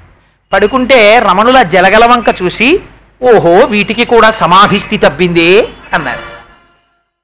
[0.53, 2.81] పడుకుంటే రమణుల జలగల వంక చూసి
[3.23, 6.25] ఓహో వీటికి కూడా సమాధిస్థి తప్పిందే అన్నారు.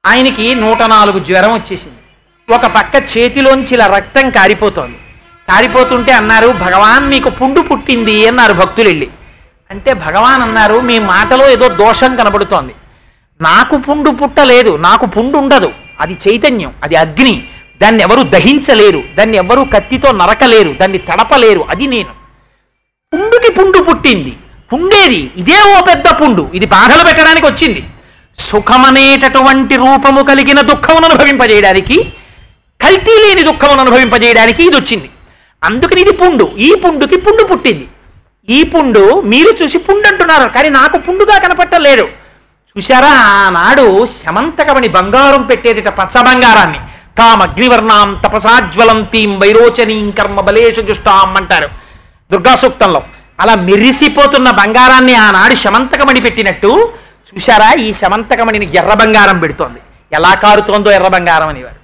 [0.05, 2.01] ఆయనకి నూట నాలుగు జ్వరం వచ్చేసింది.
[2.55, 4.97] ఒక పక్క చేతిలోంచి ఇలా రక్తం కారిపోతోంది.
[5.49, 9.07] కారిపోతుంటే అన్నారు భగవాన్ మీకు పుండు పుట్టింది అన్నారు భక్తులు వెళ్ళి
[9.71, 12.75] అంటే భగవాన్ అన్నారు మీ మాటలో ఏదో దోషం కనబడుతోంది.
[13.41, 15.71] నాకు పుండు పుట్టలేదు నాకు పుండు ఉండదు.
[16.01, 17.43] అది చైతన్యం అది అగ్ని.
[17.81, 22.13] దాన్ని ఎవరు దహించలేరు దాన్ని ఎవరు కత్తితో నరకలేరు దాన్ని తడపలేరు అది నేను.
[23.13, 24.33] పుండుకి పుండు పుట్టింది.
[24.73, 26.51] పుండేది ఇదే ఓ పెద్ద పుండు.
[26.53, 27.83] ఇది బాధలు పెట్టడానికి వచ్చింది.
[28.37, 32.13] సుఖమనేటటువంటి రూపము కలిగిన దుఃఖమును అనుభవింపజేయడానికి
[32.81, 35.09] కల్తీ లేని దుఃఖమును అనుభవింపజేయడానికి ఇది వచ్చింది.
[35.63, 36.51] అందుకని ఇది పుండు.
[36.57, 37.87] ఈ పుండుకి పుండు పుట్టింది.
[38.49, 42.24] ఈ పుండు మీరు చూసి పుండు అంటున్నారు కానీ నాకు పుండుగా కనపట్టలేరు
[42.75, 43.11] చూశారా?
[43.41, 46.79] ఆనాడు శమంతకమణి బంగారం పెట్టేదిట పచ్చ బంగారాన్ని
[47.19, 51.69] తాం అగ్నివర్ణాం తపసాజ్వలంతీం వైరోచనీం కర్మ బలేషు జుష్టాం అంటారు.
[52.31, 53.01] దుర్గా సూక్తంలో.
[53.41, 56.71] అలా మెరిసిపోతున్న బంగారాన్ని ఆనాడు శమంతకమణి పెట్టినట్టు
[57.29, 57.69] చూశారా?
[57.85, 59.79] ఈ శమంతకమణిని ఎర్ర బంగారం పెడుతోంది.
[60.17, 61.79] ఎలా కారుతోందో ఎర్ర బంగారం అనేవారు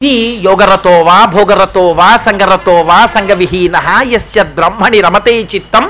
[0.00, 0.14] ఇది
[0.46, 1.18] యోగరతోవా
[1.98, 3.76] వా సంగరతోవా వా వా సంగవిహీన
[4.12, 5.84] యస్య బ్రహ్మణి రమతే చిత్తం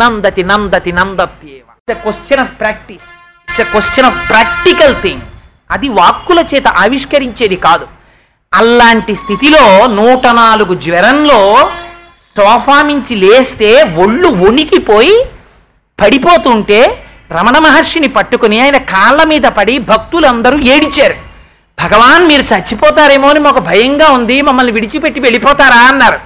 [0.00, 1.66] నందతి నందతి నందత్యేవ.
[2.04, 3.08] Question of practice
[3.48, 5.20] it's question of practical thing
[5.70, 7.86] అది వాక్కుల చేత ఆవిష్కరించేది కాదు.
[8.54, 11.70] అలాంటి స్థితిలో నూట నాలుగు జ్వరంలో
[12.36, 15.16] సోఫా మించి లేస్తే ఒళ్ళు వణికిపోయి
[16.00, 21.16] పడిపోతుంటే రమణ మహర్షిని పట్టుకుని ఆయన కాళ్ళ మీద పడి భక్తులందరూ ఏడిచారు.
[21.78, 26.18] భగవాన్ మీరు చచ్చిపోతారేమో అని మాకు భయంగా ఉంది మమ్మల్ని విడిచిపెట్టి వెళ్ళిపోతారా అన్నారు.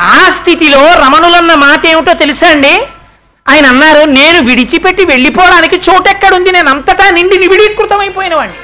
[0.00, 2.82] ఆ స్థితిలో రమణులన్న మాట ఏమిటో తెలుసా అండి?
[3.48, 6.52] ఆయన అన్నారు నేను విడిచిపెట్టి వెళ్ళిపోవడానికి చోటెక్కడుంది.
[6.52, 8.58] నేను అంతటా నిండి నివిడీకృతమైపోయిన వాడిని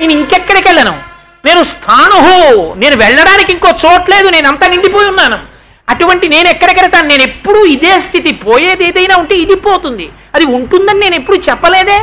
[0.00, 0.98] నేను ఇంకెక్కడికి వెళ్ళను?
[1.44, 2.74] నేను స్థానుహో.
[2.74, 5.38] నేను వెళ్ళడానికి ఇంకో చోట్లేదు నేను అంతా నిండిపోయి ఉన్నాను.
[5.88, 10.08] అటువంటి నేను ఎక్కడికెడతాను నేను ఎప్పుడూ ఇదే స్థితి పోయేది ఏదైనా ఉంటే ఇది పోతుంది.
[10.34, 11.98] అది ఉంటుందని నేను ఎప్పుడు చెప్పలేదే?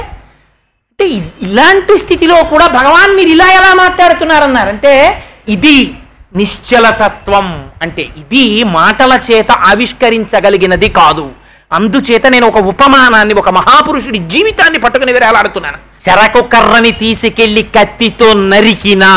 [0.94, 1.06] అంటే
[1.42, 4.70] ఇలాంటి స్థితిలో కూడా భగవాన్ మీరు ఇలా ఎలా మాట్లాడుతున్నారన్నారు?
[4.70, 5.94] అంటే ఇది
[6.36, 7.70] నిశ్చలతత్వం.
[7.82, 11.32] అంటే ఇది మాటల చేత ఆవిష్కరించగలిగినది కాదు.
[11.74, 19.14] అందుచేత నేను ఒక ఉపమానాన్ని ఒక మహాపురుషుడి జీవితాన్ని పట్టుకుని వేరేలాడుతున్నాను చెరకు కర్రని తీసుకెళ్ళి కత్తితో నరికినా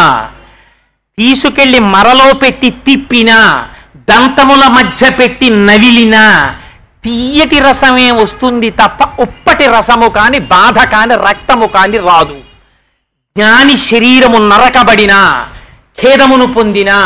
[1.19, 3.39] తీసుకెళ్ళి మరలో పెట్టి తిప్పినా
[4.09, 6.25] దంతముల మధ్య పెట్టి నవిలినా
[7.05, 12.37] తీయటి రసమే వస్తుంది తప్ప ఉప్పటి రసము కాని బాధ కాని రక్తము కాని రాదు.
[13.37, 15.21] జ్ఞాని శరీరము నరకబడినా
[15.99, 16.99] ఖేదమును పొందినా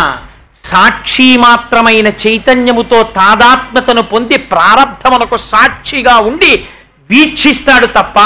[0.65, 6.67] సాక్షి మాత్రమైన చైతన్యముతో తాదాత్మ్యతను పొంది ప్రారంధమునకు సాక్షిగా ఉండి
[7.11, 8.19] వీక్షిస్తాడు తప్ప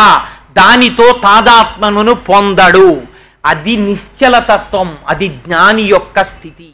[0.57, 3.03] దానితో తాదాత్మను పొందడు.
[3.47, 6.69] అది నిశ్చలతత్వం అది జ్ఞాని యొక్క స్థితి.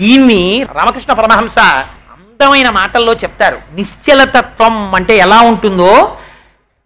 [0.00, 3.58] దీన్ని రామకృష్ణ పరమహంస అందమైన మాటల్లో చెప్తారు.
[3.74, 6.18] నిశ్చలతత్వం అంటే ఎలా ఉంటుందో?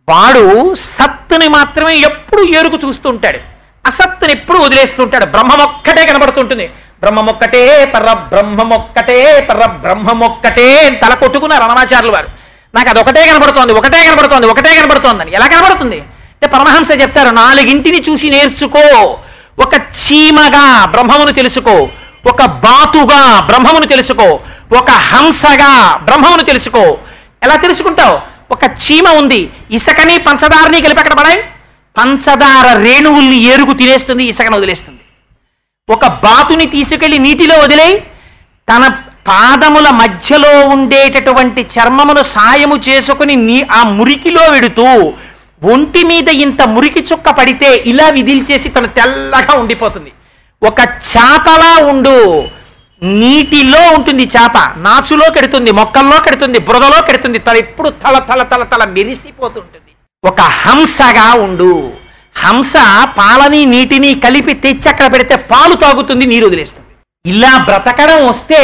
[0.09, 3.39] వాడు సత్తుని మాత్రమే ఎప్పుడు ఏరుకు చూస్తుంటాడు
[3.87, 6.71] అసత్తుని ఎప్పుడు వదిలేస్తుంటాడు బ్రహ్మమొక్కటే కనబడుతుంటుంది.
[7.03, 12.27] బ్రహ్మమొక్కటే పర్ర బ్రహ్మమొక్కటే పర్ర బ్రహ్మమొక్కటే అని తల కొట్టుకున్నారు రమణాచార్యులు వారు.
[12.75, 15.33] నాకు అది ఒకటే కనబడుతోంది ఒకటే కనబడుతోంది ఒకటే కనబడుతోందని.
[15.35, 15.97] ఎలా కనబడుతుంది?
[16.01, 19.19] అంటే పరమహంస చెప్తారు నాలుగింటిని చూసి నేర్చుకో.
[19.59, 21.89] ఒక చీమగా బ్రహ్మమును తెలుసుకో.
[22.27, 24.41] ఒక బాతుగా బ్రహ్మమును తెలుసుకో.
[24.79, 26.99] ఒక హంసగా బ్రహ్మమును తెలుసుకో.
[27.43, 28.21] ఎలా తెలుసుకుంటావు?
[28.51, 31.45] ఒక చీమ ఉంది ఇసుకని పంచదారని కలిపి అక్కడ పడాయి?
[31.99, 34.99] పంచదార రేణువుల్ని ఏరుగు తినేస్తుంది ఇసుకను వదిలేస్తుంది.
[35.91, 38.01] ఒక బాతుని తీసుకెళ్ళి నీటిలో వదిలేయి.
[38.69, 38.89] తన
[39.29, 45.13] పాదముల మధ్యలో ఉండేటటువంటి చర్మమును సాయము చేసుకుని నీ ఆ మురికిలో వెడుతూ
[45.73, 50.13] ఒంటి మీద ఇంత మురికి చుక్క పడితే ఇలా విదిల్చేసి తను తెల్లగా ఉండిపోతుంది.
[50.63, 52.45] ఒక చేపలా ఉండు.
[53.03, 54.59] నీటిలో ఉంటుంది చేప.
[54.77, 59.93] నాచులో కెడుతుంది మొక్కల్లో కెడుతుంది బురదలో కెడుతుంది తల ఎప్పుడు తల తల తల తల మెరిసిపోతుంటుంది.
[60.25, 61.93] ఒక హంసగా ఉండు.
[62.37, 62.73] హంస
[63.05, 66.89] పాలని నీటిని కలిపి తెచ్చి అక్కడ పెడితే పాలు తాగుతుంది నీరు వదిలేస్తుంది.
[67.27, 68.63] ఇలా బ్రతకడం వస్తే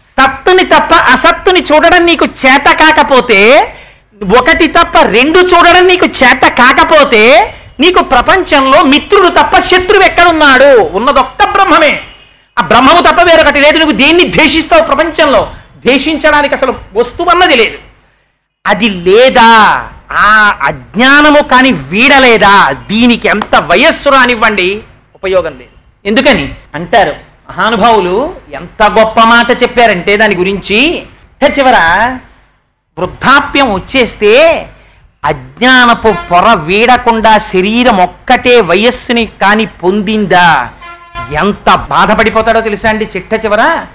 [0.00, 3.40] సత్తుని తప్ప అసత్తుని చూడడం నీకు చేత కాకపోతే
[4.38, 10.80] ఒకటి తప్ప రెండు చూడడం నీకు చేత కాకపోతే నీకు ప్రపంచంలో మిత్రుడు తప్ప శత్రువు ఎక్కడున్నాడు?
[10.80, 12.00] ఉన్నదొక్క బ్రహ్మమే.
[12.58, 13.78] ఆ బ్రహ్మము తప్ప వేరొకటి లేదు.
[13.78, 15.52] నువ్వు దేన్ని ద్వేషిస్తావు ప్రపంచంలో?
[15.86, 17.78] ద్వేషించడానికి అసలు వస్తువు అన్నది లేదు.
[18.66, 19.48] అది లేదా?
[20.12, 22.72] ఆ అజ్ఞానము కానీ వీడలేదా?
[22.72, 24.82] దీనికి ఎంత వయస్సు రానివ్వండి.
[25.14, 25.70] ఉపయోగం లేదు.
[26.04, 26.54] ఎందుకని?
[26.74, 27.14] అంటారు
[27.48, 31.06] మహానుభావులు ఎంత గొప్ప మాట చెప్పారంటే దాని గురించి
[31.56, 31.76] చివర
[32.98, 34.70] వృద్ధాప్యం వచ్చేస్తే
[35.24, 40.70] అజ్ఞానపు పొర వీడకుండా శరీరం ఒక్కటే వయస్సుని కాని పొందిందా?
[41.32, 43.86] ఎంత బాధపడిపోతాడో తెలుసా అండి చిట్ట చివర?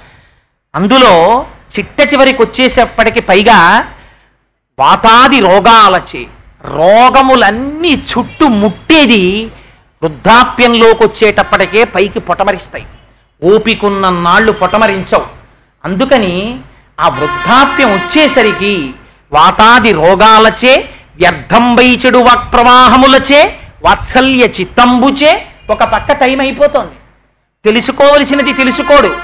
[0.76, 1.46] అందులో
[1.78, 3.88] చిట్ట చివరికి వచ్చేసేపటికి పైగా
[4.80, 6.28] వాతాది రోగాలచే
[6.66, 9.46] రోగములన్నీ చుట్టూ ముట్టేది
[10.04, 12.86] వృద్ధాప్యంలోకి వచ్చేటప్పటికే పైకి పొటమరిస్తాయి.
[13.44, 15.26] ఓపికున్న నాళ్ళు పొటమరించవు.
[15.86, 16.60] అందుకని
[17.00, 18.94] ఆ వృద్ధాప్యం వచ్చేసరికి
[19.34, 21.76] వాతాది రోగాలచే వ్యర్థం
[22.18, 26.96] వక్ ప్రవాహములచే వాత్సల్య చిత్తంబుచే ఒక పక్క టైం అయిపోతుంది.
[27.66, 29.16] తెలుసుకోవలసినది తెలుసుకోడు.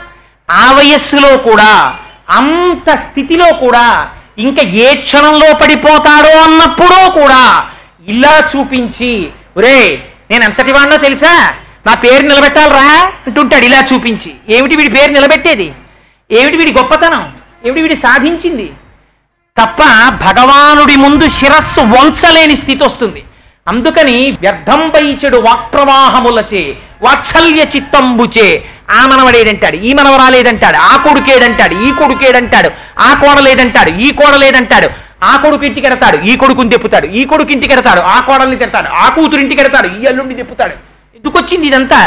[0.51, 1.95] ఆ వయస్సులో కూడా
[2.29, 7.69] అంత స్థితిలో కూడా ఇంకా ఏ క్షణంలో పడిపోతాడో అన్నప్పుడూ కూడా
[8.07, 11.53] ఇలా చూపించి ఒరే నేను ఎంతటి వాడినో తెలుసా?
[11.87, 13.11] నా పేరు నిలబెట్టాలరా?
[13.27, 14.35] అంటుంటాడు ఇలా చూపించి.
[14.49, 15.73] ఏమిటి వీడి పేరు నిలబెట్టేది?
[16.31, 17.33] ఏమిటి వీడి గొప్పతనం?
[17.65, 18.71] ఏమిటి వీడి సాధించింది?
[19.57, 23.23] తప్ప భగవానుడి ముందు శిరస్సు వంచలేని స్థితి వస్తుంది.
[23.67, 33.13] అందుకని వ్యర్థంపై చెడు వాక్ప్రవాహములచే వాత్సల్య చిత్తంబుచే ఆ మనవడేడంటాడు ఈ మనవరాలేదంటాడు ఆ కొడుకేడంటాడు ఈ కొడుకేడంటాడు ఆ
[33.13, 34.87] కోడలేదంటాడు ఈ కోడలేదంటాడు
[35.23, 39.09] ఆ కొడుకు ఇంటికి ఎడతాడు ఈ కొడుకుని తెప్పుతాడు ఈ కొడుకు ఇంటికి ఎడతాడు ఆ కోడల్ని తిడతాడు ఆ
[39.09, 40.75] కూతురు ఇంటికి ఎడతాడు ఈ అల్లుడిని తెప్పుతాడు.
[41.15, 41.99] ఎందుకు వచ్చింది ఇదంతా?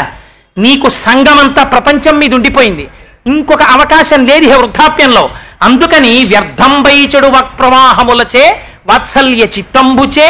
[0.57, 2.87] నీకు సంఘమంతా ప్రపంచం మీద ఉండిపోయింది.
[3.27, 5.29] ఇంకొక అవకాశం లేదు ఈ వృద్ధాప్యంలో.
[5.61, 6.73] అందుకని వ్యర్థం
[7.13, 8.45] చెడు వక్ప్రవాహములచే
[8.87, 10.27] వాత్సల్య చిత్తంబుచే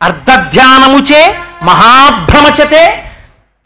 [0.00, 1.22] అర్ధధ్యానముచే
[1.62, 2.82] మహాభ్రమచతే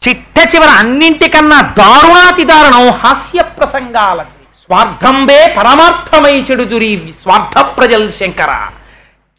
[0.01, 6.89] చిట్ట చివర అన్నింటికన్నా దారుణాతి దారుణం హాస్య ప్రసంగాలచే స్వార్థంబే పరమార్థమై చెడుదురి
[7.21, 8.51] స్వార్థ ప్రజల్ శంకర.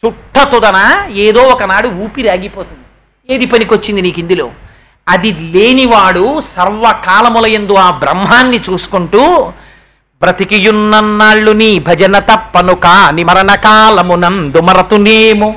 [0.03, 0.79] చుట్టతుదన
[1.19, 2.83] ఏదో ఒకనాడు ఊపిరి ఆగిపోతుంది
[3.29, 4.47] ఏది పనికొచ్చింది నీకు ఇందులో?
[5.07, 9.23] అది లేనివాడు సర్వకాలములయందు ఆ బ్రహ్మాన్ని చూసుకుంటూ
[10.23, 15.49] బ్రతికియున్నన్నాళ్ళు నీ భజన తప్పను కాని మరణకాలమునందు మరతునేమో?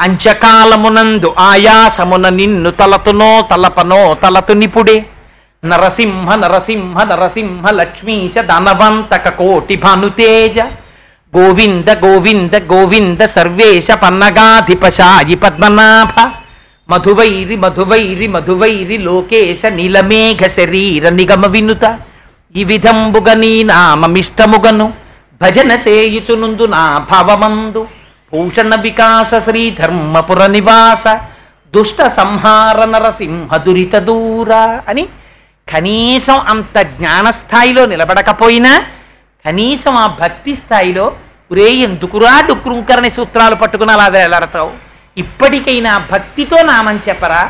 [0.00, 5.06] అంచకాలమునందు ఆయాసమున నిన్ను తలతునో తలపనో తలతు నిపుడే
[5.64, 10.58] నరసింహ నరసింహ నరసింహ లక్ష్మీశ ధనవంతక కోటి భానుతేజ.
[11.36, 16.30] గోవింద గోవింద గోవింద సర్వేశ పన్నగాధిపశాయి పద్మనాభ.
[16.88, 21.98] మధువైరి మధువైరి మధువైరి లోకేశ నీలమేఘ శరీర నిగమ వినుత.
[22.56, 24.92] ఈ విధంబుగ నీ నామమిష్టముగను.
[25.42, 27.86] భజన సేయుచునుందు నా భావమందు.
[28.34, 31.04] భూషణ వికాస శ్రీ ధర్మపుర నివాస
[31.72, 34.52] దుష్ట సంహార నరసింహ దురిత దూర
[34.88, 35.04] అని
[35.68, 38.72] కనీసం అంత జ్ఞానస్థాయిలో నిలబడకపోయినా
[39.44, 41.06] కనీసం ఆ భక్తి స్థాయిలో
[41.50, 44.70] ఒరే ఎందుకురా డుక్రుంకరణి సూత్రాలు పట్టుకుని అలా వేలాడతావు?
[45.16, 47.42] ఇప్పటికైనా భక్తితో నామం చెప్పరా?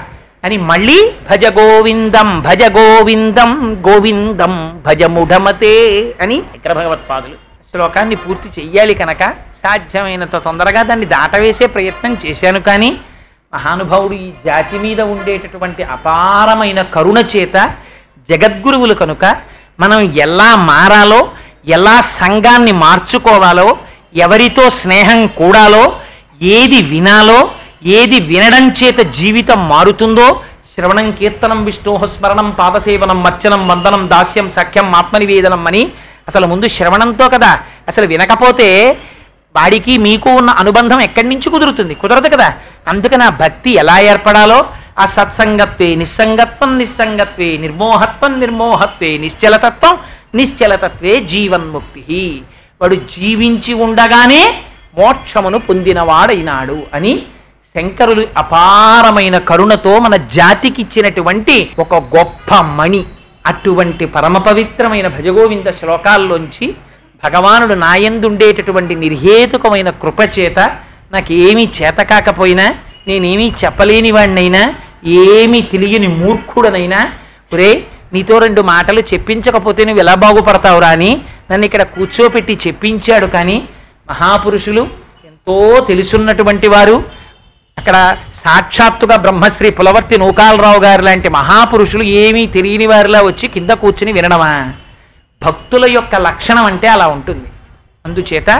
[0.44, 0.98] అని మళ్ళీ
[1.31, 3.52] భజ గోవిందం భజ గోవిందం
[3.86, 4.55] గోవిందం
[4.86, 5.74] భజ ముఢమతే
[6.20, 7.36] అని ఇక్కడ భగవత్పాదులు
[7.74, 9.22] శ్లోకాన్ని పూర్తి చెయ్యాలి కనుక
[9.60, 12.90] సాధ్యమైనంత తొందరగా దాన్ని దాటవేసే ప్రయత్నం చేశాను కానీ
[13.52, 17.56] మహానుభావుడు ఈ జాతి మీద ఉండేటటువంటి అపారమైన కరుణ చేత
[18.28, 19.24] జగద్గురువులు కనుక
[19.78, 21.20] మనం ఎలా మారాలో
[21.74, 23.66] ఎలా సంఘాన్ని మార్చుకోవాలో
[24.18, 25.84] ఎవరితో స్నేహం కూడాలో
[26.55, 27.38] ఏది వినాలో
[27.94, 30.28] ఏది వినడం చేత జీవితం మారుతుందో
[30.72, 35.82] శ్రవణం కీర్తనం విష్ణోహస్మరణం పాదసేవనం మర్చనం వందనం దాస్యం సఖ్యం ఆత్మనివేదనం అని
[36.28, 37.59] అసలు ముందు శ్రవణంతో కదా.
[37.88, 38.98] అసలు వినకపోతే
[39.56, 41.94] వాడికి మీకు ఉన్న అనుబంధం ఎక్కడి నుంచి కుదురుతుంది?
[41.94, 42.52] కుదరదు కదా.
[42.88, 44.64] అందుకని ఆ భక్తి ఎలా ఏర్పడాలో
[44.98, 49.98] ఆ సత్సంగత్వే నిస్సంగత్వం నిస్సంగత్వే నిర్మోహత్వం నిర్మోహత్వే నిశ్చలతత్వం
[50.34, 52.42] నిశ్చలతత్వే జీవన్ముక్తి
[52.80, 54.64] వాడు జీవించి ఉండగానే
[54.98, 57.22] మోక్షమును పొందినవాడైనాడు అని
[57.74, 63.05] శంకరులు అపారమైన కరుణతో మన జాతికి ఇచ్చినటువంటి ఒక గొప్ప మణి.
[63.45, 66.66] అటువంటి పరమ పవిత్రమైన భజగోవింద శ్లోకాల్లోంచి
[67.23, 70.59] భగవానుడు నాయందుండేటటువంటి నిర్హేతుకమైన కృపచేత
[71.12, 72.66] నాకేమీ చేత కాకపోయినా
[73.09, 74.62] నేనేమీ చెప్పలేని వాడినైనా
[75.31, 77.01] ఏమీ తెలియని మూర్ఖుడనైనా
[77.53, 77.71] ఒరే
[78.12, 81.11] నీతో రెండు మాటలు చెప్పించకపోతే నువ్వు ఎలా బాగుపడతావురా అని
[81.51, 83.57] నన్ను ఇక్కడ కూర్చోపెట్టి చెప్పించాడు కానీ
[84.11, 84.83] మహాపురుషులు
[85.29, 85.57] ఎంతో
[85.89, 86.97] తెలుసున్నటువంటి వారు.
[87.78, 94.72] అక్కడ సాక్షాత్తుగా బ్రహ్మశ్రీ పులవర్తి నూకాలరావు గారు లాంటి మహాపురుషులు ఏమీ తెలియని వారిలా వచ్చి కింద కూర్చుని వినడమా?
[95.42, 97.48] భక్తుల యొక్క లక్షణం అంటే అలా ఉంటుంది.
[98.06, 98.51] అందుచేత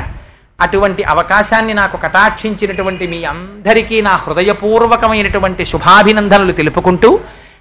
[0.60, 7.20] అటువంటి అవకాశాన్ని నాకు కటాక్షించినటువంటి మీ అందరికీ నా హృదయపూర్వకమైనటువంటి శుభాభినందనలు తెలుపుకుంటూ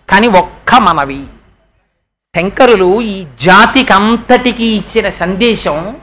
[0.10, 1.24] కానీ ఒక్క మనవి.
[2.36, 5.96] శంకరులు ఈ జాతికంతటికి ఇచ్చిన సందేశం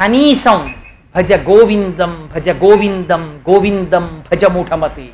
[0.00, 0.74] కనీసం
[1.14, 5.06] భజ గోవిందం భజ గోవిందం గోవిందం భజముఠమతి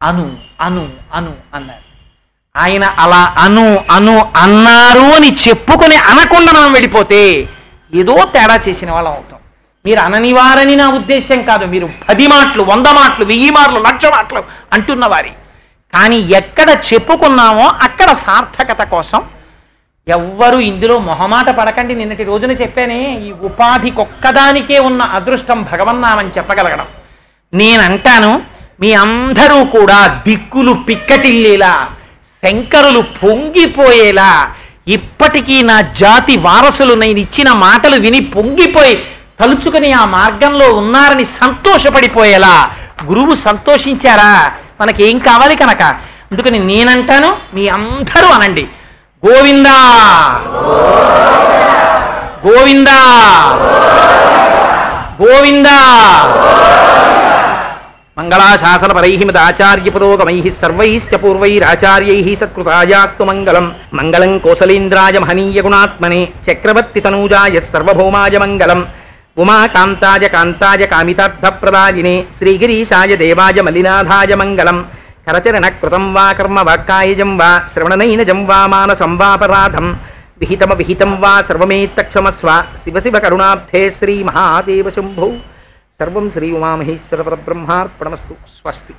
[0.00, 0.26] అను
[0.60, 0.84] అను
[1.14, 1.84] అను అన్నారు.
[2.54, 7.20] ఆయన అలా అను అను అన్నారు అని చెప్పుకొని అనకుండా మనం వెళ్ళిపోతే
[7.92, 9.40] ఏదో తేడా చేసిన వాళ్ళం అవుతాం.
[9.84, 11.64] మీరు అననివారని నా ఉద్దేశం కాదు.
[11.66, 14.42] మీరు పది మాటలు వంద మాటలు వెయ్యి మాటలు లక్ష మాటలు
[14.72, 15.32] అంటున్నవారి
[15.92, 19.20] కానీ ఎక్కడ చెప్పుకున్నామో అక్కడ సార్థకత కోసం
[20.08, 21.94] ఎవ్వరు ఇందులో మొహమాట పడకండి.
[21.94, 26.86] నిన్నటి రోజున చెప్పానే ఈ ఉపాధికొక్కదానికే ఉన్న అదృష్టం భగవన్నామని చెప్పగలగడం.
[27.54, 28.42] నేనంటాను
[28.80, 31.88] మీ అందరూ కూడా దిక్కులు పిక్కటిల్లేలా
[32.44, 34.50] శంకరులు పొంగిపోయేలా
[34.88, 39.06] ఇప్పటికీ నా జాతి వారసులు నేను ఇచ్చిన మాటలు విని పొంగిపోయి
[39.40, 42.70] తలుచుకుని ఆ మార్గంలో ఉన్నారని సంతోషపడిపోయేలా.
[43.04, 44.52] గురువు సంతోషించారా?
[44.80, 45.82] మనకేం కావాలి కనుక?
[46.32, 48.68] అందుకని నేనంటాను మీ అందరూ అనండి.
[49.26, 49.78] గోవిందా.
[52.46, 53.00] గోవిందా.
[55.22, 55.78] గోవిందా.
[58.18, 63.74] మంగళాశాసన పరై మదాచార్య పురోగమై సర్వైశ్చ పూర్వైరాచార్యై సత్కృతాయాస్తు మంగళం.
[63.94, 68.86] మంగళం కోసలేంద్రాయ మహనీయ గుణాత్మనే చక్రవర్తి తనూజాయ సర్వభౌమాయ మంగళం.
[69.38, 72.24] ఉమాకాంతాయ కాంతాయ కామితార్థప్రదాయినే.
[72.38, 74.84] శ్రీగిరీశాయ దేవాయ మలినాథాయ మంగళం.
[75.26, 79.92] కరచరణ కృతం వా కర్మ వాక్కాయజం వా శ్రవణనైనజం వా మానసం వాపరాధం
[80.38, 82.64] విహితమ విహితం వా సర్వమేత్తక్షమస్వ.
[82.84, 85.32] శివ శివ కరుణాబ్ధే శ్రీ మహాదేవ శంభో.
[86.00, 88.32] సర్వం శ్రీ ఉమామహేశ్వర పరబ్రహ్మార్పణమస్తు.
[88.32, 88.92] స్వస్తి.